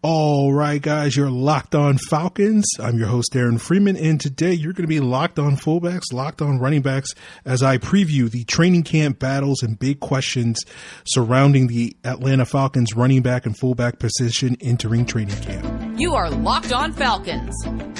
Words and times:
All 0.00 0.52
right, 0.52 0.80
guys, 0.80 1.16
you're 1.16 1.28
locked 1.28 1.74
on 1.74 1.98
Falcons. 1.98 2.64
I'm 2.78 2.98
your 2.98 3.08
host, 3.08 3.34
Aaron 3.34 3.58
Freeman, 3.58 3.96
and 3.96 4.20
today 4.20 4.52
you're 4.52 4.72
going 4.72 4.84
to 4.84 4.88
be 4.88 5.00
locked 5.00 5.40
on 5.40 5.56
fullbacks, 5.56 6.12
locked 6.12 6.40
on 6.40 6.60
running 6.60 6.82
backs 6.82 7.16
as 7.44 7.64
I 7.64 7.78
preview 7.78 8.30
the 8.30 8.44
training 8.44 8.84
camp 8.84 9.18
battles 9.18 9.60
and 9.64 9.76
big 9.76 9.98
questions 9.98 10.60
surrounding 11.04 11.66
the 11.66 11.96
Atlanta 12.04 12.46
Falcons 12.46 12.94
running 12.94 13.22
back 13.22 13.44
and 13.44 13.58
fullback 13.58 13.98
position 13.98 14.56
entering 14.60 15.04
training 15.04 15.40
camp. 15.40 15.98
You 15.98 16.14
are 16.14 16.30
Locked 16.30 16.72
On 16.72 16.92
Falcons, 16.92 17.56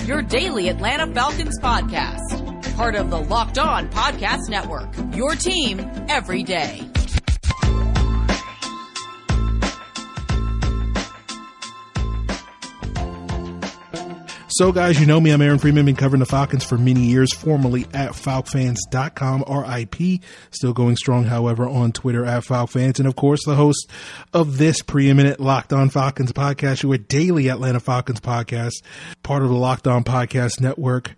your 0.06 0.22
daily 0.22 0.68
Atlanta 0.68 1.12
Falcons 1.12 1.58
podcast, 1.60 2.76
part 2.76 2.94
of 2.94 3.10
the 3.10 3.18
Locked 3.20 3.58
On 3.58 3.88
Podcast 3.90 4.48
Network, 4.48 4.88
your 5.16 5.34
team 5.34 5.80
every 6.08 6.44
day. 6.44 6.88
So, 14.58 14.72
guys, 14.72 14.98
you 14.98 15.06
know 15.06 15.20
me. 15.20 15.30
I'm 15.30 15.40
Aaron 15.40 15.60
Freeman. 15.60 15.86
Been 15.86 15.94
covering 15.94 16.18
the 16.18 16.26
Falcons 16.26 16.64
for 16.64 16.76
many 16.76 17.02
years, 17.02 17.32
formerly 17.32 17.86
at 17.94 18.10
FalcFans.com, 18.10 19.44
RIP. 19.48 20.20
Still 20.50 20.72
going 20.72 20.96
strong, 20.96 21.26
however, 21.26 21.68
on 21.68 21.92
Twitter 21.92 22.24
at 22.24 22.42
FalcFans. 22.42 22.98
And, 22.98 23.06
of 23.06 23.14
course, 23.14 23.44
the 23.44 23.54
host 23.54 23.88
of 24.34 24.58
this 24.58 24.82
preeminent 24.82 25.38
Locked 25.38 25.72
On 25.72 25.90
Falcons 25.90 26.32
podcast, 26.32 26.82
your 26.82 26.98
daily 26.98 27.48
Atlanta 27.48 27.78
Falcons 27.78 28.18
podcast, 28.18 28.82
part 29.22 29.44
of 29.44 29.48
the 29.48 29.54
Locked 29.54 29.86
On 29.86 30.02
Podcast 30.02 30.60
Network, 30.60 31.14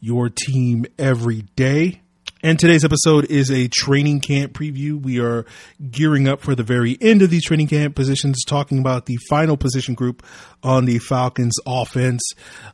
your 0.00 0.28
team 0.28 0.84
every 0.98 1.46
day. 1.56 2.02
And 2.44 2.58
today's 2.58 2.84
episode 2.84 3.30
is 3.30 3.50
a 3.50 3.68
training 3.68 4.20
camp 4.20 4.52
preview. 4.52 5.00
We 5.00 5.18
are 5.18 5.46
gearing 5.90 6.28
up 6.28 6.42
for 6.42 6.54
the 6.54 6.62
very 6.62 6.98
end 7.00 7.22
of 7.22 7.30
these 7.30 7.46
training 7.46 7.68
camp 7.68 7.94
positions, 7.94 8.44
talking 8.44 8.78
about 8.80 9.06
the 9.06 9.16
final 9.30 9.56
position 9.56 9.94
group 9.94 10.22
on 10.62 10.84
the 10.84 10.98
Falcons 10.98 11.54
offense. 11.66 12.22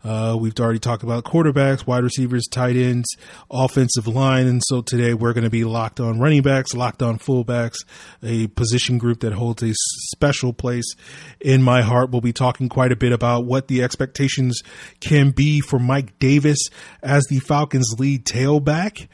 Uh, 0.02 0.36
we've 0.40 0.58
already 0.58 0.80
talked 0.80 1.04
about 1.04 1.22
quarterbacks, 1.22 1.86
wide 1.86 2.02
receivers, 2.02 2.48
tight 2.50 2.74
ends, 2.74 3.08
offensive 3.48 4.08
line. 4.08 4.48
And 4.48 4.60
so 4.66 4.82
today 4.82 5.14
we're 5.14 5.32
going 5.32 5.44
to 5.44 5.50
be 5.50 5.62
locked 5.62 6.00
on 6.00 6.18
running 6.18 6.42
backs, 6.42 6.74
locked 6.74 7.00
on 7.00 7.20
fullbacks, 7.20 7.84
a 8.24 8.48
position 8.48 8.98
group 8.98 9.20
that 9.20 9.34
holds 9.34 9.62
a 9.62 9.72
special 10.12 10.52
place 10.52 10.96
in 11.40 11.62
my 11.62 11.82
heart. 11.82 12.10
We'll 12.10 12.20
be 12.20 12.32
talking 12.32 12.68
quite 12.68 12.90
a 12.90 12.96
bit 12.96 13.12
about 13.12 13.44
what 13.44 13.68
the 13.68 13.84
expectations 13.84 14.62
can 14.98 15.30
be 15.30 15.60
for 15.60 15.78
Mike 15.78 16.18
Davis 16.18 16.58
as 17.04 17.24
the 17.26 17.38
Falcons 17.38 17.94
lead 18.00 18.24
tailback. 18.24 19.06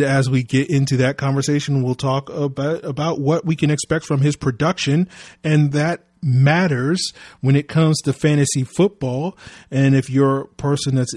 As 0.00 0.30
we 0.30 0.42
get 0.42 0.70
into 0.70 0.96
that 0.98 1.16
conversation, 1.16 1.82
we'll 1.82 1.94
talk 1.94 2.30
about, 2.30 2.84
about 2.84 3.20
what 3.20 3.44
we 3.44 3.56
can 3.56 3.70
expect 3.70 4.04
from 4.04 4.20
his 4.20 4.36
production 4.36 5.08
and 5.42 5.72
that 5.72 6.04
matters 6.22 7.12
when 7.40 7.56
it 7.56 7.68
comes 7.68 8.00
to 8.02 8.12
fantasy 8.12 8.64
football. 8.64 9.36
And 9.70 9.94
if 9.94 10.10
you're 10.10 10.42
a 10.42 10.46
person 10.46 10.94
that's 10.94 11.14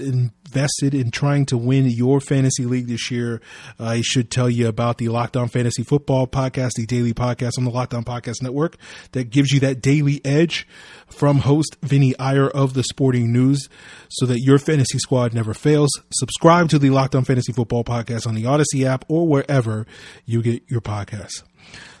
invested 0.52 0.92
in 0.92 1.10
trying 1.10 1.46
to 1.46 1.56
win 1.56 1.86
your 1.86 2.20
fantasy 2.20 2.66
league 2.66 2.86
this 2.86 3.10
year, 3.10 3.40
I 3.78 4.02
should 4.02 4.30
tell 4.30 4.50
you 4.50 4.68
about 4.68 4.98
the 4.98 5.08
Locked 5.08 5.34
On 5.34 5.48
Fantasy 5.48 5.82
Football 5.82 6.26
podcast, 6.26 6.72
the 6.76 6.84
daily 6.84 7.14
podcast 7.14 7.52
on 7.56 7.64
the 7.64 7.70
Locked 7.70 7.94
On 7.94 8.04
Podcast 8.04 8.42
Network 8.42 8.76
that 9.12 9.30
gives 9.30 9.50
you 9.50 9.60
that 9.60 9.80
daily 9.80 10.20
edge 10.26 10.68
from 11.08 11.38
host 11.38 11.76
Vinny 11.82 12.14
Iyer 12.18 12.48
of 12.48 12.74
the 12.74 12.82
Sporting 12.82 13.32
News 13.32 13.70
so 14.10 14.26
that 14.26 14.40
your 14.40 14.58
fantasy 14.58 14.98
squad 14.98 15.32
never 15.32 15.54
fails. 15.54 15.90
Subscribe 16.10 16.68
to 16.68 16.78
the 16.78 16.90
Locked 16.90 17.14
On 17.14 17.24
Fantasy 17.24 17.52
Football 17.52 17.84
podcast 17.84 18.26
on 18.26 18.34
the 18.34 18.44
Audacy 18.44 18.84
app 18.84 19.06
or 19.08 19.26
wherever 19.26 19.86
you 20.26 20.42
get 20.42 20.62
your 20.68 20.82
podcasts. 20.82 21.42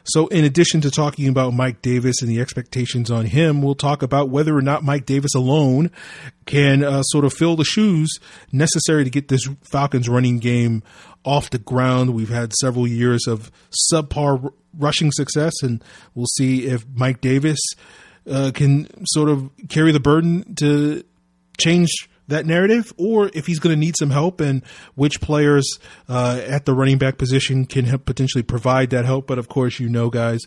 So, 0.04 0.26
in 0.28 0.44
addition 0.44 0.80
to 0.80 0.90
talking 0.90 1.28
about 1.28 1.54
Mike 1.54 1.80
Davis 1.82 2.22
and 2.22 2.30
the 2.30 2.40
expectations 2.40 3.10
on 3.10 3.26
him, 3.26 3.62
we'll 3.62 3.74
talk 3.74 4.02
about 4.02 4.28
whether 4.28 4.56
or 4.56 4.62
not 4.62 4.82
Mike 4.82 5.06
Davis 5.06 5.34
alone 5.34 5.90
can 6.46 6.82
uh, 6.82 7.02
sort 7.02 7.24
of 7.24 7.32
fill 7.32 7.56
the 7.56 7.64
shoes 7.64 8.10
necessary 8.50 9.04
to 9.04 9.10
get 9.10 9.28
this 9.28 9.48
Falcons 9.62 10.08
running 10.08 10.38
game 10.38 10.82
off 11.24 11.50
the 11.50 11.58
ground. 11.58 12.14
We've 12.14 12.28
had 12.28 12.52
several 12.54 12.86
years 12.86 13.26
of 13.26 13.52
subpar 13.92 14.44
r- 14.44 14.52
rushing 14.76 15.12
success, 15.12 15.52
and 15.62 15.82
we'll 16.14 16.26
see 16.36 16.66
if 16.66 16.84
Mike 16.94 17.20
Davis 17.20 17.60
uh, 18.28 18.50
can 18.54 18.88
sort 19.06 19.28
of 19.28 19.50
carry 19.68 19.92
the 19.92 20.00
burden 20.00 20.54
to 20.56 21.04
change 21.58 22.08
that 22.32 22.46
narrative, 22.46 22.92
or 22.96 23.30
if 23.34 23.46
he's 23.46 23.58
going 23.58 23.74
to 23.74 23.78
need 23.78 23.96
some 23.96 24.10
help, 24.10 24.40
and 24.40 24.62
which 24.94 25.20
players 25.20 25.78
uh, 26.08 26.40
at 26.46 26.64
the 26.64 26.74
running 26.74 26.98
back 26.98 27.18
position 27.18 27.64
can 27.64 27.98
potentially 28.00 28.42
provide 28.42 28.90
that 28.90 29.04
help. 29.04 29.26
But 29.26 29.38
of 29.38 29.48
course, 29.48 29.78
you 29.78 29.88
know, 29.88 30.10
guys, 30.10 30.40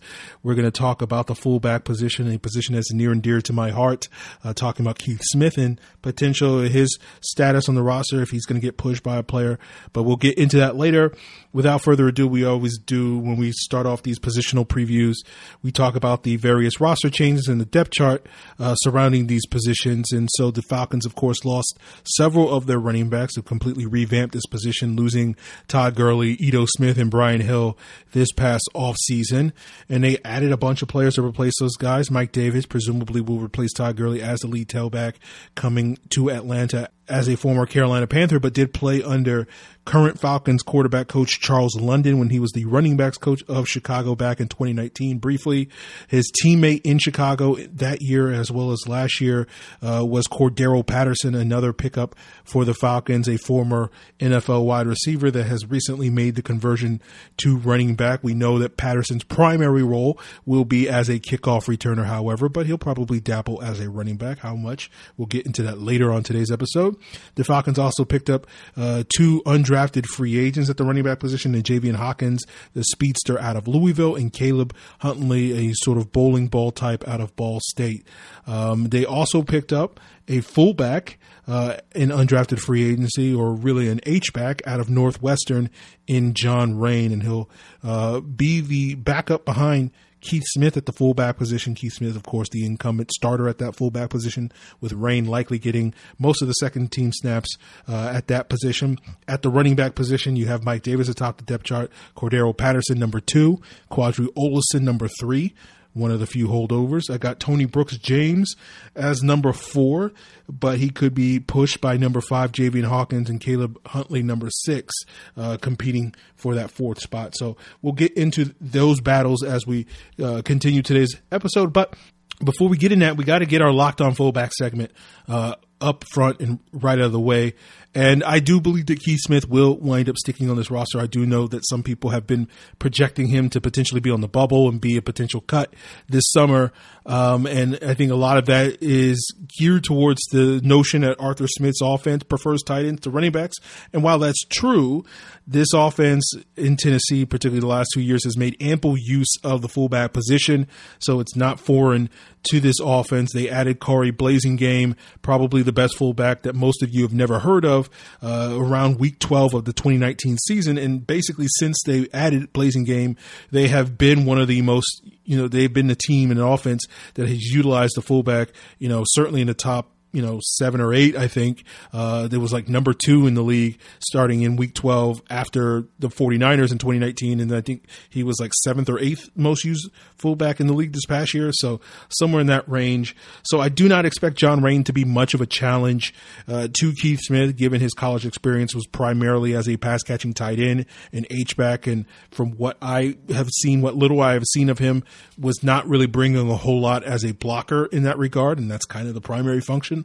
we're 0.43 0.55
going 0.55 0.65
to 0.65 0.71
talk 0.71 1.01
about 1.01 1.27
the 1.27 1.35
fullback 1.35 1.83
position, 1.83 2.31
a 2.31 2.37
position 2.37 2.75
that's 2.75 2.91
near 2.91 3.11
and 3.11 3.21
dear 3.21 3.41
to 3.41 3.53
my 3.53 3.71
heart. 3.71 4.07
Uh, 4.43 4.53
talking 4.53 4.85
about 4.85 4.99
Keith 4.99 5.21
Smith 5.23 5.57
and 5.57 5.79
potential 6.01 6.59
his 6.59 6.97
status 7.21 7.69
on 7.69 7.75
the 7.75 7.83
roster 7.83 8.21
if 8.21 8.29
he's 8.31 8.45
going 8.45 8.59
to 8.59 8.65
get 8.65 8.77
pushed 8.77 9.03
by 9.03 9.17
a 9.17 9.23
player. 9.23 9.59
But 9.93 10.03
we'll 10.03 10.15
get 10.15 10.37
into 10.37 10.57
that 10.57 10.75
later. 10.75 11.13
Without 11.53 11.81
further 11.81 12.07
ado, 12.09 12.27
we 12.27 12.43
always 12.43 12.77
do 12.77 13.17
when 13.17 13.37
we 13.37 13.51
start 13.53 13.85
off 13.85 14.03
these 14.03 14.19
positional 14.19 14.67
previews. 14.67 15.15
We 15.63 15.71
talk 15.71 15.95
about 15.95 16.23
the 16.23 16.35
various 16.35 16.81
roster 16.81 17.09
changes 17.09 17.47
and 17.47 17.61
the 17.61 17.65
depth 17.65 17.91
chart 17.91 18.27
uh, 18.59 18.75
surrounding 18.75 19.27
these 19.27 19.45
positions, 19.45 20.11
and 20.11 20.27
so 20.33 20.51
the 20.51 20.61
Falcons, 20.63 21.05
of 21.05 21.15
course, 21.15 21.45
lost 21.45 21.74
lost 21.75 22.15
several 22.15 22.53
of 22.53 22.65
their 22.65 22.79
running 22.79 23.09
backs, 23.09 23.35
have 23.35 23.45
completely 23.45 23.85
revamped 23.85 24.33
this 24.33 24.45
position, 24.45 24.95
losing 24.95 25.35
Todd 25.67 25.95
Gurley, 25.95 26.33
Ito 26.33 26.65
Smith, 26.65 26.97
and 26.97 27.11
Brian 27.11 27.41
Hill 27.41 27.77
this 28.11 28.31
past 28.31 28.69
offseason. 28.75 29.51
And 29.89 30.03
they 30.03 30.17
added 30.23 30.51
a 30.51 30.57
bunch 30.57 30.81
of 30.81 30.87
players 30.87 31.15
to 31.15 31.25
replace 31.25 31.53
those 31.59 31.75
guys. 31.75 32.11
Mike 32.11 32.31
Davis 32.31 32.65
presumably 32.65 33.21
will 33.21 33.39
replace 33.39 33.73
Todd 33.73 33.97
Gurley 33.97 34.21
as 34.21 34.39
the 34.39 34.47
lead 34.47 34.67
tailback 34.67 35.15
coming 35.55 35.97
to 36.09 36.29
Atlanta 36.29 36.89
as 37.07 37.27
a 37.27 37.37
former 37.37 37.65
Carolina 37.65 38.07
Panther, 38.07 38.39
but 38.39 38.53
did 38.53 38.73
play 38.73 39.03
under 39.03 39.47
current 39.85 40.19
Falcons 40.19 40.63
quarterback 40.63 41.07
coach 41.07 41.39
Charles 41.39 41.75
London 41.75 42.17
when 42.17 42.29
he 42.29 42.39
was 42.39 42.51
the 42.51 42.65
running 42.65 42.97
backs 42.97 43.17
coach 43.17 43.43
of 43.47 43.67
Chicago 43.67 44.15
back 44.15 44.39
in 44.39 44.47
2019. 44.47 45.19
Briefly, 45.19 45.69
his 46.07 46.31
teammate 46.43 46.81
in 46.83 46.97
Chicago 46.97 47.55
that 47.55 48.01
year, 48.01 48.31
as 48.31 48.51
well 48.51 48.71
as 48.71 48.87
last 48.87 49.21
year, 49.21 49.47
uh, 49.81 50.03
was 50.03 50.27
Cordarrelle 50.27 50.85
Patterson, 50.85 51.35
another 51.35 51.71
pickup 51.71 52.15
for 52.43 52.65
the 52.65 52.73
Falcons, 52.73 53.29
a 53.29 53.37
former 53.37 53.91
NFL 54.19 54.65
wide 54.65 54.87
receiver 54.87 55.29
that 55.29 55.45
has 55.45 55.69
recently 55.69 56.09
made 56.09 56.35
the 56.35 56.41
conversion 56.41 57.01
to 57.37 57.57
running 57.57 57.95
back. 57.95 58.23
We 58.23 58.33
know 58.33 58.57
that 58.59 58.77
Patterson's 58.77 59.23
primary 59.23 59.83
role 59.83 60.19
will 60.45 60.65
be 60.65 60.89
as 60.89 61.09
a 61.09 61.19
kickoff 61.19 61.67
returner, 61.67 62.05
however, 62.05 62.49
but 62.49 62.65
he'll 62.65 62.77
probably 62.77 63.19
dabble 63.19 63.61
as 63.61 63.79
a 63.79 63.89
running 63.89 64.17
back. 64.17 64.39
How 64.39 64.55
much? 64.55 64.89
We'll 65.15 65.27
get 65.27 65.45
into 65.45 65.61
that 65.63 65.79
later 65.79 66.11
on 66.11 66.23
today's 66.23 66.51
episode. 66.51 66.94
The 67.35 67.43
Falcons 67.43 67.79
also 67.79 68.05
picked 68.05 68.29
up 68.29 68.47
uh, 68.75 69.03
two 69.15 69.41
undrafted 69.45 70.05
free 70.05 70.37
agents 70.37 70.69
at 70.69 70.77
the 70.77 70.83
running 70.83 71.03
back 71.03 71.19
position 71.19 71.55
in 71.55 71.63
Javian 71.63 71.95
Hawkins, 71.95 72.43
the 72.73 72.83
speedster 72.83 73.39
out 73.39 73.55
of 73.55 73.67
Louisville, 73.67 74.15
and 74.15 74.31
Caleb 74.31 74.75
Huntley, 74.99 75.69
a 75.69 75.73
sort 75.75 75.97
of 75.97 76.11
bowling 76.11 76.47
ball 76.47 76.71
type 76.71 77.07
out 77.07 77.21
of 77.21 77.35
Ball 77.35 77.59
State. 77.61 78.05
Um, 78.47 78.89
they 78.89 79.05
also 79.05 79.43
picked 79.43 79.73
up 79.73 79.99
a 80.27 80.41
fullback 80.41 81.19
uh, 81.47 81.77
in 81.93 82.09
undrafted 82.09 82.59
free 82.59 82.91
agency, 82.91 83.33
or 83.33 83.53
really 83.53 83.87
an 83.89 83.99
H 84.05 84.33
back 84.33 84.61
out 84.65 84.79
of 84.79 84.89
Northwestern 84.89 85.69
in 86.07 86.33
John 86.33 86.77
Raine, 86.77 87.11
and 87.11 87.21
he'll 87.21 87.49
uh, 87.83 88.19
be 88.19 88.61
the 88.61 88.95
backup 88.95 89.45
behind 89.45 89.91
Keith 90.25 90.43
Smith 90.47 90.75
at 90.75 90.85
the 90.85 90.91
fullback 90.91 91.37
position. 91.37 91.75
Keith 91.75 91.93
Smith, 91.93 92.15
of 92.15 92.23
course, 92.23 92.49
the 92.49 92.65
incumbent 92.65 93.11
starter 93.11 93.47
at 93.47 93.59
that 93.59 93.75
fullback 93.75 94.09
position, 94.09 94.51
with 94.81 94.93
Raine 94.93 95.25
likely 95.25 95.59
getting 95.59 95.93
most 96.17 96.41
of 96.41 96.47
the 96.47 96.53
second 96.53 96.91
team 96.91 97.11
snaps 97.13 97.55
uh, 97.87 98.11
at 98.13 98.27
that 98.27 98.49
position. 98.49 98.97
At 99.27 99.43
the 99.43 99.49
running 99.49 99.75
back 99.75 99.95
position, 99.95 100.35
you 100.35 100.47
have 100.47 100.63
Mike 100.63 100.81
Davis 100.81 101.09
atop 101.09 101.37
the 101.37 101.43
depth 101.43 101.63
chart, 101.63 101.91
Cordarrelle 102.15 102.57
Patterson 102.57 102.97
number 102.97 103.19
two, 103.19 103.61
Qadree 103.91 104.27
Ollison 104.35 104.81
number 104.81 105.07
three 105.07 105.53
one 105.95 106.11
of 106.11 106.19
the 106.19 106.27
few 106.27 106.47
holdovers. 106.47 107.09
I 107.09 107.17
got 107.17 107.39
Tony 107.39 107.65
Brooks 107.65 107.97
James 107.97 108.53
as 108.95 109.23
number 109.23 109.53
four, 109.53 110.11
but 110.47 110.77
he 110.77 110.89
could 110.89 111.15
be 111.15 111.39
pushed 111.39 111.79
by 111.81 111.97
number 111.97 112.21
five, 112.21 112.51
Javian 112.51 112.83
Hawkins, 112.83 113.29
and 113.29 113.39
Caleb 113.39 113.79
Huntley, 113.87 114.21
number 114.21 114.49
six, 114.51 114.93
uh, 115.37 115.57
competing 115.59 116.13
for 116.35 116.53
that 116.55 116.69
fourth 116.69 116.99
spot. 116.99 117.33
So 117.35 117.55
we'll 117.81 117.93
get 117.93 118.13
into 118.13 118.53
those 118.59 118.99
battles 118.99 119.41
as 119.41 119.65
we 119.65 119.87
uh, 120.21 120.41
continue 120.43 120.81
today's 120.81 121.15
episode. 121.31 121.71
But 121.71 121.95
before 122.43 122.67
we 122.67 122.77
get 122.77 122.91
in 122.91 122.99
that, 122.99 123.15
we 123.15 123.23
got 123.23 123.39
to 123.39 123.45
get 123.45 123.61
our 123.61 123.71
locked 123.71 124.01
on 124.01 124.13
fullback 124.13 124.51
segment 124.53 124.91
uh, 125.29 125.55
up 125.81 126.03
front 126.13 126.39
and 126.39 126.59
right 126.71 126.99
out 126.99 127.05
of 127.05 127.11
the 127.11 127.19
way. 127.19 127.53
And 127.93 128.25
I 128.25 128.39
do 128.39 128.59
believe 128.59 128.87
that 128.87 128.99
Keith 128.99 129.21
Smith 129.21 129.47
will 129.47 129.77
wind 129.77 130.09
up 130.09 130.17
sticking 130.17 130.49
on 130.49 130.57
this 130.57 130.69
roster. 130.69 130.99
I 130.99 131.07
do 131.07 131.25
know 131.25 131.47
that 131.47 131.65
some 131.65 131.81
people 131.81 132.09
have 132.09 132.27
been 132.27 132.49
projecting 132.77 133.27
him 133.27 133.49
to 133.51 133.61
potentially 133.61 134.01
be 134.01 134.11
on 134.11 134.19
the 134.19 134.27
bubble 134.27 134.67
and 134.67 134.81
be 134.81 134.97
a 134.97 135.01
potential 135.01 135.39
cut 135.39 135.73
this 136.09 136.25
summer. 136.33 136.73
Um, 137.05 137.45
and 137.45 137.79
I 137.81 137.93
think 137.93 138.11
a 138.11 138.15
lot 138.15 138.37
of 138.37 138.47
that 138.47 138.79
is 138.81 139.33
geared 139.57 139.85
towards 139.85 140.21
the 140.31 140.59
notion 140.61 141.03
that 141.03 141.21
Arthur 141.21 141.47
Smith's 141.47 141.79
offense 141.81 142.23
prefers 142.23 142.63
tight 142.63 142.85
ends 142.85 143.01
to 143.01 143.09
running 143.09 143.31
backs. 143.31 143.55
And 143.93 144.03
while 144.03 144.19
that's 144.19 144.43
true, 144.49 145.05
this 145.47 145.71
offense 145.73 146.29
in 146.57 146.75
Tennessee, 146.75 147.25
particularly 147.25 147.61
the 147.61 147.67
last 147.67 147.91
two 147.93 148.01
years, 148.01 148.25
has 148.25 148.35
made 148.35 148.57
ample 148.59 148.97
use 148.97 149.33
of 149.41 149.61
the 149.61 149.69
fullback 149.69 150.11
position. 150.11 150.67
So 150.99 151.21
it's 151.21 151.37
not 151.37 151.61
foreign 151.61 152.09
to 152.45 152.59
this 152.59 152.79
offense. 152.81 153.31
They 153.33 153.49
added 153.49 153.79
Khari 153.79 154.11
Blasingame, 154.11 154.95
probably 155.21 155.61
the 155.61 155.71
best 155.71 155.97
fullback 155.97 156.43
that 156.43 156.55
most 156.55 156.83
of 156.83 156.93
you 156.93 157.03
have 157.03 157.13
never 157.13 157.39
heard 157.39 157.65
of, 157.65 157.89
uh, 158.21 158.53
around 158.53 158.99
week 158.99 159.19
12 159.19 159.53
of 159.53 159.65
the 159.65 159.73
2019 159.73 160.37
season. 160.37 160.77
And 160.77 161.05
basically, 161.05 161.47
since 161.57 161.77
they 161.85 162.07
added 162.13 162.53
Blasingame, 162.53 163.17
they 163.51 163.67
have 163.67 163.97
been 163.97 164.25
one 164.25 164.39
of 164.39 164.47
the 164.47 164.61
most, 164.61 165.01
you 165.23 165.37
know, 165.37 165.47
they've 165.47 165.73
been 165.73 165.87
the 165.87 165.95
team 165.95 166.31
in 166.31 166.37
an 166.37 166.43
offense 166.43 166.85
that 167.15 167.27
has 167.27 167.43
utilized 167.43 167.93
the 167.95 168.01
fullback, 168.01 168.49
you 168.79 168.89
know, 168.89 169.03
certainly 169.07 169.41
in 169.41 169.47
the 169.47 169.53
top 169.53 169.89
you 170.15 170.21
know 170.21 170.39
seven 170.41 170.79
or 170.79 170.93
eight. 170.93 171.15
I 171.15 171.27
think 171.27 171.63
uh, 171.91 172.27
there 172.27 172.39
was 172.39 172.53
like 172.53 172.69
number 172.69 172.93
two 172.93 173.27
in 173.27 173.33
the 173.33 173.43
league 173.43 173.77
starting 173.99 174.41
in 174.41 174.55
week 174.55 174.73
12 174.73 175.21
after 175.29 175.83
the 175.99 176.07
49ers 176.07 176.71
in 176.71 176.77
2019, 176.77 177.41
and 177.41 177.53
I 177.53 177.61
think 177.61 177.85
he 178.09 178.23
was 178.23 178.39
like 178.39 178.53
seventh 178.63 178.89
or 178.89 178.97
eighth 178.97 179.29
most 179.35 179.65
used 179.65 179.89
fullback 180.17 180.59
in 180.59 180.67
the 180.67 180.73
league 180.73 180.93
this 180.93 181.05
past 181.05 181.33
year. 181.33 181.51
So 181.53 181.81
somewhere 182.07 182.39
in 182.39 182.47
that 182.47 182.67
range. 182.69 183.15
So 183.43 183.59
I 183.59 183.67
do 183.69 183.89
not 183.89 184.05
expect 184.05 184.37
John 184.37 184.61
Raine 184.61 184.85
to 184.85 184.93
be 184.93 185.03
much 185.03 185.33
of 185.33 185.41
a 185.41 185.45
challenge 185.45 186.13
uh, 186.47 186.69
to 186.79 186.93
Keith 186.93 187.19
Smith, 187.21 187.57
given 187.57 187.81
his 187.81 187.93
college 187.93 188.25
experience 188.25 188.73
was 188.73 188.87
primarily 188.87 189.53
as 189.53 189.67
a 189.67 189.75
pass 189.75 190.01
catching 190.01 190.33
tight 190.33 190.59
end 190.59 190.85
and 191.11 191.27
H 191.29 191.57
back, 191.57 191.87
and 191.87 192.05
from 192.31 192.51
what 192.51 192.77
I 192.81 193.17
have 193.29 193.49
seen, 193.49 193.81
what 193.81 193.95
little 193.95 194.21
I 194.21 194.33
have 194.33 194.45
seen 194.53 194.69
of 194.69 194.79
him 194.79 195.03
was 195.37 195.61
not 195.61 195.87
really 195.87 196.07
bringing 196.07 196.49
a 196.49 196.55
whole 196.55 196.79
lot 196.79 197.03
as 197.03 197.25
a 197.25 197.33
blocker 197.33 197.85
in 197.87 198.03
that 198.03 198.17
regard, 198.17 198.59
and 198.59 198.71
that's 198.71 198.85
kind 198.85 199.09
of 199.09 199.13
the 199.13 199.21
primary 199.21 199.59
function 199.59 200.04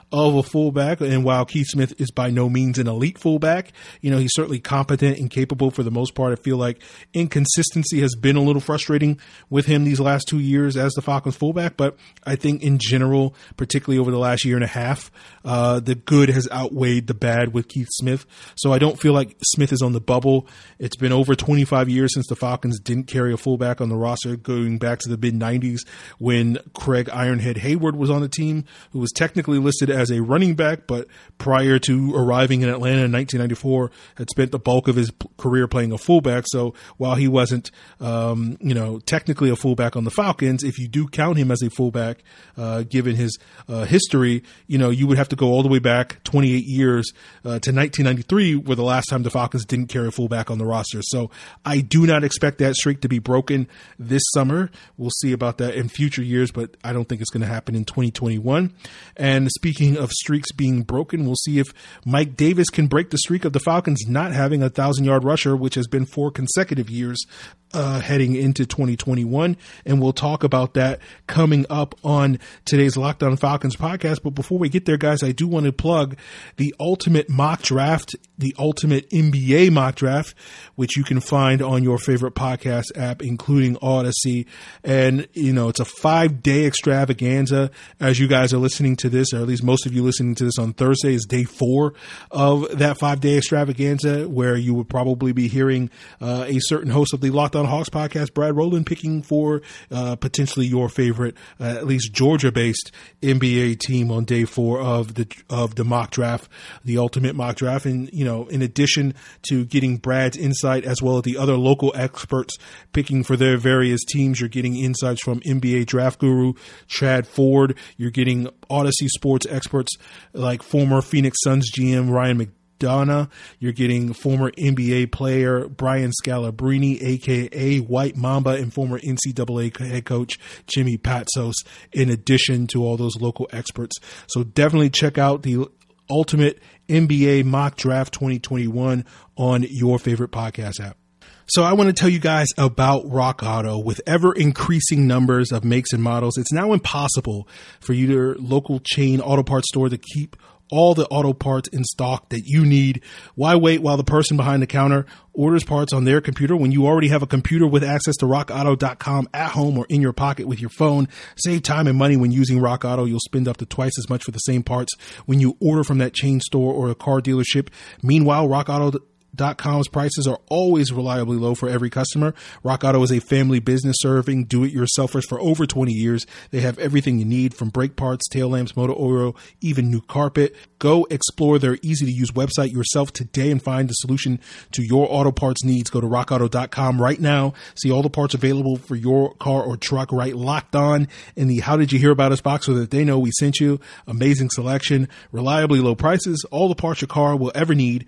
of 0.11 0.35
a 0.35 0.43
fullback. 0.43 1.01
And 1.01 1.23
while 1.23 1.45
Keith 1.45 1.67
Smith 1.69 1.99
is 1.99 2.11
by 2.11 2.29
no 2.29 2.49
means 2.49 2.77
an 2.77 2.87
elite 2.87 3.17
fullback, 3.17 3.71
you 4.01 4.11
know, 4.11 4.17
he's 4.17 4.33
certainly 4.33 4.59
competent 4.59 5.17
and 5.17 5.29
capable 5.29 5.71
for 5.71 5.83
the 5.83 5.91
most 5.91 6.15
part. 6.15 6.37
I 6.37 6.41
feel 6.41 6.57
like 6.57 6.81
inconsistency 7.13 8.01
has 8.01 8.15
been 8.15 8.35
a 8.35 8.41
little 8.41 8.61
frustrating 8.61 9.19
with 9.49 9.65
him 9.65 9.83
these 9.83 9.99
last 9.99 10.27
two 10.27 10.39
years 10.39 10.75
as 10.75 10.93
the 10.93 11.01
Falcons 11.01 11.35
fullback. 11.35 11.77
But 11.77 11.97
I 12.25 12.35
think 12.35 12.61
in 12.61 12.77
general, 12.79 13.35
particularly 13.57 13.99
over 13.99 14.11
the 14.11 14.17
last 14.17 14.43
year 14.43 14.55
and 14.55 14.63
a 14.63 14.67
half, 14.67 15.11
uh, 15.45 15.79
the 15.79 15.95
good 15.95 16.29
has 16.29 16.47
outweighed 16.51 17.07
the 17.07 17.13
bad 17.13 17.53
with 17.53 17.67
Keith 17.67 17.89
Smith. 17.91 18.25
So 18.55 18.73
I 18.73 18.79
don't 18.79 18.99
feel 18.99 19.13
like 19.13 19.37
Smith 19.43 19.71
is 19.71 19.81
on 19.81 19.93
the 19.93 20.01
bubble. 20.01 20.47
It's 20.79 20.95
been 20.95 21.13
over 21.13 21.35
25 21.35 21.89
years 21.89 22.13
since 22.13 22.27
the 22.27 22.35
Falcons 22.35 22.79
didn't 22.79 23.05
carry 23.05 23.33
a 23.33 23.37
fullback 23.37 23.81
on 23.81 23.89
the 23.89 23.95
roster, 23.95 24.35
going 24.35 24.77
back 24.77 24.99
to 24.99 25.09
the 25.09 25.17
mid 25.17 25.39
90s 25.39 25.79
when 26.19 26.57
Craig 26.73 27.07
Ironhead 27.07 27.57
Heyward 27.57 27.95
was 27.95 28.09
on 28.09 28.21
the 28.21 28.29
team, 28.29 28.65
who 28.91 28.99
was 28.99 29.11
technically 29.11 29.59
listed 29.59 29.89
as 29.89 30.00
a 30.09 30.21
running 30.21 30.55
back, 30.55 30.87
but 30.87 31.07
prior 31.37 31.77
to 31.79 32.15
arriving 32.15 32.61
in 32.61 32.69
Atlanta 32.69 33.03
in 33.03 33.11
1994, 33.11 33.91
had 34.15 34.29
spent 34.29 34.51
the 34.51 34.59
bulk 34.59 34.87
of 34.87 34.95
his 34.95 35.11
career 35.37 35.67
playing 35.67 35.91
a 35.91 35.97
fullback. 35.97 36.45
So 36.47 36.73
while 36.97 37.15
he 37.15 37.27
wasn't, 37.27 37.71
um, 37.99 38.57
you 38.61 38.73
know, 38.73 38.99
technically 38.99 39.49
a 39.49 39.55
fullback 39.55 39.95
on 39.95 40.03
the 40.03 40.11
Falcons, 40.11 40.63
if 40.63 40.79
you 40.79 40.87
do 40.87 41.07
count 41.07 41.37
him 41.37 41.51
as 41.51 41.61
a 41.61 41.69
fullback, 41.69 42.23
uh, 42.57 42.83
given 42.83 43.15
his 43.15 43.37
uh, 43.67 43.85
history, 43.85 44.43
you 44.67 44.77
know, 44.77 44.89
you 44.89 45.07
would 45.07 45.17
have 45.17 45.29
to 45.29 45.35
go 45.35 45.47
all 45.47 45.63
the 45.63 45.69
way 45.69 45.79
back 45.79 46.23
28 46.23 46.63
years 46.65 47.11
uh, 47.39 47.59
to 47.59 47.71
1993, 47.71 48.55
where 48.55 48.75
the 48.75 48.83
last 48.83 49.07
time 49.07 49.23
the 49.23 49.29
Falcons 49.29 49.65
didn't 49.65 49.87
carry 49.87 50.07
a 50.07 50.11
fullback 50.11 50.49
on 50.49 50.57
the 50.57 50.65
roster. 50.65 51.01
So 51.01 51.29
I 51.65 51.81
do 51.81 52.05
not 52.05 52.23
expect 52.23 52.59
that 52.59 52.75
streak 52.75 53.01
to 53.01 53.09
be 53.09 53.19
broken 53.19 53.67
this 53.99 54.23
summer. 54.33 54.71
We'll 54.97 55.11
see 55.21 55.31
about 55.31 55.57
that 55.57 55.75
in 55.75 55.89
future 55.89 56.23
years, 56.23 56.51
but 56.51 56.77
I 56.83 56.93
don't 56.93 57.07
think 57.07 57.21
it's 57.21 57.29
going 57.29 57.41
to 57.41 57.47
happen 57.47 57.75
in 57.75 57.85
2021. 57.85 58.73
And 59.17 59.49
speaking 59.51 59.90
of 59.97 60.11
streaks 60.11 60.51
being 60.51 60.83
broken, 60.83 61.25
we'll 61.25 61.35
see 61.35 61.59
if 61.59 61.73
Mike 62.05 62.35
Davis 62.35 62.69
can 62.69 62.87
break 62.87 63.09
the 63.09 63.17
streak 63.17 63.45
of 63.45 63.53
the 63.53 63.59
Falcons 63.59 64.05
not 64.07 64.31
having 64.31 64.63
a 64.63 64.69
thousand 64.69 65.05
yard 65.05 65.23
rusher, 65.23 65.55
which 65.55 65.75
has 65.75 65.87
been 65.87 66.05
four 66.05 66.31
consecutive 66.31 66.89
years 66.89 67.25
uh, 67.73 67.99
heading 67.99 68.35
into 68.35 68.65
2021. 68.65 69.57
And 69.85 70.01
we'll 70.01 70.13
talk 70.13 70.43
about 70.43 70.73
that 70.73 70.99
coming 71.27 71.65
up 71.69 71.95
on 72.03 72.39
today's 72.65 72.97
Locked 72.97 73.23
On 73.23 73.35
Falcons 73.37 73.75
podcast. 73.75 74.23
But 74.23 74.31
before 74.31 74.57
we 74.57 74.69
get 74.69 74.85
there, 74.85 74.97
guys, 74.97 75.23
I 75.23 75.31
do 75.31 75.47
want 75.47 75.65
to 75.65 75.71
plug 75.71 76.17
the 76.57 76.73
ultimate 76.79 77.29
mock 77.29 77.61
draft, 77.61 78.15
the 78.37 78.55
ultimate 78.59 79.09
NBA 79.09 79.71
mock 79.71 79.95
draft, 79.95 80.35
which 80.75 80.97
you 80.97 81.03
can 81.03 81.21
find 81.21 81.61
on 81.61 81.83
your 81.83 81.97
favorite 81.97 82.35
podcast 82.35 82.97
app, 82.97 83.21
including 83.21 83.75
Audacy. 83.77 84.45
And, 84.83 85.27
you 85.33 85.53
know, 85.53 85.69
it's 85.69 85.79
a 85.79 85.85
five 85.85 86.41
day 86.41 86.65
extravaganza 86.65 87.71
as 87.99 88.19
you 88.19 88.27
guys 88.27 88.53
are 88.53 88.57
listening 88.57 88.95
to 88.97 89.09
this, 89.09 89.33
or 89.33 89.37
at 89.37 89.47
least 89.47 89.63
most 89.63 89.80
of 89.85 89.93
you're 89.93 90.03
listening 90.03 90.35
to 90.35 90.45
this 90.45 90.57
on 90.57 90.73
Thursday 90.73 91.13
is 91.13 91.25
day 91.25 91.43
four 91.43 91.93
of 92.29 92.77
that 92.77 92.97
five 92.97 93.19
day 93.19 93.37
extravaganza 93.37 94.27
where 94.27 94.55
you 94.55 94.73
would 94.73 94.89
probably 94.89 95.31
be 95.31 95.47
hearing 95.47 95.89
uh, 96.19 96.45
a 96.47 96.59
certain 96.59 96.91
host 96.91 97.13
of 97.13 97.21
the 97.21 97.29
Locked 97.29 97.55
On 97.55 97.65
Hawks 97.65 97.89
podcast, 97.89 98.33
Brad 98.33 98.55
Rowland, 98.55 98.85
picking 98.85 99.21
for 99.21 99.61
uh, 99.91 100.15
potentially 100.15 100.65
your 100.65 100.89
favorite, 100.89 101.35
uh, 101.59 101.63
at 101.63 101.87
least 101.87 102.13
Georgia 102.13 102.51
based 102.51 102.91
NBA 103.21 103.79
team 103.79 104.11
on 104.11 104.25
day 104.25 104.45
four 104.45 104.79
of 104.79 105.15
the, 105.15 105.27
of 105.49 105.75
the 105.75 105.83
mock 105.83 106.11
draft, 106.11 106.49
the 106.83 106.97
ultimate 106.97 107.35
mock 107.35 107.55
draft. 107.55 107.85
And, 107.85 108.11
you 108.13 108.25
know, 108.25 108.47
in 108.47 108.61
addition 108.61 109.13
to 109.49 109.65
getting 109.65 109.97
Brad's 109.97 110.37
insight 110.37 110.85
as 110.85 111.01
well 111.01 111.17
as 111.17 111.23
the 111.23 111.37
other 111.37 111.57
local 111.57 111.91
experts 111.95 112.57
picking 112.93 113.23
for 113.23 113.35
their 113.35 113.57
various 113.57 114.03
teams, 114.03 114.39
you're 114.39 114.49
getting 114.49 114.75
insights 114.75 115.21
from 115.21 115.39
NBA 115.41 115.85
draft 115.85 116.19
guru 116.19 116.53
Chad 116.87 117.27
Ford. 117.27 117.77
You're 117.97 118.11
getting 118.11 118.47
Audacy 118.69 119.07
sports 119.07 119.45
experts 119.71 119.97
like 120.33 120.63
former 120.63 121.01
Phoenix 121.01 121.37
Suns 121.43 121.71
GM 121.71 122.09
Ryan 122.11 122.51
McDonough 122.79 123.29
You're 123.59 123.71
getting 123.71 124.11
former 124.11 124.51
NBA 124.51 125.11
player 125.11 125.67
Brian 125.67 126.11
Scalabrine, 126.23 127.01
aka 127.01 127.77
White 127.77 128.17
Mamba, 128.17 128.51
and 128.51 128.73
former 128.73 128.99
NCAA 128.99 129.77
head 129.77 130.05
coach 130.05 130.37
Jimmy 130.67 130.97
Patsos, 130.97 131.53
in 131.93 132.09
addition 132.09 132.67
to 132.67 132.83
all 132.83 132.97
those 132.97 133.15
local 133.21 133.47
experts. 133.53 133.97
So 134.27 134.43
definitely 134.43 134.89
check 134.89 135.17
out 135.17 135.43
the 135.43 135.67
Ultimate 136.09 136.59
NBA 136.89 137.45
Mock 137.45 137.77
Draft 137.77 138.13
2021 138.13 139.05
on 139.37 139.65
your 139.69 139.97
favorite 139.97 140.31
podcast 140.31 140.81
app. 140.81 141.00
So 141.47 141.63
I 141.63 141.73
want 141.73 141.89
to 141.89 141.93
tell 141.93 142.09
you 142.09 142.19
guys 142.19 142.47
about 142.57 143.09
Rock 143.09 143.43
Auto. 143.43 143.77
With 143.77 144.01
ever 144.07 144.33
increasing 144.33 145.07
numbers 145.07 145.51
of 145.51 145.63
makes 145.63 145.91
and 145.91 146.01
models, 146.01 146.37
it's 146.37 146.53
now 146.53 146.73
impossible 146.73 147.47
for 147.79 147.93
your 147.93 148.35
local 148.35 148.79
chain 148.79 149.19
auto 149.19 149.43
parts 149.43 149.67
store 149.69 149.89
to 149.89 149.97
keep 149.97 150.37
all 150.71 150.93
the 150.95 151.05
auto 151.07 151.33
parts 151.33 151.67
in 151.69 151.83
stock 151.83 152.29
that 152.29 152.43
you 152.45 152.65
need. 152.65 153.03
Why 153.35 153.55
wait 153.55 153.81
while 153.81 153.97
the 153.97 154.03
person 154.03 154.37
behind 154.37 154.61
the 154.63 154.67
counter 154.67 155.05
orders 155.33 155.63
parts 155.63 155.93
on 155.93 156.05
their 156.05 156.21
computer 156.21 156.55
when 156.55 156.71
you 156.71 156.87
already 156.87 157.09
have 157.09 157.21
a 157.21 157.27
computer 157.27 157.67
with 157.67 157.83
access 157.83 158.15
to 158.17 158.25
rockauto.com 158.25 159.27
at 159.33 159.51
home 159.51 159.77
or 159.77 159.85
in 159.89 160.01
your 160.01 160.13
pocket 160.13 160.47
with 160.47 160.61
your 160.61 160.69
phone? 160.69 161.07
Save 161.35 161.63
time 161.63 161.87
and 161.87 161.97
money 161.97 162.15
when 162.15 162.31
using 162.31 162.59
Rock 162.59 162.85
Auto. 162.85 163.05
You'll 163.05 163.19
spend 163.19 163.47
up 163.47 163.57
to 163.57 163.65
twice 163.65 163.97
as 163.99 164.09
much 164.09 164.23
for 164.23 164.31
the 164.31 164.39
same 164.39 164.63
parts 164.63 164.93
when 165.25 165.39
you 165.39 165.57
order 165.59 165.83
from 165.83 165.97
that 165.99 166.13
chain 166.13 166.39
store 166.39 166.73
or 166.73 166.89
a 166.89 166.95
car 166.95 167.19
dealership. 167.19 167.67
Meanwhile, 168.01 168.47
Rock 168.47 168.69
Auto 168.69 168.99
Rockauto.com's 169.35 169.87
prices 169.87 170.27
are 170.27 170.39
always 170.49 170.91
reliably 170.91 171.37
low 171.37 171.55
for 171.55 171.69
every 171.69 171.89
customer. 171.89 172.33
Rock 172.63 172.83
Auto 172.83 173.01
is 173.03 173.11
a 173.11 173.19
family 173.19 173.59
business 173.59 173.97
serving 173.99 174.45
do-it-yourselfers 174.45 175.23
for 175.23 175.39
over 175.39 175.65
20 175.65 175.91
years. 175.91 176.25
They 176.51 176.61
have 176.61 176.77
everything 176.79 177.19
you 177.19 177.25
need 177.25 177.53
from 177.53 177.69
brake 177.69 177.95
parts, 177.95 178.27
tail 178.29 178.49
lamps, 178.49 178.75
motor 178.75 178.93
oil, 178.97 179.35
even 179.61 179.89
new 179.89 180.01
carpet. 180.01 180.55
Go 180.79 181.05
explore 181.09 181.59
their 181.59 181.77
easy-to-use 181.81 182.31
website 182.31 182.71
yourself 182.71 183.13
today 183.13 183.51
and 183.51 183.61
find 183.61 183.89
the 183.89 183.93
solution 183.93 184.39
to 184.71 184.83
your 184.83 185.07
auto 185.09 185.31
parts 185.31 185.63
needs. 185.63 185.89
Go 185.89 186.01
to 186.01 186.07
rockauto.com 186.07 187.01
right 187.01 187.19
now. 187.19 187.53
See 187.75 187.91
all 187.91 188.03
the 188.03 188.09
parts 188.09 188.33
available 188.33 188.77
for 188.77 188.95
your 188.95 189.33
car 189.35 189.63
or 189.63 189.77
truck 189.77 190.11
right 190.11 190.35
locked 190.35 190.75
on 190.75 191.07
in 191.35 191.47
the 191.47 191.59
how 191.59 191.77
did 191.77 191.91
you 191.91 191.99
hear 191.99 192.11
about 192.11 192.31
us 192.31 192.41
box 192.41 192.65
so 192.65 192.73
that 192.75 192.91
they 192.91 193.03
know 193.03 193.19
we 193.19 193.31
sent 193.39 193.59
you. 193.59 193.79
Amazing 194.07 194.49
selection, 194.49 195.07
reliably 195.31 195.79
low 195.79 195.95
prices, 195.95 196.45
all 196.51 196.69
the 196.69 196.75
parts 196.75 197.01
your 197.01 197.07
car 197.07 197.35
will 197.35 197.51
ever 197.55 197.75
need. 197.75 198.07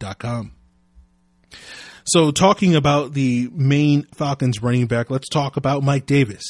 rockauto.com. 0.00 0.52
So, 2.04 2.30
talking 2.30 2.74
about 2.74 3.12
the 3.12 3.48
main 3.52 4.04
Falcons 4.14 4.62
running 4.62 4.86
back, 4.86 5.10
let's 5.10 5.28
talk 5.28 5.56
about 5.56 5.82
Mike 5.82 6.06
Davis. 6.06 6.44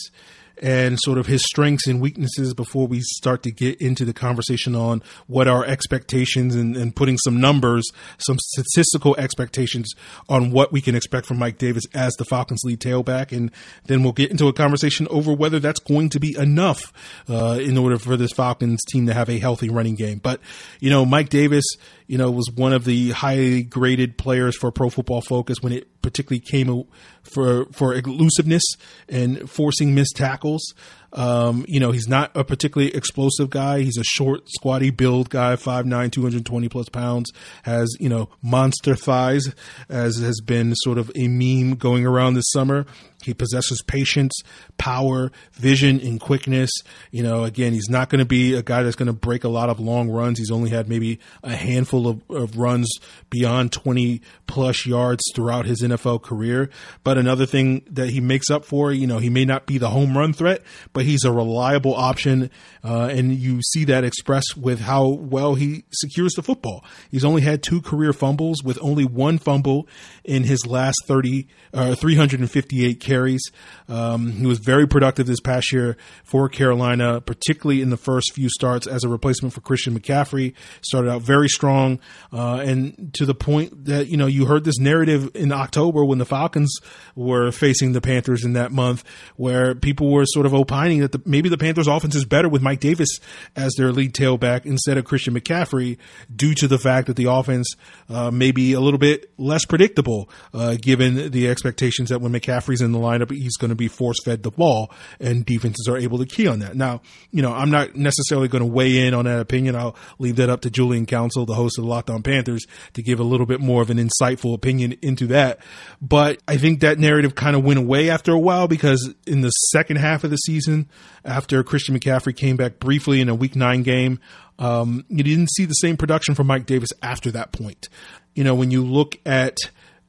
and 0.62 0.98
sort 1.00 1.16
of 1.16 1.24
his 1.24 1.40
strengths 1.42 1.86
and 1.86 2.02
weaknesses 2.02 2.52
before 2.52 2.86
we 2.86 3.00
start 3.00 3.42
to 3.42 3.50
get 3.50 3.80
into 3.80 4.04
the 4.04 4.12
conversation 4.12 4.74
on 4.74 5.02
what 5.26 5.48
our 5.48 5.64
expectations 5.64 6.54
and, 6.54 6.76
and 6.76 6.94
putting 6.94 7.16
some 7.16 7.40
numbers, 7.40 7.82
some 8.18 8.36
statistical 8.38 9.16
expectations 9.16 9.94
on 10.28 10.50
what 10.50 10.70
we 10.70 10.82
can 10.82 10.94
expect 10.94 11.24
from 11.24 11.38
Mike 11.38 11.56
Davis 11.56 11.84
as 11.94 12.12
the 12.16 12.26
Falcons 12.26 12.60
lead 12.62 12.78
tailback. 12.78 13.32
And 13.34 13.50
then 13.86 14.02
we'll 14.02 14.12
get 14.12 14.30
into 14.30 14.48
a 14.48 14.52
conversation 14.52 15.08
over 15.08 15.32
whether 15.32 15.60
that's 15.60 15.80
going 15.80 16.10
to 16.10 16.20
be 16.20 16.36
enough 16.38 16.92
uh, 17.26 17.58
in 17.58 17.78
order 17.78 17.98
for 17.98 18.18
this 18.18 18.32
Falcons 18.32 18.80
team 18.90 19.06
to 19.06 19.14
have 19.14 19.30
a 19.30 19.38
healthy 19.38 19.70
running 19.70 19.94
game. 19.94 20.18
But, 20.18 20.42
you 20.78 20.90
know, 20.90 21.06
Mike 21.06 21.30
Davis, 21.30 21.64
you 22.10 22.18
know, 22.18 22.28
was 22.28 22.50
one 22.52 22.72
of 22.72 22.84
the 22.84 23.10
highly 23.10 23.62
graded 23.62 24.18
players 24.18 24.56
for 24.58 24.72
Pro 24.72 24.90
Football 24.90 25.20
Focus 25.20 25.58
when 25.60 25.72
it 25.72 26.02
particularly 26.02 26.40
came 26.40 26.82
for 27.22 27.66
for 27.66 27.94
elusiveness 27.94 28.64
and 29.08 29.48
forcing 29.48 29.94
missed 29.94 30.16
tackles. 30.16 30.74
Um, 31.12 31.64
you 31.68 31.80
know, 31.80 31.90
he's 31.90 32.08
not 32.08 32.30
a 32.34 32.44
particularly 32.44 32.94
explosive 32.94 33.50
guy. 33.50 33.80
He's 33.80 33.98
a 33.98 34.04
short, 34.04 34.48
squatty 34.48 34.90
build 34.90 35.30
guy, 35.30 35.56
5'9", 35.56 36.12
220 36.12 36.68
plus 36.68 36.88
pounds, 36.88 37.32
has, 37.64 37.88
you 37.98 38.08
know, 38.08 38.28
monster 38.42 38.94
thighs, 38.94 39.54
as 39.88 40.18
has 40.18 40.40
been 40.40 40.74
sort 40.76 40.98
of 40.98 41.10
a 41.16 41.28
meme 41.28 41.76
going 41.76 42.06
around 42.06 42.34
this 42.34 42.50
summer. 42.52 42.86
He 43.22 43.34
possesses 43.34 43.82
patience, 43.82 44.32
power, 44.78 45.30
vision, 45.52 46.00
and 46.00 46.20
quickness. 46.20 46.70
You 47.10 47.22
know, 47.22 47.44
again, 47.44 47.72
he's 47.72 47.90
not 47.90 48.08
going 48.08 48.20
to 48.20 48.24
be 48.24 48.54
a 48.54 48.62
guy 48.62 48.82
that's 48.82 48.96
going 48.96 49.08
to 49.08 49.12
break 49.12 49.44
a 49.44 49.48
lot 49.48 49.68
of 49.68 49.78
long 49.78 50.08
runs. 50.08 50.38
He's 50.38 50.50
only 50.50 50.70
had 50.70 50.88
maybe 50.88 51.18
a 51.42 51.54
handful 51.54 52.08
of, 52.08 52.22
of 52.30 52.56
runs 52.56 52.88
beyond 53.28 53.72
20 53.72 54.22
plus 54.46 54.86
yards 54.86 55.22
throughout 55.34 55.66
his 55.66 55.82
NFL 55.82 56.22
career. 56.22 56.70
But 57.04 57.18
another 57.18 57.46
thing 57.46 57.82
that 57.90 58.10
he 58.10 58.20
makes 58.20 58.50
up 58.50 58.64
for, 58.64 58.92
you 58.92 59.06
know, 59.06 59.18
he 59.18 59.30
may 59.30 59.44
not 59.44 59.66
be 59.66 59.78
the 59.78 59.90
home 59.90 60.16
run 60.16 60.32
threat, 60.32 60.62
but 60.92 60.99
he's 61.04 61.24
a 61.24 61.32
reliable 61.32 61.94
option. 61.94 62.50
Uh, 62.82 63.10
and 63.12 63.34
you 63.34 63.60
see 63.62 63.84
that 63.84 64.04
expressed 64.04 64.56
with 64.56 64.80
how 64.80 65.06
well 65.06 65.54
he 65.54 65.84
secures 65.90 66.32
the 66.32 66.42
football. 66.42 66.84
He's 67.10 67.24
only 67.24 67.42
had 67.42 67.62
two 67.62 67.82
career 67.82 68.12
fumbles 68.12 68.62
with 68.64 68.78
only 68.80 69.04
one 69.04 69.38
fumble 69.38 69.86
in 70.24 70.44
his 70.44 70.66
last 70.66 70.96
30, 71.06 71.46
uh, 71.74 71.94
358 71.94 73.00
carries. 73.00 73.42
Um, 73.88 74.32
he 74.32 74.46
was 74.46 74.58
very 74.58 74.86
productive 74.88 75.26
this 75.26 75.40
past 75.40 75.72
year 75.72 75.96
for 76.24 76.48
Carolina, 76.48 77.20
particularly 77.20 77.82
in 77.82 77.90
the 77.90 77.96
first 77.96 78.32
few 78.32 78.48
starts 78.48 78.86
as 78.86 79.04
a 79.04 79.08
replacement 79.08 79.54
for 79.54 79.60
Christian 79.60 79.98
McCaffrey. 79.98 80.54
Started 80.82 81.10
out 81.10 81.22
very 81.22 81.48
strong, 81.48 82.00
uh, 82.32 82.62
and 82.64 83.12
to 83.14 83.26
the 83.26 83.34
point 83.34 83.84
that 83.84 84.08
you 84.08 84.16
know 84.16 84.26
you 84.26 84.46
heard 84.46 84.64
this 84.64 84.78
narrative 84.78 85.30
in 85.34 85.52
October 85.52 86.04
when 86.04 86.18
the 86.18 86.24
Falcons 86.24 86.74
were 87.14 87.50
facing 87.50 87.92
the 87.92 88.00
Panthers 88.00 88.44
in 88.44 88.54
that 88.54 88.72
month, 88.72 89.04
where 89.36 89.74
people 89.74 90.10
were 90.10 90.24
sort 90.26 90.46
of 90.46 90.54
opining 90.54 90.89
that 90.98 91.12
the, 91.12 91.22
maybe 91.24 91.48
the 91.48 91.56
Panthers' 91.56 91.86
offense 91.86 92.16
is 92.16 92.24
better 92.24 92.48
with 92.48 92.62
Mike 92.62 92.80
Davis 92.80 93.20
as 93.54 93.74
their 93.74 93.92
lead 93.92 94.12
tailback 94.12 94.66
instead 94.66 94.98
of 94.98 95.04
Christian 95.04 95.34
McCaffrey, 95.34 95.96
due 96.34 96.54
to 96.54 96.66
the 96.66 96.78
fact 96.78 97.06
that 97.06 97.14
the 97.14 97.30
offense 97.30 97.76
uh, 98.08 98.32
may 98.32 98.50
be 98.50 98.72
a 98.72 98.80
little 98.80 98.98
bit 98.98 99.30
less 99.38 99.64
predictable, 99.64 100.28
uh, 100.52 100.76
given 100.80 101.30
the 101.30 101.48
expectations 101.48 102.08
that 102.08 102.20
when 102.20 102.32
McCaffrey's 102.32 102.80
in 102.80 102.90
the 102.90 102.98
lineup, 102.98 103.30
he's 103.30 103.56
going 103.56 103.68
to 103.68 103.76
be 103.76 103.86
force 103.86 104.18
fed 104.24 104.42
the 104.42 104.50
ball, 104.50 104.90
and 105.20 105.46
defenses 105.46 105.86
are 105.88 105.96
able 105.96 106.18
to 106.18 106.26
key 106.26 106.48
on 106.48 106.58
that. 106.58 106.74
Now, 106.74 107.02
you 107.30 107.42
know, 107.42 107.52
I'm 107.52 107.70
not 107.70 107.94
necessarily 107.94 108.48
going 108.48 108.64
to 108.64 108.70
weigh 108.70 109.06
in 109.06 109.14
on 109.14 109.26
that 109.26 109.38
opinion. 109.38 109.76
I'll 109.76 109.96
leave 110.18 110.36
that 110.36 110.50
up 110.50 110.62
to 110.62 110.70
Julian 110.70 111.06
Council, 111.06 111.46
the 111.46 111.54
host 111.54 111.78
of 111.78 111.84
the 111.84 111.90
Locked 111.90 112.10
On 112.10 112.22
Panthers, 112.22 112.66
to 112.94 113.02
give 113.02 113.20
a 113.20 113.24
little 113.24 113.46
bit 113.46 113.60
more 113.60 113.82
of 113.82 113.90
an 113.90 113.98
insightful 113.98 114.54
opinion 114.54 114.96
into 115.02 115.26
that. 115.28 115.58
But 116.00 116.40
I 116.48 116.56
think 116.56 116.80
that 116.80 116.98
narrative 116.98 117.34
kind 117.34 117.54
of 117.54 117.64
went 117.64 117.78
away 117.78 118.10
after 118.10 118.32
a 118.32 118.38
while 118.38 118.68
because 118.68 119.12
in 119.26 119.42
the 119.42 119.50
second 119.50 119.96
half 119.96 120.24
of 120.24 120.30
the 120.30 120.36
season, 120.36 120.79
after 121.24 121.62
Christian 121.62 121.98
McCaffrey 121.98 122.36
came 122.36 122.56
back 122.56 122.78
briefly 122.78 123.20
in 123.20 123.28
a 123.28 123.34
Week 123.34 123.56
Nine 123.56 123.82
game. 123.82 124.20
Um, 124.58 125.04
you 125.08 125.22
didn't 125.22 125.50
see 125.50 125.64
the 125.64 125.74
same 125.74 125.96
production 125.96 126.34
from 126.34 126.46
Mike 126.46 126.66
Davis 126.66 126.90
after 127.02 127.30
that 127.30 127.52
point. 127.52 127.88
You 128.34 128.44
know, 128.44 128.54
when 128.54 128.70
you 128.70 128.84
look 128.84 129.18
at 129.24 129.56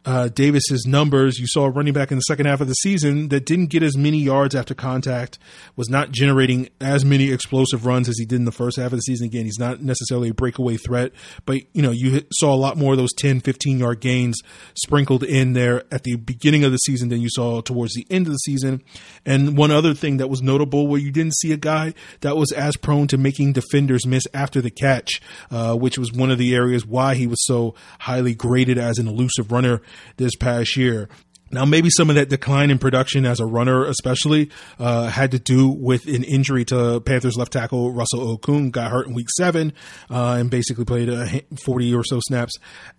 uh, 0.03 0.29
Davis's 0.29 0.85
numbers, 0.87 1.37
you 1.37 1.45
saw 1.47 1.65
a 1.65 1.69
running 1.69 1.93
back 1.93 2.11
in 2.11 2.17
the 2.17 2.21
second 2.21 2.47
half 2.47 2.59
of 2.59 2.67
the 2.67 2.73
season 2.73 3.29
that 3.29 3.45
didn't 3.45 3.67
get 3.67 3.83
as 3.83 3.95
many 3.95 4.17
yards 4.17 4.55
after 4.55 4.73
contact, 4.73 5.37
was 5.75 5.89
not 5.89 6.11
generating 6.11 6.69
as 6.79 7.05
many 7.05 7.31
explosive 7.31 7.85
runs 7.85 8.09
as 8.09 8.17
he 8.17 8.25
did 8.25 8.37
in 8.37 8.45
the 8.45 8.51
first 8.51 8.77
half 8.77 8.87
of 8.87 8.97
the 8.97 9.01
season. 9.01 9.27
Again, 9.27 9.45
he's 9.45 9.59
not 9.59 9.81
necessarily 9.81 10.29
a 10.29 10.33
breakaway 10.33 10.77
threat, 10.77 11.11
but 11.45 11.61
you 11.73 11.81
know, 11.81 11.91
you 11.91 12.23
saw 12.33 12.53
a 12.53 12.55
lot 12.55 12.77
more 12.77 12.93
of 12.93 12.97
those 12.97 13.13
10, 13.13 13.41
15 13.41 13.79
yard 13.79 13.99
gains 13.99 14.39
sprinkled 14.73 15.23
in 15.23 15.53
there 15.53 15.83
at 15.91 16.03
the 16.03 16.15
beginning 16.15 16.63
of 16.63 16.71
the 16.71 16.77
season 16.77 17.09
than 17.09 17.21
you 17.21 17.29
saw 17.29 17.61
towards 17.61 17.93
the 17.93 18.07
end 18.09 18.25
of 18.25 18.33
the 18.33 18.39
season. 18.39 18.81
And 19.23 19.55
one 19.55 19.69
other 19.69 19.93
thing 19.93 20.17
that 20.17 20.29
was 20.29 20.41
notable 20.41 20.87
where 20.87 20.99
you 20.99 21.11
didn't 21.11 21.35
see 21.35 21.51
a 21.51 21.57
guy 21.57 21.93
that 22.21 22.35
was 22.35 22.51
as 22.51 22.75
prone 22.75 23.07
to 23.07 23.17
making 23.17 23.53
defenders 23.53 24.07
miss 24.07 24.23
after 24.33 24.61
the 24.61 24.71
catch, 24.71 25.21
uh, 25.51 25.75
which 25.75 25.99
was 25.99 26.11
one 26.11 26.31
of 26.31 26.39
the 26.39 26.55
areas 26.55 26.85
why 26.85 27.13
he 27.13 27.27
was 27.27 27.45
so 27.45 27.75
highly 27.99 28.33
graded 28.33 28.79
as 28.79 28.97
an 28.97 29.07
elusive 29.07 29.51
runner 29.51 29.81
this 30.17 30.35
past 30.35 30.75
year. 30.77 31.09
Now, 31.51 31.65
maybe 31.65 31.89
some 31.89 32.09
of 32.09 32.15
that 32.15 32.29
decline 32.29 32.71
in 32.71 32.79
production 32.79 33.25
as 33.25 33.39
a 33.39 33.45
runner, 33.45 33.85
especially, 33.85 34.49
uh, 34.79 35.07
had 35.07 35.31
to 35.31 35.39
do 35.39 35.67
with 35.67 36.07
an 36.07 36.23
injury 36.23 36.65
to 36.65 37.01
Panthers 37.01 37.37
left 37.37 37.53
tackle 37.53 37.91
Russell 37.91 38.37
Okung. 38.37 38.71
Got 38.71 38.91
hurt 38.91 39.07
in 39.07 39.13
week 39.13 39.27
seven 39.37 39.73
uh, 40.09 40.37
and 40.39 40.49
basically 40.49 40.85
played 40.85 41.09
a 41.09 41.41
40 41.65 41.93
or 41.93 42.03
so 42.03 42.19
snaps 42.21 42.53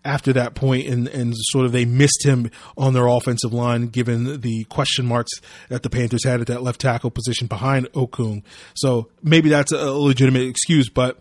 after 0.04 0.32
that 0.35 0.54
point, 0.54 0.87
and, 0.87 1.09
and 1.09 1.35
sort 1.37 1.64
of 1.64 1.73
they 1.73 1.85
missed 1.85 2.25
him 2.25 2.50
on 2.76 2.92
their 2.92 3.06
offensive 3.06 3.52
line 3.52 3.88
given 3.88 4.40
the 4.40 4.64
question 4.64 5.06
marks 5.06 5.32
that 5.68 5.82
the 5.82 5.90
Panthers 5.90 6.25
had 6.25 6.40
at 6.40 6.47
that 6.49 6.62
left 6.62 6.80
tackle 6.80 7.11
position 7.11 7.47
behind 7.47 7.90
Okung. 7.92 8.42
So 8.75 9.09
maybe 9.23 9.49
that's 9.49 9.73
a 9.73 9.92
legitimate 9.92 10.42
excuse, 10.42 10.88
but 10.88 11.18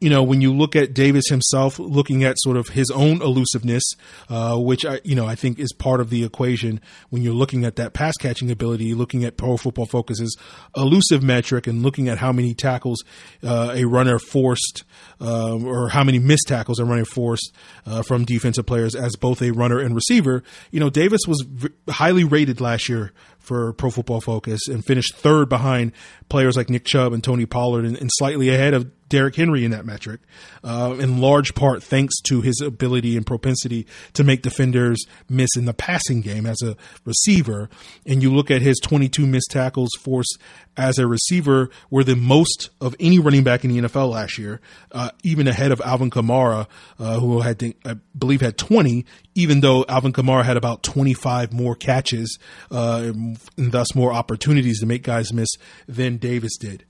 you 0.00 0.10
know, 0.10 0.22
when 0.22 0.42
you 0.42 0.52
look 0.52 0.76
at 0.76 0.92
Davis 0.92 1.24
himself, 1.30 1.78
looking 1.78 2.24
at 2.24 2.36
sort 2.40 2.56
of 2.56 2.68
his 2.68 2.90
own 2.90 3.22
elusiveness, 3.22 3.82
uh, 4.28 4.54
which 4.58 4.84
I, 4.84 5.00
you 5.02 5.14
know, 5.14 5.26
I 5.26 5.34
think 5.34 5.58
is 5.58 5.72
part 5.72 6.00
of 6.00 6.10
the 6.10 6.24
equation 6.24 6.73
when 7.10 7.22
you're 7.22 7.34
looking 7.34 7.64
at 7.64 7.76
that 7.76 7.92
pass 7.92 8.16
catching 8.16 8.50
ability, 8.50 8.94
looking 8.94 9.24
at 9.24 9.36
Pro 9.36 9.56
Football 9.56 9.86
Focus's 9.86 10.36
elusive 10.76 11.22
metric, 11.22 11.66
and 11.66 11.82
looking 11.82 12.08
at 12.08 12.18
how 12.18 12.32
many 12.32 12.54
tackles 12.54 13.02
uh, 13.42 13.72
a 13.74 13.84
runner 13.84 14.18
forced 14.18 14.84
uh, 15.20 15.56
or 15.56 15.88
how 15.88 16.04
many 16.04 16.18
missed 16.18 16.48
tackles 16.48 16.78
a 16.78 16.84
runner 16.84 17.04
forced 17.04 17.52
uh, 17.86 18.02
from 18.02 18.24
defensive 18.24 18.66
players 18.66 18.94
as 18.94 19.16
both 19.16 19.42
a 19.42 19.50
runner 19.50 19.78
and 19.78 19.94
receiver. 19.94 20.42
You 20.70 20.80
know, 20.80 20.90
Davis 20.90 21.20
was 21.26 21.44
v- 21.48 21.68
highly 21.88 22.24
rated 22.24 22.60
last 22.60 22.88
year 22.88 23.12
for 23.38 23.72
Pro 23.74 23.90
Football 23.90 24.20
Focus 24.20 24.68
and 24.68 24.84
finished 24.84 25.14
third 25.14 25.48
behind 25.48 25.92
players 26.28 26.56
like 26.56 26.70
Nick 26.70 26.84
Chubb 26.84 27.12
and 27.12 27.22
Tony 27.22 27.46
Pollard 27.46 27.84
and, 27.84 27.96
and 27.96 28.10
slightly 28.14 28.48
ahead 28.48 28.74
of 28.74 28.90
Derrick 29.14 29.36
Henry 29.36 29.64
in 29.64 29.70
that 29.70 29.86
metric, 29.86 30.20
uh, 30.64 30.96
in 30.98 31.20
large 31.20 31.54
part 31.54 31.84
thanks 31.84 32.20
to 32.22 32.40
his 32.40 32.60
ability 32.60 33.16
and 33.16 33.24
propensity 33.24 33.86
to 34.14 34.24
make 34.24 34.42
defenders 34.42 35.06
miss 35.28 35.50
in 35.56 35.66
the 35.66 35.72
passing 35.72 36.20
game 36.20 36.46
as 36.46 36.60
a 36.62 36.76
receiver. 37.04 37.70
And 38.04 38.24
you 38.24 38.34
look 38.34 38.50
at 38.50 38.60
his 38.60 38.80
22 38.80 39.24
missed 39.24 39.52
tackles 39.52 39.90
forced 40.00 40.36
as 40.76 40.98
a 40.98 41.06
receiver 41.06 41.70
were 41.90 42.02
the 42.02 42.16
most 42.16 42.70
of 42.80 42.96
any 42.98 43.20
running 43.20 43.44
back 43.44 43.64
in 43.64 43.70
the 43.70 43.82
NFL 43.82 44.10
last 44.10 44.36
year, 44.36 44.60
uh, 44.90 45.10
even 45.22 45.46
ahead 45.46 45.70
of 45.70 45.80
Alvin 45.82 46.10
Kamara, 46.10 46.66
uh, 46.98 47.20
who 47.20 47.40
had, 47.40 47.62
I 47.84 47.94
believe, 48.18 48.40
had 48.40 48.58
20, 48.58 49.06
even 49.36 49.60
though 49.60 49.84
Alvin 49.88 50.12
Kamara 50.12 50.44
had 50.44 50.56
about 50.56 50.82
25 50.82 51.52
more 51.52 51.76
catches 51.76 52.36
uh, 52.72 53.12
and 53.12 53.38
thus 53.56 53.94
more 53.94 54.12
opportunities 54.12 54.80
to 54.80 54.86
make 54.86 55.04
guys 55.04 55.32
miss 55.32 55.50
than 55.86 56.16
Davis 56.16 56.56
did. 56.58 56.84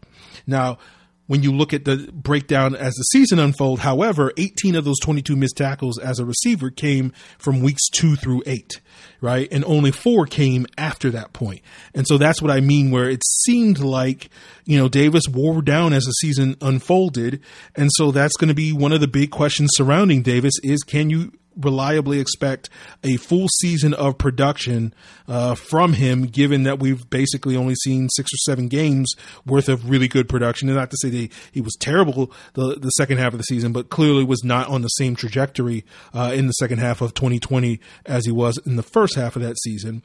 Now, 0.46 0.78
when 1.26 1.42
you 1.42 1.52
look 1.52 1.72
at 1.72 1.84
the 1.84 2.10
breakdown 2.12 2.74
as 2.74 2.94
the 2.94 3.02
season 3.04 3.38
unfold, 3.38 3.80
however, 3.80 4.32
18 4.36 4.74
of 4.74 4.84
those 4.84 4.98
22 5.00 5.36
missed 5.36 5.56
tackles 5.56 5.98
as 5.98 6.18
a 6.18 6.24
receiver 6.24 6.70
came 6.70 7.12
from 7.38 7.60
weeks 7.60 7.88
two 7.88 8.16
through 8.16 8.42
eight, 8.46 8.80
right? 9.20 9.48
And 9.50 9.64
only 9.64 9.90
four 9.90 10.26
came 10.26 10.66
after 10.76 11.10
that 11.10 11.32
point. 11.32 11.62
And 11.94 12.06
so 12.06 12.18
that's 12.18 12.42
what 12.42 12.50
I 12.50 12.60
mean, 12.60 12.90
where 12.90 13.08
it 13.08 13.22
seemed 13.24 13.78
like, 13.78 14.28
you 14.66 14.78
know, 14.78 14.88
Davis 14.88 15.24
wore 15.30 15.62
down 15.62 15.92
as 15.92 16.04
the 16.04 16.12
season 16.12 16.56
unfolded. 16.60 17.40
And 17.74 17.90
so 17.94 18.10
that's 18.10 18.36
going 18.36 18.48
to 18.48 18.54
be 18.54 18.72
one 18.72 18.92
of 18.92 19.00
the 19.00 19.08
big 19.08 19.30
questions 19.30 19.70
surrounding 19.74 20.22
Davis 20.22 20.54
is 20.62 20.82
can 20.82 21.08
you 21.08 21.32
reliably 21.56 22.20
expect 22.20 22.68
a 23.02 23.16
full 23.16 23.48
season 23.60 23.94
of 23.94 24.18
production 24.18 24.94
uh, 25.28 25.54
from 25.54 25.94
him, 25.94 26.26
given 26.26 26.64
that 26.64 26.78
we've 26.78 27.08
basically 27.08 27.56
only 27.56 27.74
seen 27.76 28.08
six 28.10 28.32
or 28.32 28.38
seven 28.38 28.68
games 28.68 29.12
worth 29.46 29.68
of 29.68 29.88
really 29.88 30.08
good 30.08 30.28
production. 30.28 30.68
And 30.68 30.76
not 30.76 30.90
to 30.90 30.96
say 31.00 31.10
that 31.10 31.32
he 31.52 31.60
was 31.60 31.74
terrible 31.78 32.32
the, 32.54 32.76
the 32.78 32.90
second 32.90 33.18
half 33.18 33.32
of 33.32 33.38
the 33.38 33.44
season, 33.44 33.72
but 33.72 33.90
clearly 33.90 34.24
was 34.24 34.44
not 34.44 34.68
on 34.68 34.82
the 34.82 34.88
same 34.88 35.16
trajectory 35.16 35.84
uh, 36.12 36.32
in 36.34 36.46
the 36.46 36.52
second 36.52 36.78
half 36.78 37.00
of 37.00 37.14
2020 37.14 37.80
as 38.06 38.26
he 38.26 38.32
was 38.32 38.58
in 38.66 38.76
the 38.76 38.82
first 38.82 39.14
half 39.14 39.36
of 39.36 39.42
that 39.42 39.58
season. 39.60 40.02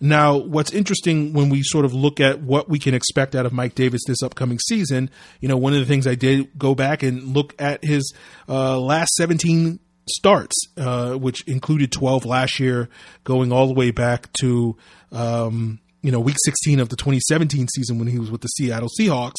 Now, 0.00 0.36
what's 0.36 0.72
interesting 0.72 1.32
when 1.32 1.48
we 1.48 1.62
sort 1.62 1.84
of 1.84 1.92
look 1.92 2.20
at 2.20 2.40
what 2.40 2.68
we 2.68 2.78
can 2.78 2.94
expect 2.94 3.34
out 3.34 3.46
of 3.46 3.52
Mike 3.52 3.74
Davis 3.74 4.02
this 4.06 4.22
upcoming 4.22 4.58
season, 4.58 5.10
you 5.40 5.48
know, 5.48 5.56
one 5.56 5.74
of 5.74 5.80
the 5.80 5.86
things 5.86 6.06
I 6.06 6.14
did 6.14 6.58
go 6.58 6.74
back 6.74 7.02
and 7.02 7.34
look 7.34 7.54
at 7.58 7.84
his 7.84 8.12
uh, 8.48 8.78
last 8.78 9.14
17 9.14 9.78
starts, 10.10 10.56
uh, 10.76 11.14
which 11.14 11.46
included 11.46 11.92
12 11.92 12.24
last 12.24 12.60
year, 12.60 12.88
going 13.24 13.52
all 13.52 13.66
the 13.66 13.74
way 13.74 13.90
back 13.90 14.32
to 14.40 14.76
um, 15.12 15.80
you 16.02 16.10
know, 16.10 16.20
week 16.20 16.36
16 16.44 16.80
of 16.80 16.88
the 16.88 16.96
2017 16.96 17.68
season 17.68 17.98
when 17.98 18.08
he 18.08 18.18
was 18.18 18.30
with 18.30 18.40
the 18.40 18.48
Seattle 18.48 18.88
Seahawks. 18.98 19.34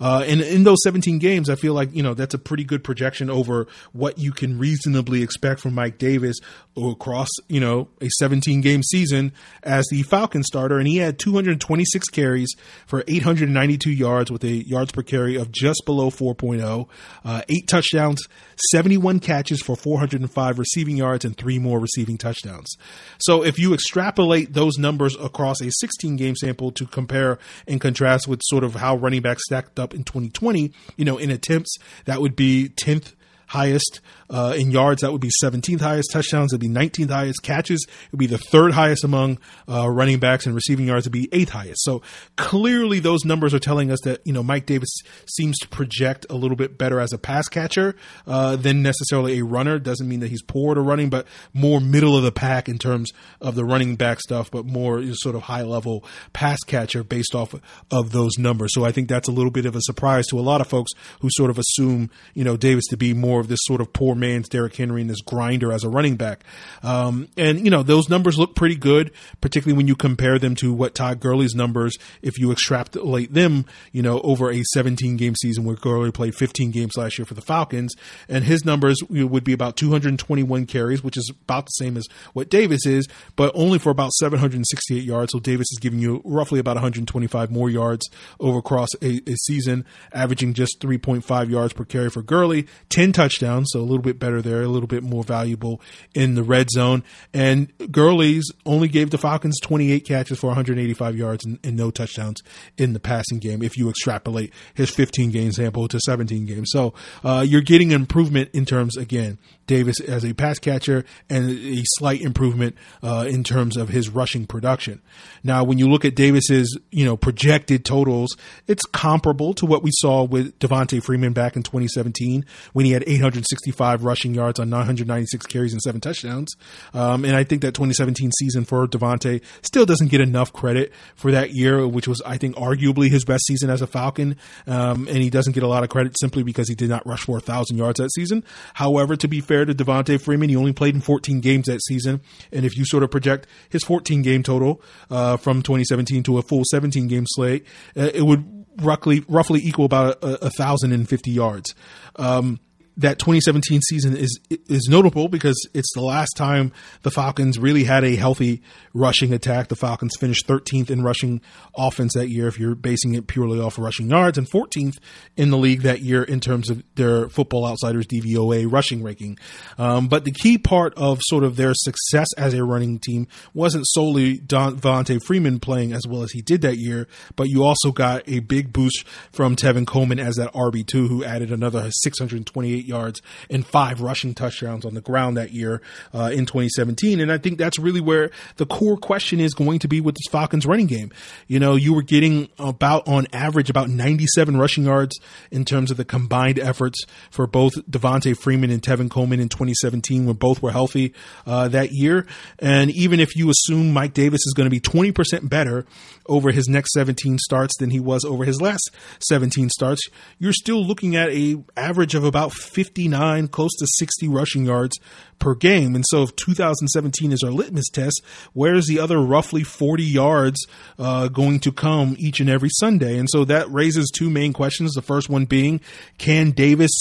Uh, 0.00 0.24
and 0.26 0.40
in 0.42 0.64
those 0.64 0.78
17 0.84 1.18
games, 1.18 1.48
I 1.48 1.54
feel 1.54 1.72
like, 1.72 1.94
you 1.94 2.02
know, 2.02 2.12
that's 2.12 2.34
a 2.34 2.38
pretty 2.38 2.64
good 2.64 2.84
projection 2.84 3.30
over 3.30 3.66
what 3.92 4.18
you 4.18 4.32
can 4.32 4.58
reasonably 4.58 5.22
expect 5.22 5.60
from 5.60 5.74
Mike 5.74 5.98
Davis 5.98 6.36
across, 6.76 7.28
you 7.48 7.60
know, 7.60 7.88
a 8.00 8.08
17 8.18 8.60
game 8.60 8.82
season 8.82 9.32
as 9.62 9.86
the 9.90 10.02
Falcon 10.02 10.42
starter. 10.42 10.78
And 10.78 10.86
he 10.86 10.98
had 10.98 11.18
226 11.18 12.08
carries 12.08 12.54
for 12.86 13.04
892 13.08 13.90
yards 13.90 14.30
with 14.30 14.44
a 14.44 14.66
yards 14.66 14.92
per 14.92 15.02
carry 15.02 15.36
of 15.36 15.50
just 15.50 15.82
below 15.86 16.10
4.0, 16.10 16.88
uh, 17.24 17.42
eight 17.48 17.66
touchdowns, 17.68 18.22
71 18.70 19.20
catches 19.20 19.62
for 19.62 19.76
405 19.76 20.58
receiving 20.58 20.96
yards, 20.96 21.24
and 21.24 21.36
three 21.36 21.58
more 21.58 21.80
receiving 21.80 22.18
touchdowns. 22.18 22.76
So 23.18 23.42
if 23.42 23.58
you 23.58 23.72
extrapolate 23.72 24.52
those 24.52 24.76
numbers 24.76 25.16
across 25.16 25.60
a 25.62 25.70
16 25.70 26.01
game 26.16 26.36
sample 26.36 26.72
to 26.72 26.86
compare 26.86 27.38
and 27.66 27.80
contrast 27.80 28.28
with 28.28 28.40
sort 28.44 28.64
of 28.64 28.74
how 28.74 28.96
running 28.96 29.22
backs 29.22 29.42
stacked 29.44 29.78
up 29.78 29.94
in 29.94 30.04
2020, 30.04 30.72
you 30.96 31.04
know, 31.04 31.18
in 31.18 31.30
attempts, 31.30 31.76
that 32.04 32.20
would 32.20 32.36
be 32.36 32.70
10th 32.76 33.14
highest. 33.52 34.00
Uh, 34.30 34.54
in 34.56 34.70
yards, 34.70 35.02
that 35.02 35.12
would 35.12 35.20
be 35.20 35.30
17th 35.42 35.80
highest. 35.80 36.10
Touchdowns, 36.10 36.52
would 36.52 36.60
be 36.60 36.68
19th 36.68 37.10
highest. 37.10 37.42
Catches, 37.42 37.86
would 38.10 38.18
be 38.18 38.26
the 38.26 38.38
third 38.38 38.72
highest 38.72 39.04
among 39.04 39.38
uh, 39.68 39.88
running 39.88 40.18
backs, 40.18 40.46
and 40.46 40.54
receiving 40.54 40.86
yards 40.86 41.04
would 41.04 41.12
be 41.12 41.28
eighth 41.32 41.50
highest. 41.50 41.82
So 41.84 42.00
clearly, 42.36 42.98
those 42.98 43.26
numbers 43.26 43.52
are 43.52 43.58
telling 43.58 43.90
us 43.90 44.00
that 44.04 44.20
you 44.24 44.32
know 44.32 44.42
Mike 44.42 44.64
Davis 44.64 44.88
seems 45.26 45.58
to 45.58 45.68
project 45.68 46.24
a 46.30 46.34
little 46.34 46.56
bit 46.56 46.78
better 46.78 46.98
as 46.98 47.12
a 47.12 47.18
pass 47.18 47.46
catcher 47.48 47.94
uh, 48.26 48.56
than 48.56 48.82
necessarily 48.82 49.38
a 49.38 49.44
runner. 49.44 49.78
Doesn't 49.78 50.08
mean 50.08 50.20
that 50.20 50.30
he's 50.30 50.42
poor 50.42 50.78
at 50.78 50.82
running, 50.82 51.10
but 51.10 51.26
more 51.52 51.78
middle 51.78 52.16
of 52.16 52.22
the 52.22 52.32
pack 52.32 52.70
in 52.70 52.78
terms 52.78 53.12
of 53.40 53.54
the 53.54 53.66
running 53.66 53.96
back 53.96 54.20
stuff, 54.20 54.50
but 54.50 54.64
more 54.64 55.02
sort 55.12 55.36
of 55.36 55.42
high 55.42 55.62
level 55.62 56.04
pass 56.32 56.58
catcher 56.60 57.04
based 57.04 57.34
off 57.34 57.54
of 57.90 58.12
those 58.12 58.38
numbers. 58.38 58.72
So 58.72 58.84
I 58.84 58.92
think 58.92 59.10
that's 59.10 59.28
a 59.28 59.32
little 59.32 59.50
bit 59.50 59.66
of 59.66 59.76
a 59.76 59.82
surprise 59.82 60.26
to 60.28 60.38
a 60.38 60.40
lot 60.40 60.62
of 60.62 60.68
folks 60.68 60.92
who 61.20 61.28
sort 61.32 61.50
of 61.50 61.58
assume 61.58 62.08
you 62.32 62.44
know 62.44 62.56
Davis 62.56 62.86
to 62.86 62.96
be 62.96 63.12
more 63.12 63.41
of 63.42 63.48
this 63.48 63.58
sort 63.64 63.82
of 63.82 63.92
poor 63.92 64.14
man's 64.14 64.48
Derrick 64.48 64.74
Henry 64.74 65.02
and 65.02 65.10
this 65.10 65.20
grinder 65.20 65.72
as 65.72 65.84
a 65.84 65.90
running 65.90 66.16
back. 66.16 66.44
Um, 66.82 67.28
and, 67.36 67.62
you 67.62 67.70
know, 67.70 67.82
those 67.82 68.08
numbers 68.08 68.38
look 68.38 68.54
pretty 68.54 68.76
good, 68.76 69.10
particularly 69.42 69.76
when 69.76 69.88
you 69.88 69.94
compare 69.94 70.38
them 70.38 70.54
to 70.56 70.72
what 70.72 70.94
Todd 70.94 71.20
Gurley's 71.20 71.54
numbers, 71.54 71.98
if 72.22 72.38
you 72.38 72.50
extrapolate 72.50 73.34
them, 73.34 73.66
you 73.92 74.00
know, 74.00 74.20
over 74.20 74.50
a 74.50 74.62
17 74.72 75.16
game 75.16 75.34
season 75.36 75.64
where 75.64 75.76
Gurley 75.76 76.10
played 76.10 76.34
15 76.34 76.70
games 76.70 76.92
last 76.96 77.18
year 77.18 77.26
for 77.26 77.34
the 77.34 77.42
Falcons. 77.42 77.94
And 78.28 78.44
his 78.44 78.64
numbers 78.64 78.98
would 79.10 79.44
be 79.44 79.52
about 79.52 79.76
221 79.76 80.66
carries, 80.66 81.02
which 81.02 81.16
is 81.16 81.30
about 81.42 81.66
the 81.66 81.70
same 81.70 81.96
as 81.96 82.06
what 82.32 82.48
Davis 82.48 82.86
is, 82.86 83.06
but 83.36 83.52
only 83.54 83.78
for 83.78 83.90
about 83.90 84.12
768 84.12 85.02
yards. 85.02 85.32
So 85.32 85.40
Davis 85.40 85.66
is 85.72 85.78
giving 85.80 85.98
you 85.98 86.22
roughly 86.24 86.60
about 86.60 86.76
125 86.76 87.50
more 87.50 87.68
yards 87.68 88.08
over 88.40 88.58
across 88.58 88.88
a, 89.02 89.20
a 89.26 89.34
season, 89.34 89.84
averaging 90.12 90.54
just 90.54 90.80
3.5 90.80 91.50
yards 91.50 91.72
per 91.72 91.84
carry 91.84 92.10
for 92.10 92.22
Gurley, 92.22 92.66
10 92.88 93.12
touchdowns 93.12 93.21
touchdowns, 93.22 93.68
so 93.72 93.80
a 93.80 93.82
little 93.82 94.02
bit 94.02 94.18
better 94.18 94.42
there, 94.42 94.62
a 94.62 94.68
little 94.68 94.88
bit 94.88 95.02
more 95.02 95.22
valuable 95.22 95.80
in 96.14 96.34
the 96.34 96.42
red 96.42 96.68
zone. 96.70 97.04
And 97.32 97.72
Gurley's 97.90 98.50
only 98.66 98.88
gave 98.88 99.10
the 99.10 99.18
Falcons 99.18 99.58
28 99.60 100.00
catches 100.04 100.38
for 100.38 100.48
185 100.48 101.16
yards 101.16 101.44
and, 101.44 101.58
and 101.62 101.76
no 101.76 101.90
touchdowns 101.90 102.42
in 102.76 102.94
the 102.94 103.00
passing 103.00 103.38
game 103.38 103.62
if 103.62 103.76
you 103.76 103.88
extrapolate 103.88 104.52
his 104.74 104.90
15 104.90 105.30
game 105.30 105.52
sample 105.52 105.86
to 105.88 106.00
17 106.00 106.46
games. 106.46 106.70
So 106.72 106.94
uh, 107.22 107.44
you're 107.46 107.60
getting 107.60 107.92
improvement 107.92 108.50
in 108.52 108.64
terms, 108.64 108.96
again, 108.96 109.38
Davis 109.66 110.00
as 110.00 110.24
a 110.24 110.32
pass 110.32 110.58
catcher 110.58 111.04
and 111.30 111.50
a 111.50 111.82
slight 111.84 112.20
improvement 112.20 112.76
uh, 113.02 113.26
in 113.28 113.44
terms 113.44 113.76
of 113.76 113.88
his 113.88 114.08
rushing 114.08 114.46
production. 114.46 115.00
Now, 115.44 115.64
when 115.64 115.78
you 115.78 115.88
look 115.88 116.04
at 116.04 116.14
Davis's, 116.14 116.78
you 116.90 117.04
know, 117.04 117.16
projected 117.16 117.84
totals, 117.84 118.36
it's 118.66 118.84
comparable 118.84 119.54
to 119.54 119.66
what 119.66 119.82
we 119.82 119.90
saw 119.94 120.24
with 120.24 120.58
Devonta 120.58 121.02
Freeman 121.02 121.32
back 121.32 121.56
in 121.56 121.62
2017 121.62 122.44
when 122.72 122.84
he 122.84 122.92
had 122.92 123.02
865 123.06 124.04
rushing 124.04 124.34
yards 124.34 124.60
on 124.60 124.70
996 124.70 125.46
carries 125.46 125.72
and 125.72 125.82
seven 125.82 126.00
touchdowns. 126.00 126.54
Um, 126.94 127.24
and 127.24 127.36
I 127.36 127.44
think 127.44 127.62
that 127.62 127.74
2017 127.74 128.30
season 128.38 128.64
for 128.64 128.86
Devonta 128.86 129.40
still 129.62 129.86
doesn't 129.86 130.08
get 130.08 130.20
enough 130.20 130.52
credit 130.52 130.92
for 131.14 131.30
that 131.32 131.52
year, 131.52 131.86
which 131.86 132.08
was, 132.08 132.20
I 132.26 132.36
think, 132.36 132.56
arguably 132.56 133.10
his 133.10 133.24
best 133.24 133.46
season 133.46 133.70
as 133.70 133.82
a 133.82 133.86
Falcon. 133.86 134.36
Um, 134.66 135.06
and 135.08 135.18
he 135.18 135.30
doesn't 135.30 135.52
get 135.52 135.62
a 135.62 135.68
lot 135.68 135.82
of 135.82 135.88
credit 135.88 136.18
simply 136.18 136.42
because 136.42 136.68
he 136.68 136.74
did 136.74 136.88
not 136.88 137.06
rush 137.06 137.22
for 137.22 137.38
a 137.38 137.40
thousand 137.40 137.78
yards 137.78 137.98
that 137.98 138.12
season. 138.12 138.44
However, 138.74 139.16
to 139.16 139.28
be 139.28 139.40
fair 139.40 139.51
to 139.52 139.74
Devonta 139.74 140.20
Freeman, 140.20 140.48
he 140.48 140.56
only 140.56 140.72
played 140.72 140.94
in 140.94 141.00
14 141.00 141.40
games 141.40 141.66
that 141.66 141.82
season. 141.82 142.20
And 142.52 142.64
if 142.64 142.76
you 142.76 142.84
sort 142.84 143.02
of 143.02 143.10
project 143.10 143.46
his 143.68 143.84
14 143.84 144.22
game 144.22 144.42
total 144.42 144.82
uh, 145.10 145.36
from 145.36 145.62
2017 145.62 146.22
to 146.24 146.38
a 146.38 146.42
full 146.42 146.62
17 146.70 147.08
game 147.08 147.24
slate, 147.28 147.66
uh, 147.96 148.10
it 148.14 148.22
would 148.22 148.62
roughly 148.76 149.24
roughly 149.28 149.60
equal 149.62 149.84
about 149.84 150.22
a, 150.22 150.46
a 150.46 150.50
thousand 150.50 150.92
and 150.92 151.08
fifty 151.08 151.30
yards. 151.30 151.74
Um, 152.16 152.60
that 152.96 153.18
2017 153.18 153.80
season 153.82 154.16
is 154.16 154.38
is 154.50 154.86
notable 154.90 155.28
because 155.28 155.56
it's 155.72 155.92
the 155.94 156.02
last 156.02 156.32
time 156.36 156.72
the 157.02 157.10
Falcons 157.10 157.58
really 157.58 157.84
had 157.84 158.04
a 158.04 158.16
healthy 158.16 158.62
rushing 158.92 159.32
attack. 159.32 159.68
The 159.68 159.76
Falcons 159.76 160.14
finished 160.18 160.46
13th 160.46 160.90
in 160.90 161.02
rushing 161.02 161.40
offense 161.76 162.14
that 162.14 162.28
year 162.28 162.48
if 162.48 162.58
you're 162.58 162.74
basing 162.74 163.14
it 163.14 163.26
purely 163.26 163.58
off 163.58 163.78
of 163.78 163.84
rushing 163.84 164.10
yards 164.10 164.36
and 164.36 164.50
14th 164.50 164.96
in 165.36 165.50
the 165.50 165.56
league 165.56 165.82
that 165.82 166.00
year 166.00 166.22
in 166.22 166.40
terms 166.40 166.68
of 166.68 166.82
their 166.96 167.28
Football 167.28 167.66
Outsiders 167.66 168.06
DVOA 168.06 168.70
rushing 168.70 169.02
ranking. 169.02 169.38
Um, 169.78 170.08
but 170.08 170.24
the 170.24 170.32
key 170.32 170.58
part 170.58 170.92
of 170.96 171.18
sort 171.22 171.44
of 171.44 171.56
their 171.56 171.72
success 171.74 172.28
as 172.36 172.54
a 172.54 172.64
running 172.64 172.98
team 172.98 173.26
wasn't 173.54 173.86
solely 173.88 174.38
Devonta 174.38 175.22
Freeman 175.24 175.60
playing 175.60 175.92
as 175.92 176.06
well 176.06 176.22
as 176.22 176.32
he 176.32 176.42
did 176.42 176.60
that 176.62 176.76
year, 176.76 177.08
but 177.36 177.48
you 177.48 177.64
also 177.64 177.90
got 177.90 178.22
a 178.26 178.40
big 178.40 178.72
boost 178.72 179.04
from 179.32 179.56
Tevin 179.56 179.86
Coleman 179.86 180.18
as 180.18 180.36
that 180.36 180.52
RB2 180.52 181.08
who 181.08 181.24
added 181.24 181.50
another 181.50 181.90
628 181.90 182.81
yards 182.86 183.22
and 183.50 183.66
five 183.66 184.00
rushing 184.00 184.34
touchdowns 184.34 184.84
on 184.84 184.94
the 184.94 185.00
ground 185.00 185.36
that 185.36 185.52
year 185.52 185.80
uh, 186.14 186.30
in 186.32 186.46
2017. 186.46 187.20
And 187.20 187.30
I 187.30 187.38
think 187.38 187.58
that's 187.58 187.78
really 187.78 188.00
where 188.00 188.30
the 188.56 188.66
core 188.66 188.96
question 188.96 189.40
is 189.40 189.54
going 189.54 189.78
to 189.80 189.88
be 189.88 190.00
with 190.00 190.14
this 190.14 190.30
Falcons 190.30 190.66
running 190.66 190.86
game. 190.86 191.12
You 191.46 191.60
know, 191.60 191.76
you 191.76 191.94
were 191.94 192.02
getting 192.02 192.48
about 192.58 193.06
on 193.08 193.26
average 193.32 193.70
about 193.70 193.88
97 193.88 194.56
rushing 194.56 194.84
yards 194.84 195.18
in 195.50 195.64
terms 195.64 195.90
of 195.90 195.96
the 195.96 196.04
combined 196.04 196.58
efforts 196.58 197.04
for 197.30 197.46
both 197.46 197.74
Devonta 197.90 198.36
Freeman 198.36 198.70
and 198.70 198.82
Tevin 198.82 199.10
Coleman 199.10 199.40
in 199.40 199.48
2017 199.48 200.26
when 200.26 200.36
both 200.36 200.62
were 200.62 200.72
healthy 200.72 201.14
uh, 201.46 201.68
that 201.68 201.92
year. 201.92 202.26
And 202.58 202.90
even 202.90 203.20
if 203.20 203.36
you 203.36 203.50
assume 203.50 203.92
Mike 203.92 204.14
Davis 204.14 204.40
is 204.46 204.54
going 204.56 204.66
to 204.66 204.70
be 204.70 204.80
20% 204.80 205.48
better 205.48 205.86
over 206.26 206.50
his 206.50 206.68
next 206.68 206.92
17 206.92 207.38
starts 207.38 207.76
than 207.78 207.90
he 207.90 208.00
was 208.00 208.24
over 208.24 208.44
his 208.44 208.60
last 208.60 208.90
17 209.28 209.70
starts, 209.70 210.02
you're 210.38 210.52
still 210.52 210.84
looking 210.84 211.16
at 211.16 211.30
a 211.30 211.62
average 211.76 212.14
of 212.14 212.24
about 212.24 212.52
59, 212.72 213.48
close 213.48 213.72
to 213.78 213.86
60 213.86 214.28
rushing 214.28 214.64
yards 214.64 214.98
per 215.42 215.54
game. 215.54 215.94
And 215.94 216.04
so 216.08 216.22
if 216.22 216.36
2017 216.36 217.32
is 217.32 217.42
our 217.42 217.50
litmus 217.50 217.88
test, 217.90 218.22
where's 218.52 218.86
the 218.86 219.00
other 219.00 219.20
roughly 219.20 219.64
40 219.64 220.04
yards 220.04 220.64
uh, 220.98 221.28
going 221.28 221.58
to 221.60 221.72
come 221.72 222.14
each 222.18 222.38
and 222.40 222.48
every 222.48 222.70
Sunday? 222.78 223.18
And 223.18 223.28
so 223.28 223.44
that 223.44 223.70
raises 223.70 224.10
two 224.10 224.30
main 224.30 224.52
questions. 224.52 224.92
The 224.92 225.02
first 225.02 225.28
one 225.28 225.44
being, 225.44 225.80
can 226.16 226.52
Davis 226.52 226.92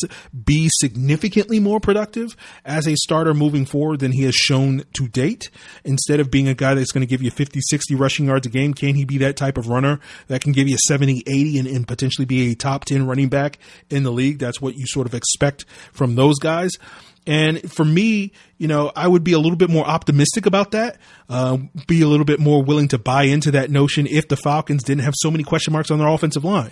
be 0.46 0.70
significantly 0.80 1.60
more 1.60 1.80
productive 1.80 2.36
as 2.66 2.88
a 2.88 2.96
starter 2.96 3.34
moving 3.34 3.66
forward 3.66 4.00
than 4.00 4.12
he 4.12 4.24
has 4.24 4.36
shown 4.36 4.84
to 4.94 5.08
date? 5.08 5.52
Instead 5.86 6.20
of 6.20 6.32
being 6.32 6.48
a 6.48 6.56
guy 6.56 6.74
that's 6.74 6.92
going 6.92 7.06
to 7.06 7.10
give 7.10 7.22
you 7.22 7.30
50, 7.30 7.60
60 7.62 7.96
rushing 7.96 8.26
yards 8.26 8.48
a 8.48 8.50
game, 8.50 8.74
can 8.74 8.96
he 8.96 9.06
be 9.06 9.20
that 9.20 9.38
type 9.38 9.58
of 9.58 9.68
runner 9.68 10.00
that 10.28 10.42
can 10.42 10.52
give 10.52 10.68
you 10.68 10.78
70, 10.88 11.24
80 11.28 11.60
and, 11.60 11.68
and 11.68 11.88
potentially 11.88 12.26
be 12.26 12.52
a 12.52 12.56
top 12.56 12.86
10 12.86 13.06
running 13.06 13.30
back 13.30 13.60
in 13.92 14.02
the 14.02 14.12
league? 14.12 14.40
That's 14.40 14.60
what 14.60 14.76
you 14.76 14.88
sort 14.88 15.06
of 15.06 15.14
expect 15.14 15.61
from 15.92 16.16
those 16.16 16.40
guys. 16.40 16.72
And 17.28 17.72
for 17.72 17.86
me, 17.86 18.32
you 18.58 18.68
know, 18.68 18.92
I 18.96 19.08
would 19.08 19.24
be 19.24 19.34
a 19.34 19.40
little 19.40 19.56
bit 19.56 19.70
more 19.70 19.86
optimistic 19.86 20.48
about 20.48 20.72
that, 20.72 20.98
uh, 21.30 21.58
be 21.88 22.02
a 22.02 22.08
little 22.08 22.26
bit 22.26 22.40
more 22.40 22.64
willing 22.64 22.88
to 22.90 22.98
buy 22.98 23.24
into 23.24 23.52
that 23.52 23.70
notion 23.70 24.08
if 24.08 24.28
the 24.28 24.38
Falcons 24.38 24.84
didn't 24.84 25.04
have 25.04 25.14
so 25.18 25.30
many 25.30 25.44
question 25.44 25.72
marks 25.72 25.92
on 25.92 26.00
their 26.00 26.08
offensive 26.08 26.44
line 26.44 26.72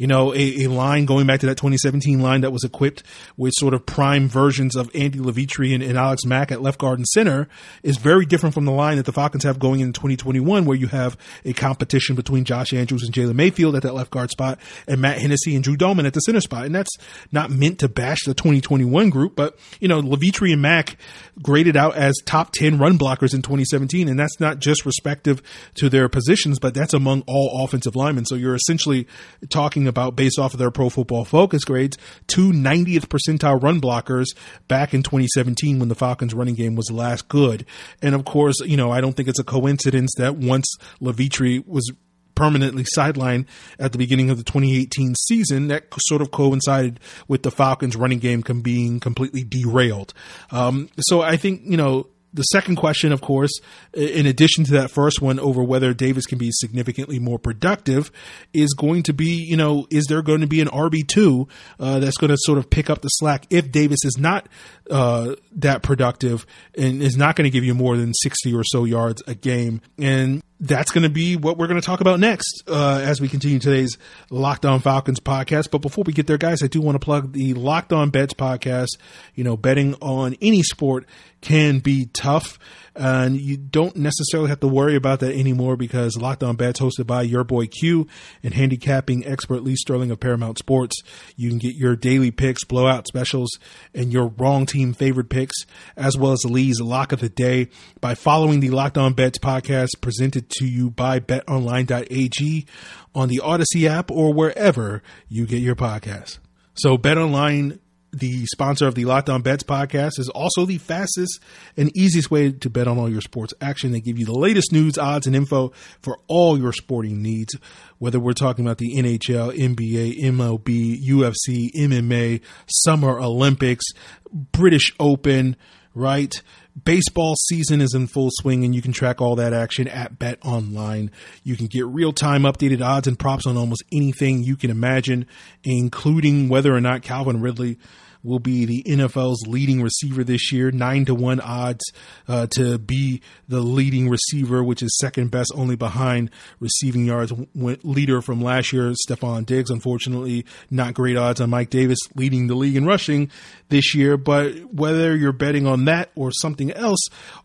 you 0.00 0.06
know, 0.06 0.32
a, 0.32 0.64
a, 0.64 0.66
line 0.66 1.04
going 1.04 1.26
back 1.26 1.40
to 1.40 1.46
that 1.46 1.58
2017 1.58 2.20
line 2.20 2.40
that 2.40 2.52
was 2.52 2.64
equipped 2.64 3.02
with 3.36 3.52
sort 3.58 3.74
of 3.74 3.84
prime 3.84 4.30
versions 4.30 4.74
of 4.74 4.90
Andy 4.94 5.20
Levitre 5.20 5.74
and, 5.74 5.82
and, 5.82 5.98
Alex 5.98 6.24
Mack 6.24 6.50
at 6.50 6.62
left 6.62 6.78
guard 6.78 6.98
and 6.98 7.06
center 7.06 7.48
is 7.82 7.98
very 7.98 8.24
different 8.24 8.54
from 8.54 8.64
the 8.64 8.72
line 8.72 8.96
that 8.96 9.04
the 9.04 9.12
Falcons 9.12 9.44
have 9.44 9.58
going 9.58 9.80
in 9.80 9.92
2021, 9.92 10.64
where 10.64 10.74
you 10.74 10.86
have 10.86 11.18
a 11.44 11.52
competition 11.52 12.16
between 12.16 12.44
Josh 12.44 12.72
Andrews 12.72 13.02
and 13.02 13.12
Jalen 13.12 13.34
Mayfield 13.34 13.76
at 13.76 13.82
that 13.82 13.92
left 13.92 14.10
guard 14.10 14.30
spot 14.30 14.58
and 14.88 15.02
Matt 15.02 15.18
Hennessy 15.18 15.54
and 15.54 15.62
Drew 15.62 15.76
Dalman 15.76 16.06
at 16.06 16.14
the 16.14 16.20
center 16.20 16.40
spot. 16.40 16.64
And 16.64 16.74
that's 16.74 16.96
not 17.30 17.50
meant 17.50 17.80
to 17.80 17.88
bash 17.90 18.24
the 18.24 18.32
2021 18.32 19.10
group, 19.10 19.36
but, 19.36 19.58
you 19.80 19.88
know, 19.88 19.98
Levitre 19.98 20.46
and 20.46 20.62
Mack 20.62 20.96
graded 21.42 21.76
out 21.76 21.94
as 21.94 22.14
top 22.24 22.52
10 22.52 22.78
run 22.78 22.96
blockers 22.96 23.34
in 23.34 23.42
2017. 23.42 24.08
And 24.08 24.18
that's 24.18 24.40
not 24.40 24.60
just 24.60 24.86
respective 24.86 25.42
to 25.74 25.90
their 25.90 26.08
positions, 26.08 26.58
but 26.58 26.72
that's 26.72 26.94
among 26.94 27.22
all 27.26 27.62
offensive 27.62 27.94
linemen. 27.94 28.24
So 28.24 28.34
you're 28.34 28.54
essentially 28.54 29.06
talking 29.50 29.89
about 29.90 30.16
based 30.16 30.38
off 30.38 30.54
of 30.54 30.58
their 30.58 30.70
pro 30.70 30.88
football 30.88 31.26
focus 31.26 31.64
grades, 31.64 31.98
two 32.26 32.52
90th 32.52 33.08
percentile 33.08 33.62
run 33.62 33.80
blockers 33.80 34.28
back 34.68 34.94
in 34.94 35.02
2017 35.02 35.78
when 35.78 35.90
the 35.90 35.94
Falcons 35.94 36.32
running 36.32 36.54
game 36.54 36.76
was 36.76 36.90
last 36.90 37.28
good. 37.28 37.66
And 38.00 38.14
of 38.14 38.24
course, 38.24 38.60
you 38.60 38.78
know, 38.78 38.90
I 38.90 39.02
don't 39.02 39.12
think 39.12 39.28
it's 39.28 39.38
a 39.38 39.44
coincidence 39.44 40.12
that 40.16 40.36
once 40.36 40.66
Levitre 41.00 41.60
was 41.66 41.92
permanently 42.40 42.84
sidelined 42.96 43.44
at 43.78 43.92
the 43.92 43.98
beginning 43.98 44.30
of 44.30 44.38
the 44.38 44.44
2018 44.44 45.14
season. 45.14 45.68
That 45.68 45.84
sort 46.06 46.22
of 46.22 46.30
coincided 46.30 46.98
with 47.28 47.42
the 47.42 47.50
Falcons' 47.50 47.96
running 47.96 48.18
game 48.18 48.40
being 48.62 48.98
completely 48.98 49.44
derailed. 49.44 50.14
Um, 50.50 50.88
so 51.00 51.20
I 51.20 51.36
think 51.36 51.60
you 51.64 51.76
know 51.76 52.06
the 52.32 52.42
second 52.44 52.76
question, 52.76 53.12
of 53.12 53.20
course, 53.20 53.50
in 53.92 54.26
addition 54.26 54.64
to 54.64 54.72
that 54.72 54.90
first 54.90 55.20
one 55.20 55.40
over 55.40 55.62
whether 55.62 55.92
Davis 55.92 56.26
can 56.26 56.38
be 56.38 56.50
significantly 56.52 57.18
more 57.18 57.38
productive, 57.38 58.10
is 58.52 58.72
going 58.74 59.02
to 59.04 59.12
be, 59.12 59.44
you 59.48 59.56
know, 59.56 59.86
is 59.90 60.06
there 60.08 60.22
going 60.22 60.40
to 60.40 60.46
be 60.46 60.60
an 60.60 60.68
RB2 60.68 61.48
uh, 61.78 61.98
that's 61.98 62.16
going 62.16 62.30
to 62.30 62.36
sort 62.40 62.58
of 62.58 62.70
pick 62.70 62.88
up 62.88 63.02
the 63.02 63.08
slack 63.08 63.46
if 63.50 63.70
Davis 63.72 64.00
is 64.04 64.16
not 64.18 64.48
uh, 64.90 65.34
that 65.52 65.82
productive 65.82 66.46
and 66.76 67.02
is 67.02 67.16
not 67.16 67.36
going 67.36 67.44
to 67.44 67.50
give 67.50 67.64
you 67.64 67.74
more 67.74 67.96
than 67.96 68.14
60 68.14 68.54
or 68.54 68.64
so 68.64 68.84
yards 68.84 69.22
a 69.26 69.34
game? 69.34 69.80
And 69.98 70.42
that's 70.60 70.92
going 70.92 71.04
to 71.04 71.08
be 71.08 71.36
what 71.36 71.56
we're 71.56 71.66
going 71.66 71.80
to 71.80 71.84
talk 71.84 72.00
about 72.00 72.20
next 72.20 72.62
uh, 72.68 73.00
as 73.02 73.20
we 73.20 73.28
continue 73.28 73.58
today's 73.58 73.96
Locked 74.28 74.66
On 74.66 74.78
Falcons 74.80 75.18
podcast. 75.18 75.70
But 75.70 75.78
before 75.78 76.04
we 76.04 76.12
get 76.12 76.26
there, 76.26 76.36
guys, 76.38 76.62
I 76.62 76.66
do 76.66 76.80
want 76.82 76.96
to 76.96 77.04
plug 77.04 77.32
the 77.32 77.54
Locked 77.54 77.92
On 77.92 78.10
Bets 78.10 78.34
podcast. 78.34 78.98
You 79.34 79.42
know, 79.42 79.56
betting 79.56 79.94
on 80.02 80.36
any 80.42 80.62
sport 80.62 81.06
can 81.40 81.78
be 81.78 82.06
tough 82.12 82.58
and 82.94 83.40
you 83.40 83.56
don't 83.56 83.96
necessarily 83.96 84.48
have 84.48 84.60
to 84.60 84.66
worry 84.66 84.96
about 84.96 85.20
that 85.20 85.34
anymore 85.34 85.76
because 85.76 86.16
Locked 86.16 86.42
On 86.42 86.56
Bets, 86.56 86.80
hosted 86.80 87.06
by 87.06 87.22
your 87.22 87.44
boy 87.44 87.66
Q 87.66 88.06
and 88.42 88.54
handicapping 88.54 89.26
expert 89.26 89.62
Lee 89.62 89.76
Sterling 89.76 90.10
of 90.10 90.20
Paramount 90.20 90.58
Sports, 90.58 91.02
you 91.36 91.48
can 91.48 91.58
get 91.58 91.74
your 91.74 91.96
daily 91.96 92.30
picks, 92.30 92.64
blowout 92.64 93.06
specials, 93.06 93.50
and 93.94 94.12
your 94.12 94.28
wrong 94.28 94.66
team 94.66 94.92
favorite 94.92 95.28
picks, 95.28 95.66
as 95.96 96.16
well 96.16 96.32
as 96.32 96.44
Lee's 96.44 96.80
lock 96.80 97.12
of 97.12 97.20
the 97.20 97.28
day 97.28 97.68
by 98.00 98.14
following 98.14 98.60
the 98.60 98.70
Locked 98.70 98.98
On 98.98 99.12
Bets 99.12 99.38
podcast 99.38 100.00
presented 100.00 100.50
to 100.50 100.66
you 100.66 100.90
by 100.90 101.20
BetOnline.ag 101.20 102.66
on 103.14 103.28
the 103.28 103.40
Audacy 103.42 103.88
app 103.88 104.10
or 104.10 104.32
wherever 104.32 105.02
you 105.28 105.46
get 105.46 105.60
your 105.60 105.76
podcasts. 105.76 106.38
So 106.74 106.96
BetOnline 106.96 107.78
the 108.12 108.46
sponsor 108.46 108.86
of 108.86 108.94
the 108.94 109.04
Locked 109.04 109.28
On 109.28 109.42
Bets 109.42 109.62
podcast, 109.62 110.18
is 110.18 110.28
also 110.34 110.66
the 110.66 110.78
fastest 110.78 111.40
and 111.76 111.94
easiest 111.96 112.30
way 112.30 112.52
to 112.52 112.70
bet 112.70 112.88
on 112.88 112.98
all 112.98 113.10
your 113.10 113.20
sports 113.20 113.54
action. 113.60 113.92
They 113.92 114.00
give 114.00 114.18
you 114.18 114.26
the 114.26 114.38
latest 114.38 114.72
news, 114.72 114.98
odds, 114.98 115.26
and 115.26 115.36
info 115.36 115.72
for 116.00 116.18
all 116.26 116.58
your 116.58 116.72
sporting 116.72 117.22
needs, 117.22 117.54
whether 117.98 118.18
we're 118.18 118.32
talking 118.32 118.64
about 118.64 118.78
the 118.78 118.96
NHL, 118.96 119.56
NBA, 119.56 120.22
MLB, 120.22 121.04
UFC, 121.06 121.70
MMA, 121.76 122.40
Summer 122.66 123.20
Olympics, 123.20 123.84
British 124.32 124.92
Open, 124.98 125.56
right? 125.94 126.42
Baseball 126.84 127.34
season 127.48 127.80
is 127.80 127.94
in 127.94 128.06
full 128.06 128.30
swing 128.32 128.64
and 128.64 128.74
you 128.74 128.80
can 128.80 128.92
track 128.92 129.20
all 129.20 129.36
that 129.36 129.52
action 129.52 129.88
at 129.88 130.18
Bet 130.18 130.38
Online. 130.44 131.10
You 131.42 131.56
can 131.56 131.66
get 131.66 131.86
real 131.86 132.12
time 132.12 132.42
updated 132.42 132.84
odds 132.84 133.08
and 133.08 133.18
props 133.18 133.46
on 133.46 133.56
almost 133.56 133.82
anything 133.92 134.42
you 134.42 134.56
can 134.56 134.70
imagine, 134.70 135.26
including 135.64 136.48
whether 136.48 136.74
or 136.74 136.80
not 136.80 137.02
Calvin 137.02 137.40
Ridley 137.40 137.78
will 138.22 138.38
be 138.38 138.64
the 138.64 138.82
NFL's 138.84 139.46
leading 139.46 139.82
receiver 139.82 140.24
this 140.24 140.52
year. 140.52 140.70
Nine 140.70 141.04
to 141.06 141.14
one 141.14 141.40
odds 141.40 141.84
uh, 142.28 142.46
to 142.52 142.78
be 142.78 143.22
the 143.48 143.60
leading 143.60 144.08
receiver, 144.08 144.62
which 144.62 144.82
is 144.82 144.96
second 145.00 145.30
best 145.30 145.52
only 145.54 145.76
behind 145.76 146.30
receiving 146.58 147.06
yards 147.06 147.32
leader 147.54 148.20
from 148.20 148.42
last 148.42 148.72
year, 148.72 148.92
Stefon 149.06 149.46
Diggs. 149.46 149.70
Unfortunately, 149.70 150.44
not 150.70 150.94
great 150.94 151.16
odds 151.16 151.40
on 151.40 151.50
Mike 151.50 151.70
Davis 151.70 151.98
leading 152.14 152.46
the 152.46 152.54
league 152.54 152.76
in 152.76 152.84
rushing 152.84 153.30
this 153.68 153.94
year. 153.94 154.16
But 154.16 154.74
whether 154.74 155.16
you're 155.16 155.32
betting 155.32 155.66
on 155.66 155.86
that 155.86 156.10
or 156.14 156.30
something 156.32 156.70
else, 156.72 157.00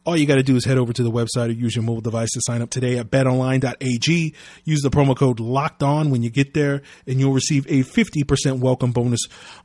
all 0.06 0.18
you 0.18 0.26
got 0.26 0.36
to 0.36 0.44
do 0.44 0.56
is 0.56 0.66
head 0.66 0.78
over 0.78 0.94
to 0.94 1.04
the 1.04 1.12
website 1.12 1.50
or 1.50 1.54
use 1.54 1.76
your 1.76 1.84
mobile 1.84 2.02
device 2.02 2.32
to 2.32 2.42
sign 2.44 2.62
up 2.62 2.70
today 2.70 2.98
at 2.98 3.10
betonline.ag. 3.10 4.34
Use 4.64 4.82
the 4.82 4.90
promo 4.90 5.16
code 5.16 5.40
locked 5.40 5.84
on 5.84 6.10
when 6.10 6.24
you 6.24 6.30
get 6.30 6.54
there 6.54 6.82
and 7.08 7.20
you'll 7.20 7.34
receive 7.34 7.66
a 7.68 7.84
50% 7.84 8.60
welcome 8.60 8.92
bonus 8.92 9.22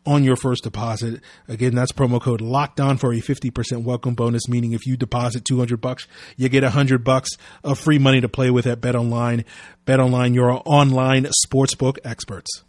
on 0.06 0.24
your 0.24 0.36
first 0.36 0.64
deposit. 0.64 0.99
Again, 1.48 1.74
that's 1.74 1.92
promo 1.92 2.20
code 2.20 2.40
locked 2.40 2.80
on 2.80 2.96
for 2.96 3.12
a 3.12 3.16
50% 3.16 3.84
welcome 3.84 4.14
bonus, 4.14 4.48
meaning 4.48 4.72
if 4.72 4.86
you 4.86 4.96
deposit 4.96 5.44
200 5.44 5.80
bucks, 5.80 6.06
you 6.36 6.48
get 6.48 6.62
100 6.62 7.04
bucks 7.04 7.30
of 7.62 7.78
free 7.78 7.98
money 7.98 8.20
to 8.20 8.28
play 8.28 8.50
with 8.50 8.66
at 8.66 8.80
Bet 8.80 8.94
Online. 8.94 9.20
BetOnline. 9.20 9.44
BetOnline, 9.86 10.34
your 10.34 10.62
online 10.64 11.26
sportsbook 11.46 11.98
experts. 12.04 12.62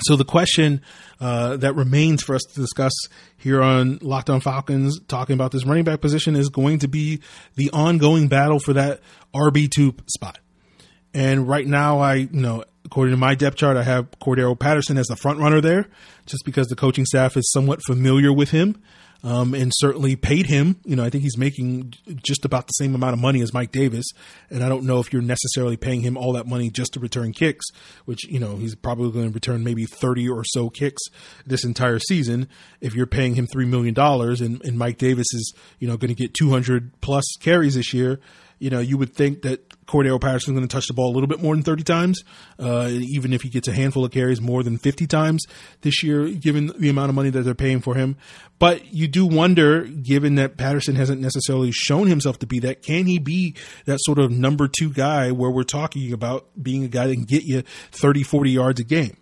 So 0.00 0.16
the 0.16 0.24
question 0.24 0.80
uh, 1.20 1.56
that 1.58 1.74
remains 1.74 2.22
for 2.22 2.34
us 2.34 2.42
to 2.54 2.60
discuss 2.60 2.92
here 3.36 3.60
on 3.60 3.98
Locked 4.00 4.30
On 4.30 4.40
Falcons, 4.40 4.98
talking 5.08 5.34
about 5.34 5.52
this 5.52 5.66
running 5.66 5.84
back 5.84 6.00
position, 6.00 6.36
is 6.36 6.48
going 6.48 6.78
to 6.78 6.88
be 6.88 7.20
the 7.56 7.70
ongoing 7.70 8.28
battle 8.28 8.60
for 8.60 8.72
that 8.72 9.00
RB 9.34 9.70
two 9.70 9.94
spot. 10.06 10.38
And 11.12 11.48
right 11.48 11.66
now, 11.66 11.98
I 11.98 12.14
you 12.14 12.28
know 12.32 12.64
according 12.84 13.12
to 13.12 13.18
my 13.18 13.34
depth 13.34 13.56
chart, 13.56 13.76
I 13.76 13.82
have 13.82 14.10
Cordarrelle 14.20 14.58
Patterson 14.58 14.98
as 14.98 15.06
the 15.06 15.16
front 15.16 15.38
runner 15.38 15.60
there, 15.60 15.86
just 16.26 16.44
because 16.44 16.68
the 16.68 16.76
coaching 16.76 17.04
staff 17.04 17.36
is 17.36 17.50
somewhat 17.52 17.80
familiar 17.86 18.32
with 18.32 18.50
him 18.50 18.82
um, 19.22 19.54
and 19.54 19.72
certainly 19.74 20.16
paid 20.16 20.46
him. 20.46 20.76
You 20.84 20.96
know, 20.96 21.04
I 21.04 21.10
think 21.10 21.22
he's 21.22 21.36
making 21.36 21.94
just 22.22 22.44
about 22.44 22.66
the 22.66 22.72
same 22.72 22.94
amount 22.94 23.14
of 23.14 23.18
money 23.18 23.42
as 23.42 23.52
Mike 23.52 23.72
Davis, 23.72 24.06
and 24.48 24.62
I 24.62 24.68
don't 24.68 24.84
know 24.84 24.98
if 25.00 25.12
you're 25.12 25.22
necessarily 25.22 25.76
paying 25.76 26.00
him 26.00 26.16
all 26.16 26.32
that 26.34 26.46
money 26.46 26.70
just 26.70 26.94
to 26.94 27.00
return 27.00 27.32
kicks, 27.32 27.66
which 28.04 28.26
you 28.28 28.38
know 28.38 28.56
he's 28.56 28.74
probably 28.74 29.10
going 29.12 29.28
to 29.28 29.34
return 29.34 29.64
maybe 29.64 29.84
30 29.84 30.28
or 30.28 30.44
so 30.44 30.70
kicks 30.70 31.02
this 31.46 31.64
entire 31.64 31.98
season. 31.98 32.48
If 32.80 32.94
you're 32.94 33.06
paying 33.06 33.34
him 33.34 33.46
three 33.46 33.66
million 33.66 33.94
dollars, 33.94 34.40
and, 34.40 34.62
and 34.64 34.78
Mike 34.78 34.98
Davis 34.98 35.26
is 35.32 35.52
you 35.78 35.88
know 35.88 35.96
going 35.96 36.14
to 36.14 36.20
get 36.20 36.34
200 36.34 37.00
plus 37.00 37.24
carries 37.40 37.74
this 37.74 37.92
year, 37.92 38.20
you 38.60 38.68
know, 38.68 38.78
you 38.78 38.98
would 38.98 39.14
think 39.14 39.42
that 39.42 39.68
Cordarrelle 39.86 40.20
Patterson 40.20 40.54
is 40.54 40.58
going 40.58 40.68
to 40.68 40.72
touch 40.72 40.86
the 40.86 40.92
ball 40.94 41.10
a 41.10 41.14
little 41.14 41.26
bit 41.26 41.42
more 41.42 41.54
than 41.54 41.64
30 41.64 41.82
times, 41.82 42.22
uh, 42.58 42.88
even 42.90 43.32
if 43.32 43.42
he 43.42 43.48
gets 43.48 43.66
a 43.66 43.72
handful 43.72 44.04
of 44.04 44.12
carries 44.12 44.40
more 44.40 44.62
than 44.62 44.76
50 44.76 45.06
times 45.06 45.44
this 45.80 46.02
year, 46.02 46.28
given 46.28 46.70
the 46.78 46.90
amount 46.90 47.08
of 47.08 47.14
money 47.16 47.30
that 47.30 47.42
they're 47.42 47.54
paying 47.54 47.80
for 47.80 47.94
him. 47.94 48.16
But 48.58 48.92
you 48.92 49.08
do 49.08 49.26
wonder, 49.26 49.84
given 49.84 50.34
that 50.34 50.58
Patterson 50.58 50.94
hasn't 50.94 51.22
necessarily 51.22 51.72
shown 51.72 52.06
himself 52.06 52.38
to 52.40 52.46
be 52.46 52.60
that, 52.60 52.82
can 52.82 53.06
he 53.06 53.18
be 53.18 53.56
that 53.86 53.98
sort 54.02 54.18
of 54.18 54.30
number 54.30 54.68
two 54.68 54.92
guy 54.92 55.32
where 55.32 55.50
we're 55.50 55.62
talking 55.62 56.12
about 56.12 56.46
being 56.62 56.84
a 56.84 56.88
guy 56.88 57.06
that 57.06 57.14
can 57.14 57.24
get 57.24 57.44
you 57.44 57.62
30, 57.92 58.22
40 58.22 58.50
yards 58.50 58.78
a 58.78 58.84
game? 58.84 59.16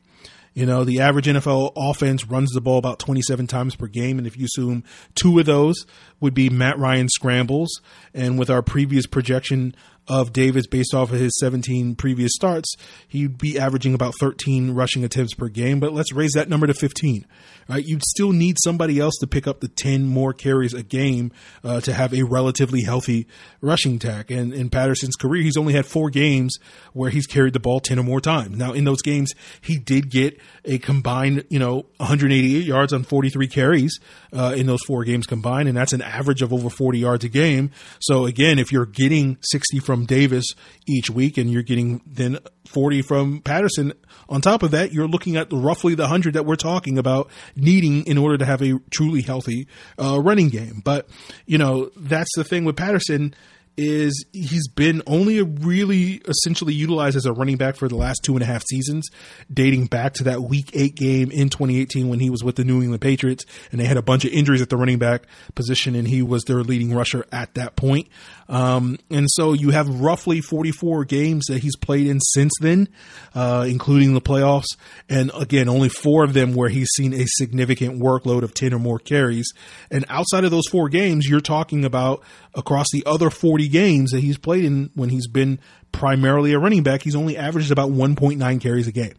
You 0.59 0.67
know, 0.67 0.83
the 0.83 0.99
average 0.99 1.27
NFL 1.27 1.71
offense 1.77 2.27
runs 2.27 2.51
the 2.51 2.61
ball 2.61 2.79
about 2.79 2.99
27 2.99 3.47
times 3.47 3.77
per 3.77 3.87
game. 3.87 4.19
And 4.19 4.27
if 4.27 4.37
you 4.37 4.47
assume 4.47 4.83
two 5.15 5.39
of 5.39 5.47
those 5.47 5.87
would 6.19 6.35
be 6.35 6.51
Matt 6.51 6.77
Ryan 6.81 7.09
scrambles, 7.09 7.81
and 8.13 8.41
with 8.41 8.51
our 8.51 8.61
previous 8.61 9.07
projection 9.07 9.77
of 10.09 10.33
Davis 10.33 10.67
based 10.67 10.95
off 10.95 11.13
of 11.13 11.19
his 11.19 11.39
17 11.39 11.95
previous 11.95 12.33
starts, 12.35 12.75
he'd 13.07 13.39
be 13.39 13.59
averaging 13.59 13.95
about 13.95 14.15
13 14.19 14.73
rushing 14.73 15.05
attempts 15.05 15.35
per 15.35 15.49
game. 15.49 15.81
But 15.81 15.93
let's 15.93 16.13
raise 16.13 16.33
that 16.33 16.49
number 16.49 16.67
to 16.67 16.75
15. 16.75 17.27
Right? 17.69 17.85
You'd 17.85 18.03
still 18.03 18.33
need 18.33 18.57
somebody 18.65 18.99
else 18.99 19.15
to 19.21 19.27
pick 19.27 19.47
up 19.47 19.61
the 19.61 19.69
10 19.69 20.07
more 20.07 20.33
carries 20.33 20.73
a 20.73 20.83
game 20.83 21.33
uh, 21.63 21.83
to 21.83 21.93
have 21.93 22.15
a 22.15 22.23
relatively 22.23 22.83
healthy 22.83 23.27
rushing 23.61 23.97
attack. 23.97 24.31
And 24.31 24.55
in 24.55 24.71
Patterson's 24.71 25.17
career, 25.17 25.43
he's 25.43 25.59
only 25.59 25.75
had 25.75 25.85
four 25.85 26.09
games 26.09 26.57
where 26.95 27.11
he's 27.11 27.27
carried 27.27 27.53
the 27.53 27.61
ball 27.61 27.81
10 27.81 27.99
or 27.99 28.05
more 28.05 28.23
times. 28.23 28.57
Now, 28.57 28.73
in 28.73 28.85
those 28.85 29.03
games, 29.03 29.33
he 29.61 29.77
did 29.77 30.11
get 30.11 30.41
a 30.65 30.79
combined, 30.79 31.45
you 31.51 31.59
know, 31.59 31.87
188 31.99 32.65
yards 32.65 32.95
on 32.95 33.03
43 33.03 33.49
carries 33.49 33.99
uh, 34.33 34.55
in 34.57 34.67
those 34.67 34.81
four 34.87 35.05
games 35.05 35.27
combined, 35.27 35.69
and 35.69 35.77
that's 35.77 35.93
an 35.93 36.01
average 36.03 36.41
of 36.41 36.53
over 36.55 36.71
40 36.71 36.99
yards 36.99 37.25
a 37.25 37.29
game. 37.29 37.71
So 38.01 38.25
again, 38.25 38.59
if 38.59 38.73
you're 38.73 38.87
getting 38.87 39.37
60 39.43 39.81
from 39.81 39.98
Davis 40.05 40.47
each 40.87 41.11
week 41.11 41.39
and 41.39 41.51
you're 41.51 41.63
getting 41.63 42.01
then 42.07 42.39
40 42.67 43.03
from 43.03 43.41
Patterson 43.41 43.93
on 44.29 44.41
top 44.41 44.63
of 44.63 44.73
that, 44.73 44.93
you're 44.93 45.09
looking 45.09 45.37
at 45.37 45.49
roughly 45.51 45.95
the 45.95 46.03
100 46.05 46.35
that 46.35 46.45
we're 46.45 46.57
talking 46.57 46.99
about 46.99 47.31
needing 47.57 48.07
in 48.07 48.19
order 48.19 48.37
to 48.39 48.45
have 48.45 48.63
a 48.63 48.79
truly 48.91 49.23
healthy 49.23 49.67
uh, 49.99 50.21
running 50.21 50.49
game. 50.49 50.83
But, 50.85 51.09
you 51.47 51.59
know, 51.59 51.91
that's 51.97 52.31
the 52.37 52.45
thing 52.45 52.65
with 52.65 52.77
Patterson 52.77 53.35
is 53.79 54.25
he's 54.33 54.67
been 54.69 55.01
only 55.07 55.41
really 55.41 56.21
essentially 56.27 56.75
utilized 56.75 57.17
as 57.17 57.25
a 57.25 57.33
running 57.33 57.57
back 57.57 57.77
for 57.77 57.89
the 57.89 57.95
last 57.95 58.21
two 58.25 58.35
and 58.35 58.43
a 58.43 58.47
half 58.47 58.65
seasons, 58.69 59.09
dating 59.53 59.87
back 59.87 60.15
to 60.15 60.25
that 60.25 60.43
week 60.43 60.71
eight 60.75 60.97
game 60.97 61.31
in 61.31 61.49
2018 61.49 62.09
when 62.09 62.19
he 62.19 62.29
was 62.29 62.43
with 62.43 62.57
the 62.57 62.65
New 62.65 62.83
England 62.83 63.01
Patriots 63.01 63.45
and 63.71 63.81
they 63.81 63.85
had 63.85 63.97
a 63.97 64.03
bunch 64.03 64.25
of 64.25 64.33
injuries 64.33 64.61
at 64.61 64.69
the 64.69 64.77
running 64.77 64.99
back 64.99 65.23
position 65.55 65.95
and 65.95 66.09
he 66.09 66.23
was 66.23 66.43
their 66.45 66.63
leading 66.65 66.93
rusher 66.93 67.25
at 67.31 67.55
that 67.55 67.77
point. 67.77 68.09
Um, 68.49 68.99
and 69.11 69.27
so 69.31 69.53
you 69.53 69.71
have 69.71 69.89
roughly 70.01 70.41
44 70.41 71.05
games 71.05 71.47
that 71.47 71.63
he's 71.63 71.77
played 71.77 72.07
in 72.07 72.19
since 72.21 72.53
then, 72.61 72.89
uh, 73.35 73.67
including 73.69 74.15
the 74.15 74.21
playoffs. 74.21 74.77
And 75.09 75.31
again, 75.39 75.69
only 75.69 75.89
four 75.89 76.25
of 76.25 76.33
them 76.33 76.55
where 76.55 76.69
he's 76.69 76.89
seen 76.97 77.13
a 77.13 77.27
significant 77.27 78.01
workload 78.01 78.43
of 78.43 78.55
10 78.55 78.75
or 78.75 78.79
more 78.79 78.99
carries. 78.99 79.53
And 79.91 80.05
outside 80.09 80.45
of 80.45 80.51
those 80.51 80.67
four 80.67 80.89
games, 80.89 81.29
you're 81.29 81.41
talking 81.41 81.85
about 81.85 82.25
across 82.55 82.87
the 82.93 83.05
other 83.07 83.31
40 83.31 83.68
games 83.69 84.11
that 84.11 84.21
he's 84.21 84.39
played 84.39 84.65
in 84.65 84.91
when 84.95 85.09
he's 85.09 85.29
been 85.29 85.59
primarily 85.93 86.53
a 86.53 86.59
running 86.59 86.83
back, 86.83 87.03
he's 87.03 87.17
only 87.17 87.37
averaged 87.37 87.71
about 87.71 87.91
1.9 87.91 88.61
carries 88.61 88.87
a 88.87 88.93
game. 88.93 89.15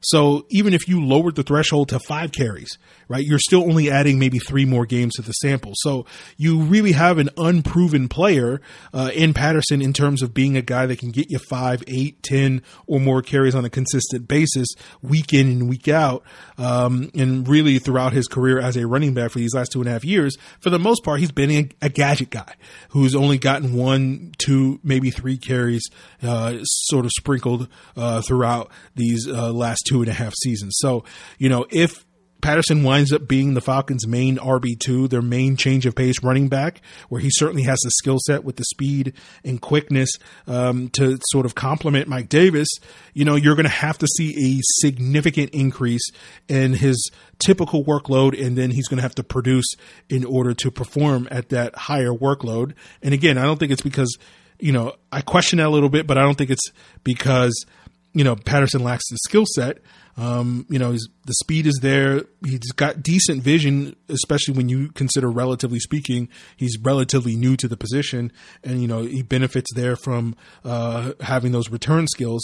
So 0.00 0.46
even 0.48 0.74
if 0.74 0.88
you 0.88 1.04
lowered 1.04 1.34
the 1.34 1.42
threshold 1.42 1.88
to 1.88 1.98
five 1.98 2.32
carries, 2.32 2.78
right, 3.08 3.24
you're 3.24 3.38
still 3.38 3.62
only 3.62 3.90
adding 3.90 4.18
maybe 4.18 4.38
three 4.38 4.64
more 4.64 4.86
games 4.86 5.14
to 5.14 5.22
the 5.22 5.32
sample. 5.32 5.72
So 5.76 6.06
you 6.36 6.60
really 6.60 6.92
have 6.92 7.18
an 7.18 7.30
unproven 7.36 8.08
player 8.08 8.60
uh, 8.92 9.10
in 9.14 9.34
Patterson 9.34 9.82
in 9.82 9.92
terms 9.92 10.22
of 10.22 10.34
being 10.34 10.56
a 10.56 10.62
guy 10.62 10.86
that 10.86 10.98
can 10.98 11.10
get 11.10 11.30
you 11.30 11.38
five, 11.38 11.82
eight, 11.86 12.22
ten, 12.22 12.62
or 12.86 13.00
more 13.00 13.22
carries 13.22 13.54
on 13.54 13.64
a 13.64 13.70
consistent 13.70 14.28
basis, 14.28 14.68
week 15.02 15.32
in 15.32 15.48
and 15.48 15.68
week 15.68 15.88
out. 15.88 16.22
Um, 16.56 17.10
and 17.14 17.48
really 17.48 17.78
throughout 17.78 18.12
his 18.12 18.26
career 18.26 18.58
as 18.60 18.76
a 18.76 18.86
running 18.86 19.14
back 19.14 19.30
for 19.30 19.38
these 19.38 19.54
last 19.54 19.72
two 19.72 19.80
and 19.80 19.88
a 19.88 19.92
half 19.92 20.04
years, 20.04 20.36
for 20.60 20.70
the 20.70 20.78
most 20.78 21.04
part, 21.04 21.20
he's 21.20 21.32
been 21.32 21.50
a, 21.50 21.68
a 21.82 21.88
gadget 21.88 22.30
guy 22.30 22.54
who's 22.90 23.14
only 23.14 23.38
gotten 23.38 23.74
one, 23.74 24.32
two, 24.38 24.80
maybe 24.82 25.10
three 25.10 25.38
carries, 25.38 25.82
uh, 26.22 26.58
sort 26.62 27.04
of 27.04 27.10
sprinkled 27.16 27.68
uh, 27.96 28.20
throughout 28.22 28.70
these 28.94 29.26
uh, 29.28 29.52
last 29.52 29.82
two 29.88 30.00
and 30.00 30.08
a 30.08 30.12
half 30.12 30.34
seasons. 30.42 30.74
So, 30.78 31.04
you 31.38 31.48
know, 31.48 31.66
if 31.70 32.04
Patterson 32.40 32.84
winds 32.84 33.12
up 33.12 33.26
being 33.26 33.54
the 33.54 33.60
Falcons' 33.60 34.06
main 34.06 34.36
RB2, 34.36 35.10
their 35.10 35.22
main 35.22 35.56
change 35.56 35.86
of 35.86 35.94
pace 35.94 36.22
running 36.22 36.48
back, 36.48 36.80
where 37.08 37.20
he 37.20 37.30
certainly 37.32 37.64
has 37.64 37.78
the 37.80 37.90
skill 37.90 38.18
set 38.26 38.44
with 38.44 38.56
the 38.56 38.64
speed 38.64 39.12
and 39.44 39.60
quickness 39.60 40.10
um, 40.46 40.88
to 40.90 41.18
sort 41.30 41.46
of 41.46 41.54
complement 41.54 42.08
Mike 42.08 42.28
Davis. 42.28 42.68
You 43.12 43.24
know, 43.24 43.34
you're 43.34 43.56
going 43.56 43.64
to 43.64 43.70
have 43.70 43.98
to 43.98 44.06
see 44.06 44.56
a 44.58 44.60
significant 44.80 45.50
increase 45.50 46.08
in 46.48 46.74
his 46.74 47.10
typical 47.44 47.84
workload, 47.84 48.40
and 48.40 48.56
then 48.56 48.70
he's 48.70 48.88
going 48.88 48.98
to 48.98 49.02
have 49.02 49.16
to 49.16 49.24
produce 49.24 49.66
in 50.08 50.24
order 50.24 50.54
to 50.54 50.70
perform 50.70 51.26
at 51.30 51.48
that 51.48 51.74
higher 51.74 52.12
workload. 52.12 52.74
And 53.02 53.12
again, 53.14 53.36
I 53.36 53.42
don't 53.42 53.58
think 53.58 53.72
it's 53.72 53.82
because, 53.82 54.16
you 54.60 54.72
know, 54.72 54.94
I 55.10 55.22
question 55.22 55.58
that 55.58 55.66
a 55.66 55.70
little 55.70 55.88
bit, 55.88 56.06
but 56.06 56.18
I 56.18 56.22
don't 56.22 56.36
think 56.38 56.50
it's 56.50 56.72
because, 57.02 57.64
you 58.12 58.24
know, 58.24 58.36
Patterson 58.36 58.82
lacks 58.82 59.08
the 59.10 59.18
skill 59.18 59.44
set. 59.54 59.78
Um, 60.16 60.66
you 60.68 60.78
know, 60.78 60.92
the 60.92 61.34
speed 61.34 61.66
is 61.66 61.78
there. 61.80 62.24
He's 62.44 62.72
got 62.72 63.02
decent 63.02 63.42
vision, 63.42 63.94
especially 64.08 64.54
when 64.54 64.68
you 64.68 64.90
consider, 64.90 65.30
relatively 65.30 65.78
speaking, 65.78 66.28
he's 66.56 66.76
relatively 66.82 67.36
new 67.36 67.56
to 67.56 67.68
the 67.68 67.76
position, 67.76 68.32
and 68.64 68.82
you 68.82 68.88
know 68.88 69.02
he 69.02 69.22
benefits 69.22 69.72
there 69.74 69.94
from 69.94 70.34
uh, 70.64 71.12
having 71.20 71.52
those 71.52 71.70
return 71.70 72.08
skills. 72.08 72.42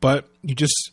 But 0.00 0.28
you 0.42 0.54
just 0.54 0.92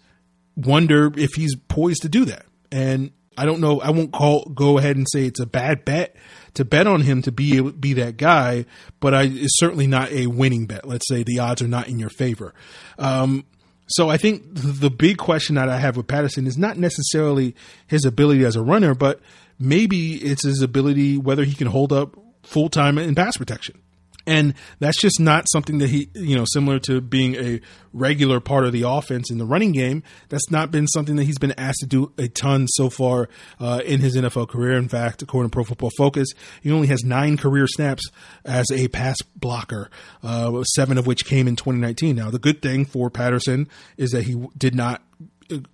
wonder 0.56 1.12
if 1.16 1.34
he's 1.36 1.56
poised 1.68 2.02
to 2.02 2.10
do 2.10 2.26
that. 2.26 2.46
And 2.72 3.12
I 3.38 3.46
don't 3.46 3.60
know. 3.60 3.82
I 3.82 3.92
won't 3.92 4.12
call 4.12 4.46
go 4.46 4.78
ahead 4.78 4.96
and 4.96 5.06
say 5.12 5.26
it's 5.26 5.40
a 5.40 5.46
bad 5.46 5.86
bet 5.86 6.16
to 6.56 6.66
bet 6.66 6.88
on 6.88 7.02
him 7.02 7.22
to 7.24 7.32
be 7.32 7.62
be 7.62 7.94
that 7.94 8.18
guy, 8.18 8.66
but 9.00 9.14
I, 9.14 9.24
it's 9.24 9.60
certainly 9.60 9.88
not 9.88 10.12
a 10.12 10.28
winning 10.28 10.66
bet. 10.66 10.88
Let's 10.88 11.08
say 11.08 11.24
the 11.24 11.40
odds 11.40 11.62
are 11.62 11.68
not 11.68 11.88
in 11.88 12.00
your 12.00 12.10
favor. 12.10 12.54
Um, 12.98 13.46
so 13.88 14.10
I 14.10 14.18
think 14.18 14.44
the 14.54 14.90
big 14.90 15.18
question 15.18 15.56
that 15.56 15.70
I 15.70 15.78
have 15.78 15.96
with 15.98 16.08
Patterson 16.08 16.48
is 16.48 16.58
not 16.58 16.78
necessarily 16.78 17.56
his 17.88 18.04
ability 18.06 18.44
as 18.44 18.56
a 18.56 18.64
runner, 18.64 18.96
but 18.96 19.20
maybe 19.60 20.16
it's 20.16 20.44
his 20.44 20.62
ability 20.62 21.18
whether 21.18 21.44
he 21.44 21.54
can 21.54 21.68
hold 21.68 21.94
up 21.94 22.18
full 22.44 22.70
time 22.70 22.98
in 22.98 23.14
pass 23.16 23.38
protection. 23.38 23.80
And 24.28 24.54
that's 24.80 25.00
just 25.00 25.20
not 25.20 25.46
something 25.52 25.78
that 25.80 25.90
he, 25.90 26.10
you 26.14 26.36
know, 26.36 26.46
similar 26.48 26.80
to 26.80 27.02
being 27.02 27.36
a 27.36 27.62
regular 27.94 28.40
part 28.40 28.66
of 28.66 28.74
the 28.74 28.84
offense 28.84 29.32
in 29.32 29.38
the 29.38 29.46
running 29.46 29.72
game. 29.72 30.04
That's 30.30 30.50
not 30.52 30.72
been 30.72 30.88
something 30.88 31.16
that 31.16 31.24
he's 31.24 31.38
been 31.38 31.54
asked 31.58 31.80
to 31.80 31.86
do 31.86 32.12
a 32.18 32.28
ton 32.28 32.68
so 32.68 32.90
far 32.90 33.30
uh, 33.60 33.82
in 33.86 34.02
his 34.02 34.16
NFL 34.16 34.50
career. 34.50 34.74
In 34.74 34.90
fact, 34.90 35.22
according 35.22 35.52
to 35.52 35.54
Pro 35.54 35.64
Football 35.64 35.92
Focus, 35.98 36.30
he 36.62 36.72
only 36.72 36.88
has 36.88 37.04
nine 37.04 37.38
career 37.38 37.68
snaps 37.68 38.04
as 38.44 38.66
a 38.72 38.88
pass 38.90 39.18
blocker, 39.36 39.90
uh, 40.24 40.64
seven 40.64 40.98
of 40.98 41.08
which 41.08 41.26
came 41.26 41.48
in 41.48 41.56
2019. 41.56 42.16
Now, 42.16 42.30
the 42.30 42.40
good 42.40 42.62
thing 42.62 42.86
for 42.86 43.10
Patterson 43.10 43.70
is 43.98 44.12
that 44.12 44.24
he 44.24 44.48
did 44.58 44.76
not 44.76 45.02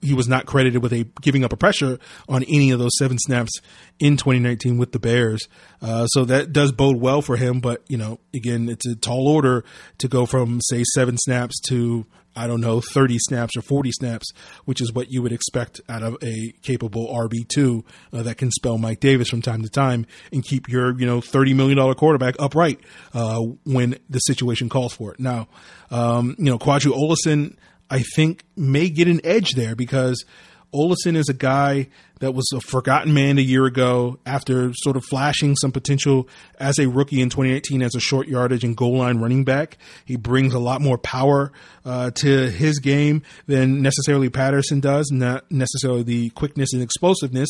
he 0.01 0.13
was 0.13 0.27
not 0.27 0.45
credited 0.45 0.81
with 0.81 0.93
a 0.93 1.05
giving 1.21 1.43
up 1.43 1.53
a 1.53 1.57
pressure 1.57 1.99
on 2.27 2.43
any 2.43 2.71
of 2.71 2.79
those 2.79 2.91
seven 2.97 3.17
snaps 3.19 3.51
in 3.99 4.17
2019 4.17 4.77
with 4.77 4.91
the 4.91 4.99
Bears. 4.99 5.47
Uh, 5.81 6.05
so 6.07 6.25
that 6.25 6.51
does 6.51 6.71
bode 6.71 6.97
well 6.97 7.21
for 7.21 7.37
him. 7.37 7.59
But 7.59 7.83
you 7.87 7.97
know, 7.97 8.19
again, 8.33 8.69
it's 8.69 8.85
a 8.85 8.95
tall 8.95 9.27
order 9.27 9.63
to 9.99 10.07
go 10.07 10.25
from 10.25 10.59
say 10.61 10.83
seven 10.93 11.17
snaps 11.17 11.59
to 11.69 12.05
I 12.35 12.47
don't 12.47 12.61
know 12.61 12.79
30 12.79 13.17
snaps 13.19 13.57
or 13.57 13.61
40 13.61 13.91
snaps, 13.91 14.31
which 14.65 14.81
is 14.81 14.93
what 14.93 15.11
you 15.11 15.21
would 15.21 15.33
expect 15.33 15.81
out 15.89 16.01
of 16.01 16.17
a 16.23 16.53
capable 16.61 17.07
RB 17.07 17.47
two 17.47 17.83
uh, 18.13 18.23
that 18.23 18.37
can 18.37 18.51
spell 18.51 18.77
Mike 18.77 18.99
Davis 18.99 19.29
from 19.29 19.41
time 19.41 19.61
to 19.63 19.69
time 19.69 20.05
and 20.31 20.43
keep 20.43 20.69
your 20.69 20.97
you 20.97 21.05
know 21.05 21.21
30 21.21 21.53
million 21.53 21.77
dollar 21.77 21.95
quarterback 21.95 22.35
upright 22.39 22.79
uh, 23.13 23.39
when 23.65 23.97
the 24.09 24.19
situation 24.19 24.69
calls 24.69 24.93
for 24.93 25.13
it. 25.13 25.19
Now, 25.19 25.47
um, 25.89 26.35
you 26.37 26.45
know, 26.45 26.57
Qadree 26.57 26.93
Ollison 26.93 27.55
I 27.91 28.03
think 28.15 28.43
may 28.55 28.89
get 28.89 29.09
an 29.09 29.19
edge 29.23 29.51
there 29.51 29.75
because 29.75 30.23
Ollison 30.73 31.15
is 31.15 31.27
a 31.27 31.33
guy 31.33 31.89
that 32.21 32.33
was 32.33 32.47
a 32.53 32.61
forgotten 32.61 33.13
man 33.13 33.37
a 33.39 33.41
year 33.41 33.65
ago 33.65 34.19
after 34.25 34.71
sort 34.75 34.95
of 34.95 35.03
flashing 35.03 35.55
some 35.55 35.71
potential 35.71 36.29
as 36.59 36.77
a 36.77 36.87
rookie 36.87 37.19
in 37.19 37.29
2018 37.29 37.81
as 37.81 37.95
a 37.95 37.99
short 37.99 38.27
yardage 38.27 38.63
and 38.63 38.77
goal 38.77 38.97
line 38.97 39.17
running 39.17 39.43
back. 39.43 39.77
He 40.05 40.15
brings 40.15 40.53
a 40.53 40.59
lot 40.59 40.81
more 40.81 40.99
power 40.99 41.51
uh, 41.83 42.11
to 42.11 42.51
his 42.51 42.77
game 42.79 43.23
than 43.47 43.81
necessarily 43.81 44.29
Patterson 44.29 44.79
does, 44.79 45.09
not 45.11 45.49
necessarily 45.51 46.03
the 46.03 46.29
quickness 46.29 46.73
and 46.73 46.83
explosiveness. 46.83 47.49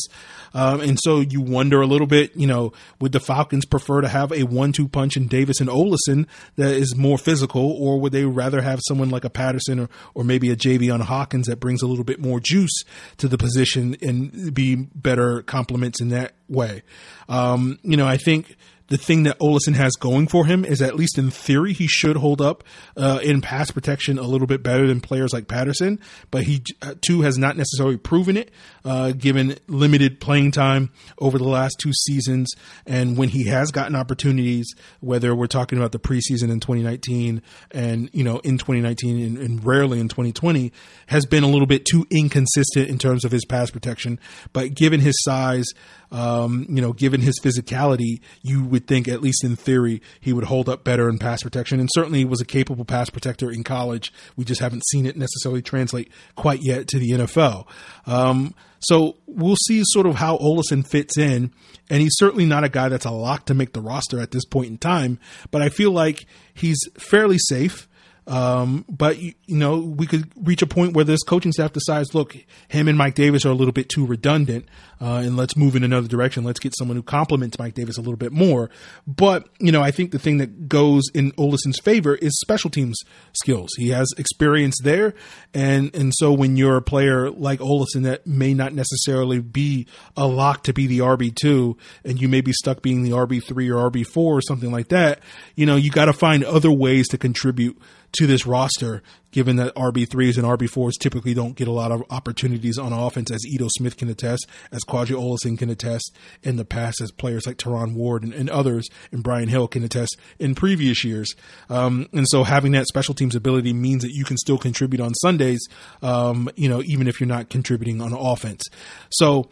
Um, 0.54 0.80
and 0.80 0.98
so 1.02 1.20
you 1.20 1.42
wonder 1.42 1.82
a 1.82 1.86
little 1.86 2.06
bit, 2.06 2.34
you 2.34 2.46
know, 2.46 2.72
would 2.98 3.12
the 3.12 3.20
Falcons 3.20 3.66
prefer 3.66 4.00
to 4.00 4.08
have 4.08 4.32
a 4.32 4.44
one-two 4.44 4.88
punch 4.88 5.18
in 5.18 5.28
Davis 5.28 5.60
and 5.60 5.68
Ollison 5.68 6.26
that 6.56 6.74
is 6.74 6.96
more 6.96 7.18
physical, 7.18 7.72
or 7.72 8.00
would 8.00 8.12
they 8.12 8.24
rather 8.24 8.62
have 8.62 8.80
someone 8.88 9.10
like 9.10 9.24
a 9.24 9.30
Patterson 9.30 9.80
or, 9.80 9.90
or 10.14 10.24
maybe 10.24 10.50
a 10.50 10.56
Javian 10.56 11.02
Hawkins 11.02 11.46
that 11.46 11.60
brings 11.60 11.82
a 11.82 11.86
little 11.86 12.04
bit 12.04 12.20
more 12.20 12.40
juice 12.40 12.84
to 13.18 13.28
the 13.28 13.36
position 13.36 13.96
and 14.00 14.54
be 14.54 14.61
be 14.62 14.76
better 14.76 15.42
compliments 15.42 16.00
in 16.00 16.10
that 16.10 16.32
way. 16.48 16.82
Um, 17.28 17.78
you 17.82 17.96
know, 17.96 18.06
I 18.06 18.16
think 18.16 18.56
the 18.88 18.96
thing 18.96 19.22
that 19.24 19.38
Ollison 19.38 19.74
has 19.74 19.92
going 19.92 20.26
for 20.26 20.46
him 20.46 20.64
is 20.64 20.82
at 20.82 20.96
least 20.96 21.18
in 21.18 21.30
theory 21.30 21.72
he 21.72 21.86
should 21.86 22.16
hold 22.16 22.40
up 22.40 22.64
uh, 22.96 23.20
in 23.22 23.40
pass 23.40 23.70
protection 23.70 24.18
a 24.18 24.22
little 24.22 24.46
bit 24.46 24.62
better 24.62 24.86
than 24.86 25.00
players 25.00 25.32
like 25.32 25.48
Patterson, 25.48 25.98
but 26.30 26.44
he 26.44 26.62
uh, 26.82 26.94
too 27.00 27.22
has 27.22 27.38
not 27.38 27.56
necessarily 27.56 27.96
proven 27.96 28.36
it 28.36 28.50
uh, 28.84 29.12
given 29.12 29.56
limited 29.68 30.20
playing 30.20 30.50
time 30.50 30.90
over 31.18 31.38
the 31.38 31.48
last 31.48 31.76
two 31.80 31.92
seasons. 31.92 32.50
And 32.86 33.16
when 33.16 33.28
he 33.28 33.46
has 33.46 33.70
gotten 33.70 33.96
opportunities, 33.96 34.66
whether 35.00 35.34
we're 35.34 35.46
talking 35.46 35.78
about 35.78 35.92
the 35.92 35.98
preseason 35.98 36.50
in 36.50 36.60
2019 36.60 37.42
and 37.70 38.10
you 38.12 38.24
know 38.24 38.38
in 38.38 38.58
2019 38.58 39.24
and, 39.24 39.38
and 39.38 39.64
rarely 39.64 40.00
in 40.00 40.08
2020, 40.08 40.72
has 41.06 41.26
been 41.26 41.44
a 41.44 41.48
little 41.48 41.66
bit 41.66 41.84
too 41.84 42.06
inconsistent 42.10 42.88
in 42.88 42.98
terms 42.98 43.24
of 43.24 43.32
his 43.32 43.44
pass 43.44 43.70
protection. 43.70 44.18
But 44.52 44.74
given 44.74 45.00
his 45.00 45.14
size, 45.22 45.66
um, 46.12 46.66
you 46.68 46.82
know, 46.82 46.92
given 46.92 47.22
his 47.22 47.40
physicality, 47.40 48.20
you 48.42 48.62
would 48.64 48.86
think, 48.86 49.08
at 49.08 49.22
least 49.22 49.42
in 49.42 49.56
theory, 49.56 50.02
he 50.20 50.32
would 50.32 50.44
hold 50.44 50.68
up 50.68 50.84
better 50.84 51.08
in 51.08 51.18
pass 51.18 51.42
protection. 51.42 51.80
And 51.80 51.88
certainly 51.92 52.24
was 52.24 52.40
a 52.40 52.44
capable 52.44 52.84
pass 52.84 53.10
protector 53.10 53.50
in 53.50 53.64
college. 53.64 54.12
We 54.36 54.44
just 54.44 54.60
haven't 54.60 54.84
seen 54.90 55.06
it 55.06 55.16
necessarily 55.16 55.62
translate 55.62 56.12
quite 56.36 56.60
yet 56.62 56.86
to 56.88 56.98
the 56.98 57.10
NFL. 57.10 57.66
Um, 58.06 58.54
so 58.80 59.16
we'll 59.26 59.56
see 59.66 59.82
sort 59.86 60.06
of 60.06 60.16
how 60.16 60.36
Ollison 60.36 60.86
fits 60.86 61.16
in. 61.16 61.52
And 61.88 62.02
he's 62.02 62.16
certainly 62.16 62.46
not 62.46 62.64
a 62.64 62.68
guy 62.68 62.88
that's 62.88 63.04
a 63.04 63.10
lock 63.10 63.46
to 63.46 63.54
make 63.54 63.72
the 63.72 63.80
roster 63.80 64.20
at 64.20 64.30
this 64.30 64.44
point 64.44 64.68
in 64.68 64.78
time, 64.78 65.18
but 65.50 65.62
I 65.62 65.68
feel 65.68 65.90
like 65.90 66.26
he's 66.54 66.78
fairly 66.98 67.38
safe. 67.38 67.88
Um, 68.26 68.84
but 68.88 69.18
you, 69.18 69.34
you, 69.46 69.56
know, 69.56 69.78
we 69.78 70.06
could 70.06 70.30
reach 70.36 70.62
a 70.62 70.66
point 70.66 70.94
where 70.94 71.04
this 71.04 71.22
coaching 71.22 71.52
staff 71.52 71.72
decides, 71.72 72.14
look, 72.14 72.36
him 72.68 72.86
and 72.86 72.96
Mike 72.96 73.16
Davis 73.16 73.44
are 73.44 73.50
a 73.50 73.54
little 73.54 73.72
bit 73.72 73.88
too 73.88 74.06
redundant, 74.06 74.66
uh, 75.02 75.16
and 75.16 75.36
let's 75.36 75.56
move 75.56 75.74
in 75.74 75.82
another 75.82 76.06
direction. 76.06 76.44
Let's 76.44 76.60
get 76.60 76.76
someone 76.78 76.96
who 76.96 77.02
complements 77.02 77.58
Mike 77.58 77.74
Davis 77.74 77.98
a 77.98 78.00
little 78.00 78.16
bit 78.16 78.30
more. 78.30 78.70
But 79.04 79.48
you 79.58 79.72
know, 79.72 79.82
I 79.82 79.90
think 79.90 80.12
the 80.12 80.18
thing 80.18 80.38
that 80.38 80.68
goes 80.68 81.02
in 81.12 81.32
Ollison's 81.32 81.80
favor 81.80 82.14
is 82.14 82.38
special 82.40 82.70
teams 82.70 83.00
skills. 83.32 83.70
He 83.76 83.88
has 83.88 84.06
experience 84.16 84.78
there, 84.80 85.14
and 85.52 85.92
and 85.96 86.12
so 86.14 86.32
when 86.32 86.56
you're 86.56 86.76
a 86.76 86.82
player 86.82 87.30
like 87.30 87.58
Ollison 87.58 88.04
that 88.04 88.28
may 88.28 88.54
not 88.54 88.74
necessarily 88.74 89.40
be 89.40 89.88
a 90.16 90.28
lock 90.28 90.62
to 90.64 90.72
be 90.72 90.86
the 90.86 91.00
RB 91.00 91.34
two, 91.34 91.76
and 92.04 92.20
you 92.20 92.28
may 92.28 92.40
be 92.40 92.52
stuck 92.52 92.80
being 92.80 93.02
the 93.02 93.10
RB 93.10 93.42
three 93.42 93.68
or 93.68 93.90
RB 93.90 94.06
four 94.06 94.38
or 94.38 94.42
something 94.42 94.70
like 94.70 94.88
that, 94.88 95.18
you 95.56 95.66
know, 95.66 95.74
you 95.74 95.90
got 95.90 96.04
to 96.04 96.12
find 96.12 96.44
other 96.44 96.70
ways 96.70 97.08
to 97.08 97.18
contribute 97.18 97.76
to 98.12 98.26
this 98.26 98.46
roster, 98.46 99.02
given 99.32 99.56
that 99.56 99.74
RB3s 99.74 100.36
and 100.36 100.46
RB4s 100.46 100.92
typically 101.00 101.34
don't 101.34 101.56
get 101.56 101.66
a 101.66 101.72
lot 101.72 101.90
of 101.90 102.04
opportunities 102.10 102.78
on 102.78 102.92
offense, 102.92 103.30
as 103.30 103.44
Ito 103.44 103.68
Smith 103.76 103.96
can 103.96 104.08
attest, 104.08 104.46
as 104.70 104.84
Qadree 104.84 105.16
Ollison 105.16 105.58
can 105.58 105.70
attest 105.70 106.14
in 106.42 106.56
the 106.56 106.64
past, 106.64 107.00
as 107.00 107.10
players 107.10 107.46
like 107.46 107.56
Terron 107.56 107.94
Ward 107.94 108.22
and, 108.22 108.32
and 108.32 108.48
others, 108.50 108.88
and 109.10 109.24
Brian 109.24 109.48
Hill 109.48 109.66
can 109.66 109.82
attest 109.82 110.16
in 110.38 110.54
previous 110.54 111.02
years. 111.02 111.34
Um, 111.68 112.08
and 112.12 112.26
so 112.28 112.44
having 112.44 112.72
that 112.72 112.86
special 112.86 113.14
teams 113.14 113.34
ability 113.34 113.72
means 113.72 114.02
that 114.02 114.12
you 114.12 114.24
can 114.24 114.36
still 114.36 114.58
contribute 114.58 115.00
on 115.00 115.14
Sundays, 115.14 115.66
um, 116.02 116.48
you 116.54 116.68
know, 116.68 116.82
even 116.82 117.08
if 117.08 117.18
you're 117.20 117.26
not 117.26 117.48
contributing 117.48 118.00
on 118.00 118.12
offense. 118.12 118.62
So, 119.10 119.48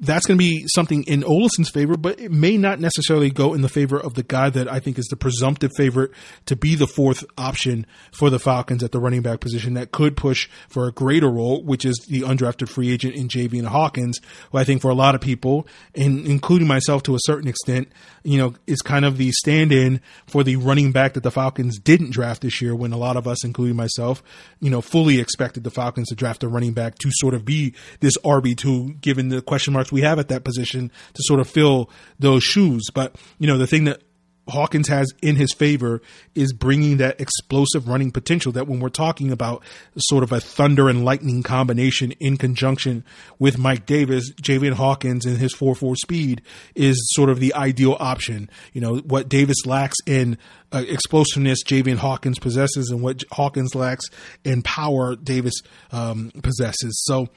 that's 0.00 0.26
going 0.26 0.38
to 0.38 0.44
be 0.44 0.66
something 0.74 1.04
in 1.04 1.22
Ollison's 1.22 1.70
favor, 1.70 1.96
but 1.96 2.18
it 2.18 2.32
may 2.32 2.56
not 2.56 2.80
necessarily 2.80 3.30
go 3.30 3.54
in 3.54 3.62
the 3.62 3.68
favor 3.68 3.98
of 3.98 4.14
the 4.14 4.22
guy 4.22 4.50
that 4.50 4.70
I 4.70 4.80
think 4.80 4.98
is 4.98 5.06
the 5.06 5.16
presumptive 5.16 5.70
favorite 5.76 6.10
to 6.46 6.56
be 6.56 6.74
the 6.74 6.86
fourth 6.86 7.24
option 7.38 7.86
for 8.10 8.28
the 8.28 8.38
Falcons 8.38 8.82
at 8.82 8.92
the 8.92 8.98
running 8.98 9.22
back 9.22 9.40
position 9.40 9.74
that 9.74 9.92
could 9.92 10.16
push 10.16 10.48
for 10.68 10.86
a 10.86 10.92
greater 10.92 11.28
role, 11.28 11.62
which 11.62 11.84
is 11.84 11.96
the 12.08 12.22
undrafted 12.22 12.68
free 12.68 12.90
agent 12.90 13.14
in 13.14 13.28
Javian 13.28 13.66
Hawkins, 13.66 14.20
who 14.50 14.58
I 14.58 14.64
think 14.64 14.82
for 14.82 14.90
a 14.90 14.94
lot 14.94 15.14
of 15.14 15.20
people, 15.20 15.66
and 15.94 16.26
including 16.26 16.66
myself 16.66 17.02
to 17.04 17.14
a 17.14 17.20
certain 17.20 17.48
extent, 17.48 17.88
you 18.24 18.38
know, 18.38 18.54
is 18.66 18.82
kind 18.82 19.04
of 19.04 19.16
the 19.16 19.30
stand-in 19.30 20.00
for 20.26 20.42
the 20.42 20.56
running 20.56 20.90
back 20.90 21.14
that 21.14 21.22
the 21.22 21.30
Falcons 21.30 21.78
didn't 21.78 22.10
draft 22.10 22.42
this 22.42 22.60
year 22.60 22.74
when 22.74 22.92
a 22.92 22.96
lot 22.96 23.16
of 23.16 23.28
us, 23.28 23.44
including 23.44 23.76
myself, 23.76 24.22
you 24.60 24.70
know, 24.70 24.80
fully 24.80 25.20
expected 25.20 25.62
the 25.62 25.70
Falcons 25.70 26.08
to 26.08 26.16
draft 26.16 26.42
a 26.42 26.48
running 26.48 26.72
back 26.72 26.98
to 26.98 27.10
sort 27.12 27.34
of 27.34 27.44
be 27.44 27.74
this 28.00 28.16
RB2 28.18 29.00
given 29.00 29.28
the 29.28 29.40
question 29.40 29.72
marks 29.84 29.92
we 29.92 30.02
have 30.02 30.18
at 30.18 30.28
that 30.28 30.44
position 30.44 30.90
to 31.14 31.22
sort 31.24 31.40
of 31.40 31.48
fill 31.48 31.90
those 32.18 32.42
shoes. 32.42 32.88
But, 32.92 33.16
you 33.38 33.46
know, 33.46 33.58
the 33.58 33.66
thing 33.66 33.84
that 33.84 34.02
Hawkins 34.46 34.88
has 34.88 35.10
in 35.22 35.36
his 35.36 35.54
favor 35.54 36.02
is 36.34 36.52
bringing 36.52 36.98
that 36.98 37.18
explosive 37.18 37.88
running 37.88 38.10
potential 38.10 38.52
that 38.52 38.68
when 38.68 38.78
we're 38.78 38.90
talking 38.90 39.32
about 39.32 39.62
sort 39.96 40.22
of 40.22 40.32
a 40.32 40.40
thunder 40.40 40.90
and 40.90 41.02
lightning 41.02 41.42
combination 41.42 42.12
in 42.20 42.36
conjunction 42.36 43.04
with 43.38 43.56
Mike 43.56 43.86
Davis, 43.86 44.30
Javian 44.32 44.74
Hawkins 44.74 45.24
and 45.24 45.38
his 45.38 45.54
4-4 45.54 45.96
speed 45.96 46.42
is 46.74 46.98
sort 47.14 47.30
of 47.30 47.40
the 47.40 47.54
ideal 47.54 47.96
option. 47.98 48.50
You 48.74 48.82
know, 48.82 48.96
what 48.96 49.30
Davis 49.30 49.64
lacks 49.64 49.96
in 50.04 50.36
uh, 50.72 50.84
explosiveness, 50.88 51.64
Javian 51.64 51.96
Hawkins 51.96 52.38
possesses 52.38 52.90
and 52.90 53.00
what 53.00 53.24
Hawkins 53.32 53.74
lacks 53.74 54.04
in 54.44 54.60
power, 54.60 55.16
Davis 55.16 55.54
um, 55.90 56.32
possesses. 56.42 57.02
So, 57.06 57.30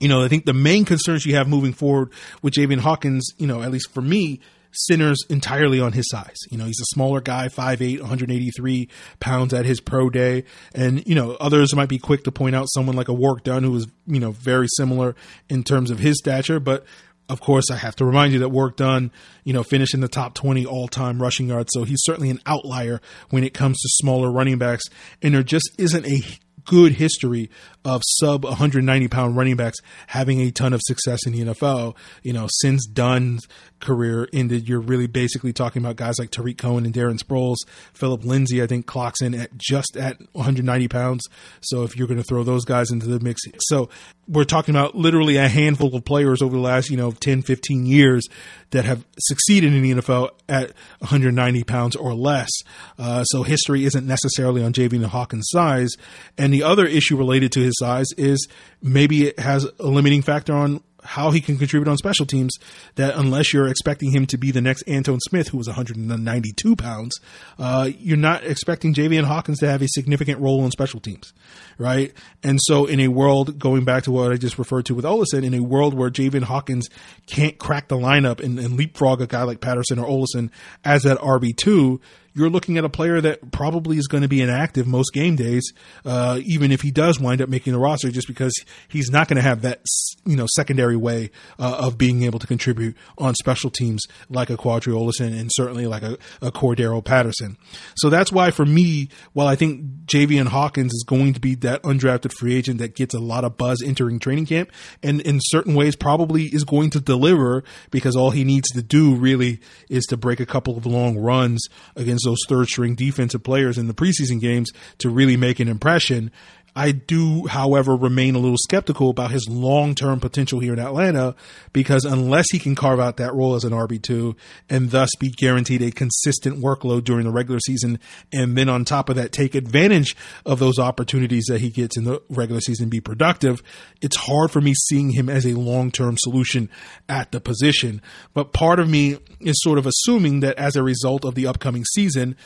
you 0.00 0.08
know, 0.08 0.22
I 0.22 0.28
think 0.28 0.44
the 0.44 0.52
main 0.52 0.84
concerns 0.84 1.24
you 1.24 1.36
have 1.36 1.48
moving 1.48 1.72
forward 1.72 2.12
with 2.42 2.54
Javian 2.54 2.80
Hawkins, 2.80 3.28
you 3.38 3.46
know, 3.46 3.62
at 3.62 3.70
least 3.70 3.90
for 3.92 4.02
me, 4.02 4.40
centers 4.72 5.18
entirely 5.28 5.80
on 5.80 5.92
his 5.92 6.08
size. 6.08 6.36
You 6.50 6.58
know, 6.58 6.66
he's 6.66 6.80
a 6.80 6.92
smaller 6.94 7.20
guy, 7.20 7.48
5'8, 7.48 8.00
183 8.00 8.88
pounds 9.20 9.54
at 9.54 9.64
his 9.64 9.80
pro 9.80 10.10
day. 10.10 10.44
And, 10.74 11.06
you 11.06 11.14
know, 11.14 11.32
others 11.40 11.74
might 11.74 11.88
be 11.88 11.98
quick 11.98 12.24
to 12.24 12.32
point 12.32 12.54
out 12.54 12.66
someone 12.70 12.96
like 12.96 13.08
a 13.08 13.14
Warrick 13.14 13.44
Dunn 13.44 13.62
who 13.62 13.72
was, 13.72 13.86
you 14.06 14.20
know, 14.20 14.32
very 14.32 14.68
similar 14.76 15.14
in 15.48 15.62
terms 15.62 15.90
of 15.90 15.98
his 15.98 16.18
stature. 16.18 16.60
But 16.60 16.84
of 17.28 17.40
course, 17.40 17.70
I 17.70 17.76
have 17.76 17.96
to 17.96 18.04
remind 18.04 18.32
you 18.32 18.40
that 18.40 18.50
Warrick 18.50 18.76
Dunn, 18.76 19.10
you 19.44 19.52
know, 19.52 19.62
finished 19.62 19.94
in 19.94 20.00
the 20.00 20.08
top 20.08 20.34
20 20.34 20.66
all 20.66 20.88
time 20.88 21.20
rushing 21.20 21.48
yards. 21.48 21.70
So 21.72 21.84
he's 21.84 22.02
certainly 22.02 22.30
an 22.30 22.40
outlier 22.46 23.00
when 23.30 23.44
it 23.44 23.54
comes 23.54 23.78
to 23.80 23.88
smaller 23.92 24.30
running 24.30 24.58
backs. 24.58 24.84
And 25.22 25.34
there 25.34 25.42
just 25.42 25.70
isn't 25.78 26.06
a 26.06 26.20
good 26.64 26.92
history 26.92 27.48
of 27.86 28.02
sub 28.04 28.44
190 28.44 29.06
pound 29.06 29.36
running 29.36 29.54
backs 29.54 29.78
having 30.08 30.40
a 30.40 30.50
ton 30.50 30.72
of 30.72 30.80
success 30.84 31.24
in 31.24 31.32
the 31.32 31.40
NFL. 31.54 31.94
You 32.24 32.32
know, 32.32 32.48
since 32.50 32.84
Dunn's 32.84 33.46
career 33.80 34.28
ended, 34.32 34.68
you're 34.68 34.80
really 34.80 35.06
basically 35.06 35.52
talking 35.52 35.80
about 35.82 35.94
guys 35.94 36.18
like 36.18 36.30
Tarik 36.30 36.58
Cohen 36.58 36.84
and 36.84 36.92
Darren 36.92 37.18
Sproles. 37.18 37.58
Phillip 37.92 38.24
Lindsay, 38.24 38.60
I 38.60 38.66
think, 38.66 38.86
clocks 38.86 39.22
in 39.22 39.34
at 39.34 39.56
just 39.56 39.96
at 39.96 40.16
190 40.32 40.88
pounds. 40.88 41.24
So 41.60 41.84
if 41.84 41.96
you're 41.96 42.08
going 42.08 42.18
to 42.18 42.24
throw 42.24 42.42
those 42.42 42.64
guys 42.64 42.90
into 42.90 43.06
the 43.06 43.20
mix, 43.20 43.42
so 43.60 43.88
we're 44.26 44.44
talking 44.44 44.74
about 44.74 44.96
literally 44.96 45.36
a 45.36 45.48
handful 45.48 45.94
of 45.94 46.04
players 46.04 46.42
over 46.42 46.56
the 46.56 46.62
last, 46.62 46.90
you 46.90 46.96
know, 46.96 47.12
10, 47.12 47.42
15 47.42 47.86
years 47.86 48.26
that 48.70 48.84
have 48.84 49.04
succeeded 49.18 49.72
in 49.72 49.82
the 49.82 49.92
NFL 49.92 50.30
at 50.48 50.72
190 50.98 51.62
pounds 51.64 51.94
or 51.94 52.14
less. 52.14 52.50
Uh, 52.98 53.22
so 53.24 53.44
history 53.44 53.84
isn't 53.84 54.06
necessarily 54.06 54.64
on 54.64 54.72
Javian 54.72 55.04
Hawkins' 55.04 55.46
size. 55.50 55.90
And 56.36 56.52
the 56.52 56.64
other 56.64 56.86
issue 56.86 57.16
related 57.16 57.52
to 57.52 57.60
his 57.60 57.75
size 57.78 58.06
is 58.16 58.48
maybe 58.82 59.26
it 59.26 59.38
has 59.38 59.66
a 59.78 59.86
limiting 59.86 60.22
factor 60.22 60.54
on 60.54 60.82
how 61.06 61.30
he 61.30 61.40
can 61.40 61.56
contribute 61.56 61.88
on 61.88 61.96
special 61.96 62.26
teams 62.26 62.52
that 62.96 63.14
unless 63.16 63.52
you're 63.52 63.68
expecting 63.68 64.10
him 64.10 64.26
to 64.26 64.36
be 64.36 64.50
the 64.50 64.60
next 64.60 64.82
Antone 64.88 65.20
Smith, 65.20 65.48
who 65.48 65.56
was 65.56 65.68
192 65.68 66.76
pounds, 66.76 67.18
uh, 67.58 67.88
you're 67.98 68.16
not 68.16 68.44
expecting 68.44 68.92
Javian 68.92 69.24
Hawkins 69.24 69.60
to 69.60 69.68
have 69.68 69.82
a 69.82 69.88
significant 69.88 70.40
role 70.40 70.62
on 70.62 70.70
special 70.70 71.00
teams, 71.00 71.32
right? 71.78 72.12
And 72.42 72.58
so 72.62 72.86
in 72.86 73.00
a 73.00 73.08
world, 73.08 73.58
going 73.58 73.84
back 73.84 74.04
to 74.04 74.12
what 74.12 74.32
I 74.32 74.36
just 74.36 74.58
referred 74.58 74.86
to 74.86 74.94
with 74.94 75.04
Ollison, 75.04 75.44
in 75.44 75.54
a 75.54 75.62
world 75.62 75.94
where 75.94 76.10
Javian 76.10 76.44
Hawkins 76.44 76.88
can't 77.26 77.58
crack 77.58 77.88
the 77.88 77.96
lineup 77.96 78.40
and, 78.40 78.58
and 78.58 78.76
leapfrog 78.76 79.20
a 79.20 79.26
guy 79.26 79.44
like 79.44 79.60
Patterson 79.60 79.98
or 79.98 80.06
Ollison 80.06 80.50
as 80.84 81.04
that 81.04 81.18
RB2, 81.18 82.00
you're 82.36 82.50
looking 82.50 82.76
at 82.76 82.84
a 82.84 82.88
player 82.90 83.20
that 83.22 83.50
probably 83.50 83.96
is 83.96 84.06
going 84.06 84.22
to 84.22 84.28
be 84.28 84.42
inactive 84.42 84.86
most 84.86 85.12
game 85.14 85.36
days, 85.36 85.72
uh, 86.04 86.38
even 86.44 86.70
if 86.70 86.82
he 86.82 86.90
does 86.90 87.18
wind 87.18 87.40
up 87.40 87.48
making 87.48 87.72
the 87.72 87.78
roster, 87.78 88.10
just 88.10 88.28
because 88.28 88.52
he's 88.88 89.10
not 89.10 89.26
going 89.26 89.36
to 89.36 89.42
have 89.42 89.62
that 89.62 89.80
you 90.26 90.36
know 90.36 90.46
secondary 90.54 90.96
way 90.96 91.30
uh, 91.58 91.76
of 91.80 91.96
being 91.96 92.24
able 92.24 92.38
to 92.38 92.46
contribute 92.46 92.94
on 93.16 93.34
special 93.34 93.70
teams 93.70 94.02
like 94.28 94.50
a 94.50 94.56
Qadree 94.56 94.92
Ollison 94.92 95.38
and 95.38 95.50
certainly 95.54 95.86
like 95.86 96.02
a, 96.02 96.18
a 96.42 96.52
Cordarrelle 96.52 97.02
Patterson. 97.02 97.56
So 97.96 98.10
that's 98.10 98.30
why 98.30 98.50
for 98.50 98.66
me, 98.66 99.08
while 99.32 99.46
I 99.46 99.56
think 99.56 100.04
Javian 100.06 100.48
Hawkins 100.48 100.92
is 100.92 101.04
going 101.06 101.32
to 101.32 101.40
be 101.40 101.54
that 101.56 101.82
undrafted 101.84 102.32
free 102.32 102.54
agent 102.54 102.78
that 102.78 102.94
gets 102.94 103.14
a 103.14 103.18
lot 103.18 103.44
of 103.44 103.56
buzz 103.56 103.82
entering 103.82 104.18
training 104.18 104.46
camp, 104.46 104.70
and 105.02 105.22
in 105.22 105.38
certain 105.40 105.74
ways 105.74 105.96
probably 105.96 106.44
is 106.44 106.64
going 106.64 106.90
to 106.90 107.00
deliver 107.00 107.64
because 107.90 108.14
all 108.14 108.30
he 108.30 108.44
needs 108.44 108.68
to 108.72 108.82
do 108.82 109.14
really 109.14 109.60
is 109.88 110.04
to 110.04 110.18
break 110.18 110.38
a 110.38 110.46
couple 110.46 110.76
of 110.76 110.84
long 110.84 111.16
runs 111.16 111.66
against 111.94 112.25
those 112.26 112.40
third 112.46 112.66
string 112.68 112.94
defensive 112.94 113.42
players 113.42 113.78
in 113.78 113.86
the 113.86 113.94
preseason 113.94 114.38
games 114.40 114.70
to 114.98 115.08
really 115.08 115.38
make 115.38 115.58
an 115.60 115.68
impression. 115.68 116.30
I 116.76 116.92
do, 116.92 117.46
however, 117.46 117.96
remain 117.96 118.34
a 118.34 118.38
little 118.38 118.58
skeptical 118.58 119.08
about 119.08 119.30
his 119.30 119.48
long 119.48 119.94
term 119.94 120.20
potential 120.20 120.60
here 120.60 120.74
in 120.74 120.78
Atlanta 120.78 121.34
because 121.72 122.04
unless 122.04 122.44
he 122.52 122.58
can 122.58 122.74
carve 122.74 123.00
out 123.00 123.16
that 123.16 123.34
role 123.34 123.54
as 123.54 123.64
an 123.64 123.72
RB2 123.72 124.36
and 124.68 124.90
thus 124.90 125.08
be 125.18 125.30
guaranteed 125.30 125.80
a 125.80 125.90
consistent 125.90 126.62
workload 126.62 127.04
during 127.04 127.24
the 127.24 127.32
regular 127.32 127.60
season, 127.60 127.98
and 128.30 128.58
then 128.58 128.68
on 128.68 128.84
top 128.84 129.08
of 129.08 129.16
that, 129.16 129.32
take 129.32 129.54
advantage 129.54 130.14
of 130.44 130.58
those 130.58 130.78
opportunities 130.78 131.46
that 131.48 131.62
he 131.62 131.70
gets 131.70 131.96
in 131.96 132.04
the 132.04 132.20
regular 132.28 132.60
season, 132.60 132.90
be 132.90 133.00
productive, 133.00 133.62
it's 134.02 134.16
hard 134.16 134.50
for 134.50 134.60
me 134.60 134.74
seeing 134.74 135.10
him 135.10 135.30
as 135.30 135.46
a 135.46 135.54
long 135.54 135.90
term 135.90 136.16
solution 136.18 136.68
at 137.08 137.32
the 137.32 137.40
position. 137.40 138.02
But 138.34 138.52
part 138.52 138.80
of 138.80 138.90
me 138.90 139.16
is 139.40 139.56
sort 139.62 139.78
of 139.78 139.86
assuming 139.86 140.40
that 140.40 140.58
as 140.58 140.76
a 140.76 140.82
result 140.82 141.24
of 141.24 141.34
the 141.36 141.46
upcoming 141.46 141.86
season, 141.86 142.36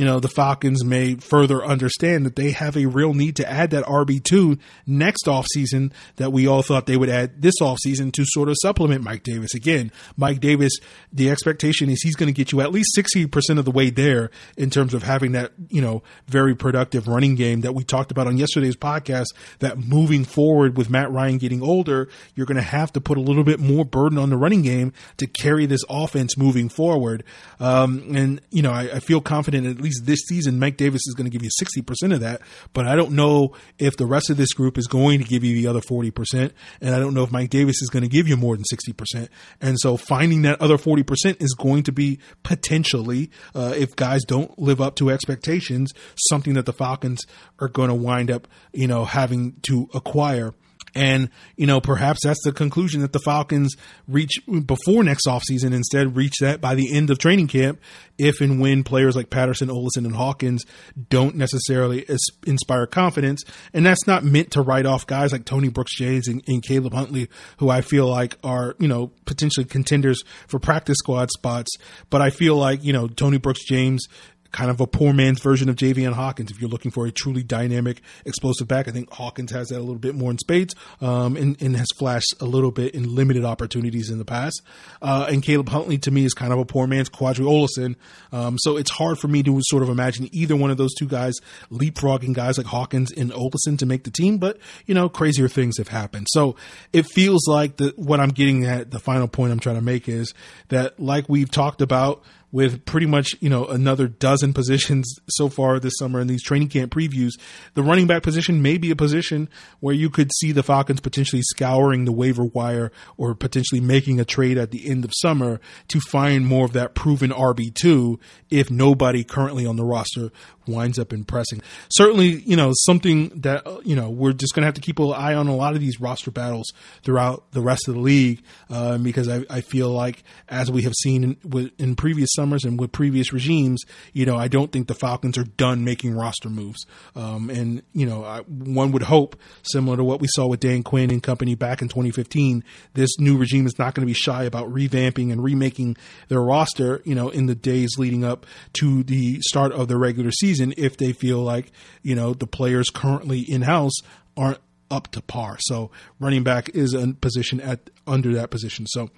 you 0.00 0.06
know, 0.06 0.18
the 0.18 0.28
Falcons 0.28 0.82
may 0.82 1.16
further 1.16 1.62
understand 1.62 2.24
that 2.24 2.34
they 2.34 2.52
have 2.52 2.74
a 2.74 2.86
real 2.86 3.12
need 3.12 3.36
to 3.36 3.46
add 3.46 3.68
that 3.72 3.84
RB2 3.84 4.58
next 4.86 5.26
offseason 5.26 5.92
that 6.16 6.32
we 6.32 6.46
all 6.46 6.62
thought 6.62 6.86
they 6.86 6.96
would 6.96 7.10
add 7.10 7.42
this 7.42 7.60
offseason 7.60 8.10
to 8.14 8.24
sort 8.24 8.48
of 8.48 8.56
supplement 8.62 9.04
Mike 9.04 9.24
Davis. 9.24 9.52
Again, 9.52 9.92
Mike 10.16 10.40
Davis, 10.40 10.72
the 11.12 11.28
expectation 11.28 11.90
is 11.90 12.00
he's 12.00 12.16
going 12.16 12.28
to 12.28 12.32
get 12.32 12.50
you 12.50 12.62
at 12.62 12.72
least 12.72 12.96
60% 12.96 13.58
of 13.58 13.66
the 13.66 13.70
way 13.70 13.90
there 13.90 14.30
in 14.56 14.70
terms 14.70 14.94
of 14.94 15.02
having 15.02 15.32
that, 15.32 15.52
you 15.68 15.82
know, 15.82 16.02
very 16.26 16.56
productive 16.56 17.06
running 17.06 17.34
game 17.34 17.60
that 17.60 17.74
we 17.74 17.84
talked 17.84 18.10
about 18.10 18.26
on 18.26 18.38
yesterday's 18.38 18.76
podcast 18.76 19.26
that 19.58 19.76
moving 19.76 20.24
forward 20.24 20.78
with 20.78 20.88
Matt 20.88 21.12
Ryan 21.12 21.36
getting 21.36 21.62
older, 21.62 22.08
you're 22.34 22.46
going 22.46 22.56
to 22.56 22.62
have 22.62 22.90
to 22.94 23.02
put 23.02 23.18
a 23.18 23.20
little 23.20 23.44
bit 23.44 23.60
more 23.60 23.84
burden 23.84 24.16
on 24.16 24.30
the 24.30 24.38
running 24.38 24.62
game 24.62 24.94
to 25.18 25.26
carry 25.26 25.66
this 25.66 25.84
offense 25.90 26.38
moving 26.38 26.70
forward. 26.70 27.22
Um, 27.58 28.16
and, 28.16 28.40
you 28.48 28.62
know, 28.62 28.72
I, 28.72 28.84
I 28.94 29.00
feel 29.00 29.20
confident 29.20 29.66
at 29.66 29.78
least 29.78 29.89
this 30.04 30.20
season, 30.26 30.58
Mike 30.58 30.76
Davis 30.76 31.02
is 31.06 31.14
going 31.14 31.30
to 31.30 31.30
give 31.30 31.42
you 31.42 31.50
60% 31.62 32.14
of 32.14 32.20
that. 32.20 32.40
But 32.72 32.86
I 32.86 32.96
don't 32.96 33.12
know 33.12 33.54
if 33.78 33.96
the 33.96 34.06
rest 34.06 34.30
of 34.30 34.36
this 34.36 34.52
group 34.52 34.78
is 34.78 34.86
going 34.86 35.18
to 35.20 35.24
give 35.24 35.44
you 35.44 35.54
the 35.54 35.68
other 35.68 35.80
40%. 35.80 36.52
And 36.80 36.94
I 36.94 36.98
don't 36.98 37.14
know 37.14 37.22
if 37.22 37.32
Mike 37.32 37.50
Davis 37.50 37.82
is 37.82 37.90
going 37.90 38.02
to 38.02 38.08
give 38.08 38.28
you 38.28 38.36
more 38.36 38.56
than 38.56 38.64
60%. 38.64 39.28
And 39.60 39.76
so 39.78 39.96
finding 39.96 40.42
that 40.42 40.60
other 40.60 40.76
40% 40.76 41.42
is 41.42 41.54
going 41.54 41.82
to 41.84 41.92
be 41.92 42.18
potentially, 42.42 43.30
uh, 43.54 43.74
if 43.76 43.96
guys 43.96 44.24
don't 44.24 44.58
live 44.58 44.80
up 44.80 44.96
to 44.96 45.10
expectations, 45.10 45.92
something 46.28 46.54
that 46.54 46.66
the 46.66 46.72
Falcons 46.72 47.24
are 47.58 47.68
going 47.68 47.88
to 47.88 47.94
wind 47.94 48.30
up, 48.30 48.48
you 48.72 48.86
know, 48.86 49.04
having 49.04 49.54
to 49.62 49.88
acquire. 49.94 50.54
And, 50.94 51.30
you 51.56 51.66
know, 51.66 51.80
perhaps 51.80 52.20
that's 52.24 52.42
the 52.44 52.52
conclusion 52.52 53.00
that 53.02 53.12
the 53.12 53.20
Falcons 53.20 53.74
reach 54.08 54.32
before 54.66 55.04
next 55.04 55.26
offseason, 55.26 55.72
instead 55.72 56.16
reach 56.16 56.34
that 56.40 56.60
by 56.60 56.74
the 56.74 56.92
end 56.92 57.10
of 57.10 57.18
training 57.18 57.48
camp, 57.48 57.80
if 58.18 58.40
and 58.40 58.60
when 58.60 58.84
players 58.84 59.16
like 59.16 59.30
Patterson, 59.30 59.68
Ollison, 59.68 60.04
and 60.04 60.14
Hawkins 60.14 60.64
don't 61.08 61.36
necessarily 61.36 62.06
inspire 62.46 62.86
confidence. 62.86 63.44
And 63.72 63.86
that's 63.86 64.06
not 64.06 64.24
meant 64.24 64.50
to 64.52 64.62
write 64.62 64.86
off 64.86 65.06
guys 65.06 65.32
like 65.32 65.44
Tony 65.44 65.68
Brooks 65.68 65.96
James 65.96 66.28
and, 66.28 66.42
and 66.46 66.62
Caleb 66.62 66.92
Huntley, 66.92 67.28
who 67.58 67.70
I 67.70 67.80
feel 67.80 68.06
like 68.06 68.36
are, 68.44 68.74
you 68.78 68.88
know, 68.88 69.12
potentially 69.24 69.64
contenders 69.64 70.22
for 70.48 70.58
practice 70.58 70.98
squad 70.98 71.30
spots. 71.30 71.70
But 72.10 72.20
I 72.20 72.30
feel 72.30 72.56
like, 72.56 72.84
you 72.84 72.92
know, 72.92 73.08
Tony 73.08 73.38
Brooks 73.38 73.64
James 73.64 74.06
kind 74.52 74.70
of 74.70 74.80
a 74.80 74.86
poor 74.86 75.12
man's 75.12 75.40
version 75.40 75.68
of 75.68 75.76
Javian 75.76 76.12
Hawkins. 76.12 76.50
If 76.50 76.60
you're 76.60 76.70
looking 76.70 76.90
for 76.90 77.06
a 77.06 77.10
truly 77.10 77.42
dynamic, 77.42 78.00
explosive 78.24 78.68
back, 78.68 78.88
I 78.88 78.90
think 78.90 79.12
Hawkins 79.12 79.50
has 79.52 79.68
that 79.68 79.78
a 79.78 79.80
little 79.80 79.96
bit 79.96 80.14
more 80.14 80.30
in 80.30 80.38
spades, 80.38 80.74
um, 81.00 81.36
and, 81.36 81.60
and, 81.60 81.76
has 81.76 81.86
flashed 81.96 82.34
a 82.40 82.44
little 82.44 82.70
bit 82.70 82.94
in 82.94 83.14
limited 83.14 83.44
opportunities 83.44 84.10
in 84.10 84.18
the 84.18 84.24
past. 84.24 84.60
Uh, 85.00 85.26
and 85.30 85.42
Caleb 85.42 85.68
Huntley 85.68 85.98
to 85.98 86.10
me 86.10 86.24
is 86.24 86.34
kind 86.34 86.52
of 86.52 86.58
a 86.58 86.64
poor 86.64 86.86
man's 86.86 87.08
Qadree 87.08 87.46
Ollison. 87.46 87.96
Um, 88.32 88.58
so 88.58 88.76
it's 88.76 88.90
hard 88.90 89.18
for 89.18 89.28
me 89.28 89.42
to 89.42 89.60
sort 89.62 89.82
of 89.82 89.88
imagine 89.88 90.28
either 90.32 90.56
one 90.56 90.70
of 90.70 90.76
those 90.76 90.94
two 90.94 91.06
guys 91.06 91.34
leapfrogging 91.70 92.34
guys 92.34 92.58
like 92.58 92.66
Hawkins 92.66 93.12
and 93.12 93.30
Ollison 93.32 93.78
to 93.78 93.86
make 93.86 94.04
the 94.04 94.10
team, 94.10 94.38
but 94.38 94.58
you 94.86 94.94
know, 94.94 95.08
crazier 95.08 95.48
things 95.48 95.78
have 95.78 95.88
happened. 95.88 96.26
So 96.30 96.56
it 96.92 97.06
feels 97.06 97.46
like 97.46 97.76
the, 97.76 97.94
what 97.96 98.20
I'm 98.20 98.30
getting 98.30 98.64
at, 98.64 98.90
the 98.90 98.98
final 98.98 99.28
point 99.28 99.52
I'm 99.52 99.60
trying 99.60 99.76
to 99.76 99.82
make 99.82 100.08
is 100.08 100.34
that 100.68 101.00
like 101.00 101.28
we've 101.28 101.50
talked 101.50 101.80
about 101.80 102.22
with 102.52 102.84
pretty 102.84 103.06
much, 103.06 103.36
you 103.40 103.48
know, 103.48 103.66
another 103.66 104.08
dozen 104.08 104.52
positions 104.52 105.18
so 105.28 105.48
far 105.48 105.78
this 105.78 105.94
summer 105.98 106.20
in 106.20 106.26
these 106.26 106.42
training 106.42 106.68
camp 106.68 106.92
previews, 106.92 107.32
the 107.74 107.82
running 107.82 108.06
back 108.06 108.22
position 108.22 108.60
may 108.60 108.76
be 108.76 108.90
a 108.90 108.96
position 108.96 109.48
where 109.78 109.94
you 109.94 110.10
could 110.10 110.30
see 110.38 110.52
the 110.52 110.62
Falcons 110.62 111.00
potentially 111.00 111.42
scouring 111.42 112.04
the 112.04 112.12
waiver 112.12 112.44
wire 112.44 112.90
or 113.16 113.34
potentially 113.34 113.80
making 113.80 114.18
a 114.18 114.24
trade 114.24 114.58
at 114.58 114.70
the 114.70 114.88
end 114.88 115.04
of 115.04 115.12
summer 115.14 115.60
to 115.88 116.00
find 116.00 116.46
more 116.46 116.64
of 116.64 116.72
that 116.72 116.94
proven 116.94 117.30
RB2 117.30 118.18
if 118.50 118.70
nobody 118.70 119.22
currently 119.22 119.64
on 119.64 119.76
the 119.76 119.84
roster 119.84 120.30
winds 120.70 120.98
up 120.98 121.12
impressing. 121.12 121.62
Certainly, 121.90 122.40
you 122.40 122.56
know, 122.56 122.72
something 122.74 123.28
that, 123.40 123.66
you 123.84 123.96
know, 123.96 124.10
we're 124.10 124.32
just 124.32 124.54
going 124.54 124.62
to 124.62 124.66
have 124.66 124.74
to 124.74 124.80
keep 124.80 124.98
an 124.98 125.12
eye 125.12 125.34
on 125.34 125.48
a 125.48 125.56
lot 125.56 125.74
of 125.74 125.80
these 125.80 126.00
roster 126.00 126.30
battles 126.30 126.72
throughout 127.02 127.50
the 127.52 127.60
rest 127.60 127.88
of 127.88 127.94
the 127.94 128.00
league 128.00 128.42
uh, 128.68 128.98
because 128.98 129.28
I, 129.28 129.44
I, 129.48 129.60
feel 129.60 129.90
like, 129.90 130.22
as 130.48 130.70
we 130.70 130.82
have 130.82 130.94
seen 130.94 131.36
in, 131.52 131.70
in, 131.78 131.96
previous 131.96 132.30
summers 132.34 132.64
and 132.64 132.78
with 132.78 132.92
previous 132.92 133.32
regimes, 133.32 133.82
you 134.12 134.26
know, 134.26 134.36
I 134.36 134.48
don't 134.48 134.72
think 134.72 134.88
the 134.88 134.94
Falcons 134.94 135.38
are 135.38 135.44
done 135.44 135.84
making 135.84 136.14
roster 136.14 136.48
moves. 136.48 136.86
Um, 137.16 137.50
and, 137.50 137.82
you 137.92 138.06
know, 138.06 138.24
I, 138.24 138.40
one 138.40 138.92
would 138.92 139.02
hope, 139.02 139.36
similar 139.62 139.96
to 139.96 140.04
what 140.04 140.20
we 140.20 140.28
saw 140.28 140.46
with 140.46 140.60
Dan 140.60 140.82
Quinn 140.82 141.10
and 141.10 141.22
company 141.22 141.54
back 141.54 141.82
in 141.82 141.88
2015, 141.88 142.64
this 142.94 143.18
new 143.18 143.36
regime 143.36 143.66
is 143.66 143.78
not 143.78 143.94
going 143.94 144.06
to 144.06 144.10
be 144.10 144.14
shy 144.14 144.44
about 144.44 144.72
revamping 144.72 145.32
and 145.32 145.42
remaking 145.42 145.96
their 146.28 146.42
roster, 146.42 147.02
you 147.04 147.14
know, 147.14 147.28
in 147.28 147.46
the 147.46 147.54
days 147.54 147.90
leading 147.98 148.24
up 148.24 148.46
to 148.74 149.02
the 149.04 149.40
start 149.42 149.72
of 149.72 149.88
the 149.88 149.96
regular 149.96 150.30
season 150.30 150.59
season 150.60 150.74
if 150.76 150.96
they 150.96 151.12
feel 151.12 151.38
like, 151.38 151.72
you 152.02 152.14
know, 152.14 152.34
the 152.34 152.46
players 152.46 152.90
currently 152.90 153.40
in 153.40 153.62
house 153.62 153.94
aren't 154.36 154.58
up 154.90 155.08
to 155.12 155.22
par. 155.22 155.56
So 155.60 155.90
running 156.18 156.42
back 156.42 156.70
is 156.70 156.94
a 156.94 157.14
position 157.14 157.60
at 157.60 157.90
under 158.06 158.34
that 158.34 158.50
position. 158.50 158.86
So 158.86 159.10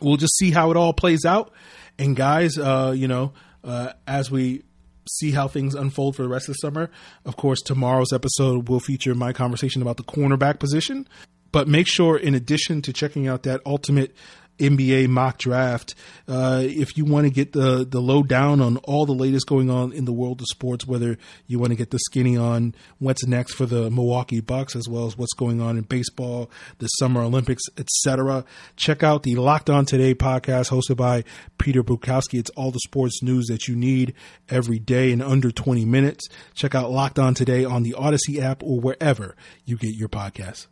we'll 0.00 0.16
just 0.16 0.36
see 0.36 0.50
how 0.50 0.70
it 0.70 0.76
all 0.76 0.92
plays 0.92 1.24
out. 1.24 1.52
And 1.98 2.14
guys, 2.14 2.58
uh, 2.58 2.94
you 2.96 3.08
know, 3.08 3.32
uh, 3.64 3.92
as 4.06 4.30
we 4.30 4.62
see 5.08 5.30
how 5.30 5.48
things 5.48 5.74
unfold 5.74 6.16
for 6.16 6.22
the 6.22 6.28
rest 6.28 6.48
of 6.48 6.54
the 6.54 6.58
summer, 6.58 6.90
of 7.24 7.36
course, 7.36 7.62
tomorrow's 7.62 8.12
episode 8.12 8.68
will 8.68 8.80
feature 8.80 9.14
my 9.14 9.32
conversation 9.32 9.82
about 9.82 9.96
the 9.96 10.04
cornerback 10.04 10.58
position. 10.58 11.08
But 11.52 11.68
make 11.68 11.86
sure, 11.88 12.18
in 12.18 12.34
addition 12.34 12.82
to 12.82 12.92
checking 12.92 13.26
out 13.26 13.44
that 13.44 13.60
ultimate 13.64 14.14
NBA 14.58 15.08
mock 15.08 15.38
draft. 15.38 15.94
Uh, 16.28 16.62
if 16.64 16.96
you 16.96 17.04
want 17.04 17.26
to 17.26 17.30
get 17.30 17.52
the 17.52 17.84
the 17.84 18.00
lowdown 18.00 18.60
on 18.60 18.76
all 18.78 19.06
the 19.06 19.12
latest 19.12 19.46
going 19.46 19.70
on 19.70 19.92
in 19.92 20.04
the 20.04 20.12
world 20.12 20.40
of 20.40 20.46
sports, 20.50 20.86
whether 20.86 21.18
you 21.46 21.58
want 21.58 21.70
to 21.70 21.76
get 21.76 21.90
the 21.90 21.98
skinny 21.98 22.36
on 22.36 22.74
what's 22.98 23.26
next 23.26 23.54
for 23.54 23.66
the 23.66 23.90
Milwaukee 23.90 24.40
Bucks, 24.40 24.74
as 24.76 24.88
well 24.88 25.06
as 25.06 25.16
what's 25.16 25.34
going 25.34 25.60
on 25.60 25.76
in 25.76 25.84
baseball, 25.84 26.50
the 26.78 26.86
Summer 26.86 27.22
Olympics, 27.22 27.62
etc., 27.78 28.44
check 28.76 29.02
out 29.02 29.22
the 29.22 29.36
Locked 29.36 29.70
On 29.70 29.84
Today 29.84 30.14
podcast 30.14 30.70
hosted 30.70 30.96
by 30.96 31.24
Peter 31.58 31.82
Bukowski. 31.82 32.38
It's 32.38 32.50
all 32.50 32.70
the 32.70 32.80
sports 32.80 33.22
news 33.22 33.46
that 33.46 33.68
you 33.68 33.76
need 33.76 34.14
every 34.48 34.78
day 34.78 35.12
in 35.12 35.22
under 35.22 35.50
20 35.50 35.84
minutes. 35.84 36.28
Check 36.54 36.74
out 36.74 36.90
Locked 36.90 37.18
On 37.18 37.34
Today 37.34 37.64
on 37.64 37.82
the 37.82 37.94
Audacy 37.98 38.40
app 38.40 38.62
or 38.62 38.80
wherever 38.80 39.36
you 39.64 39.76
get 39.76 39.94
your 39.94 40.08
podcasts. 40.08 40.66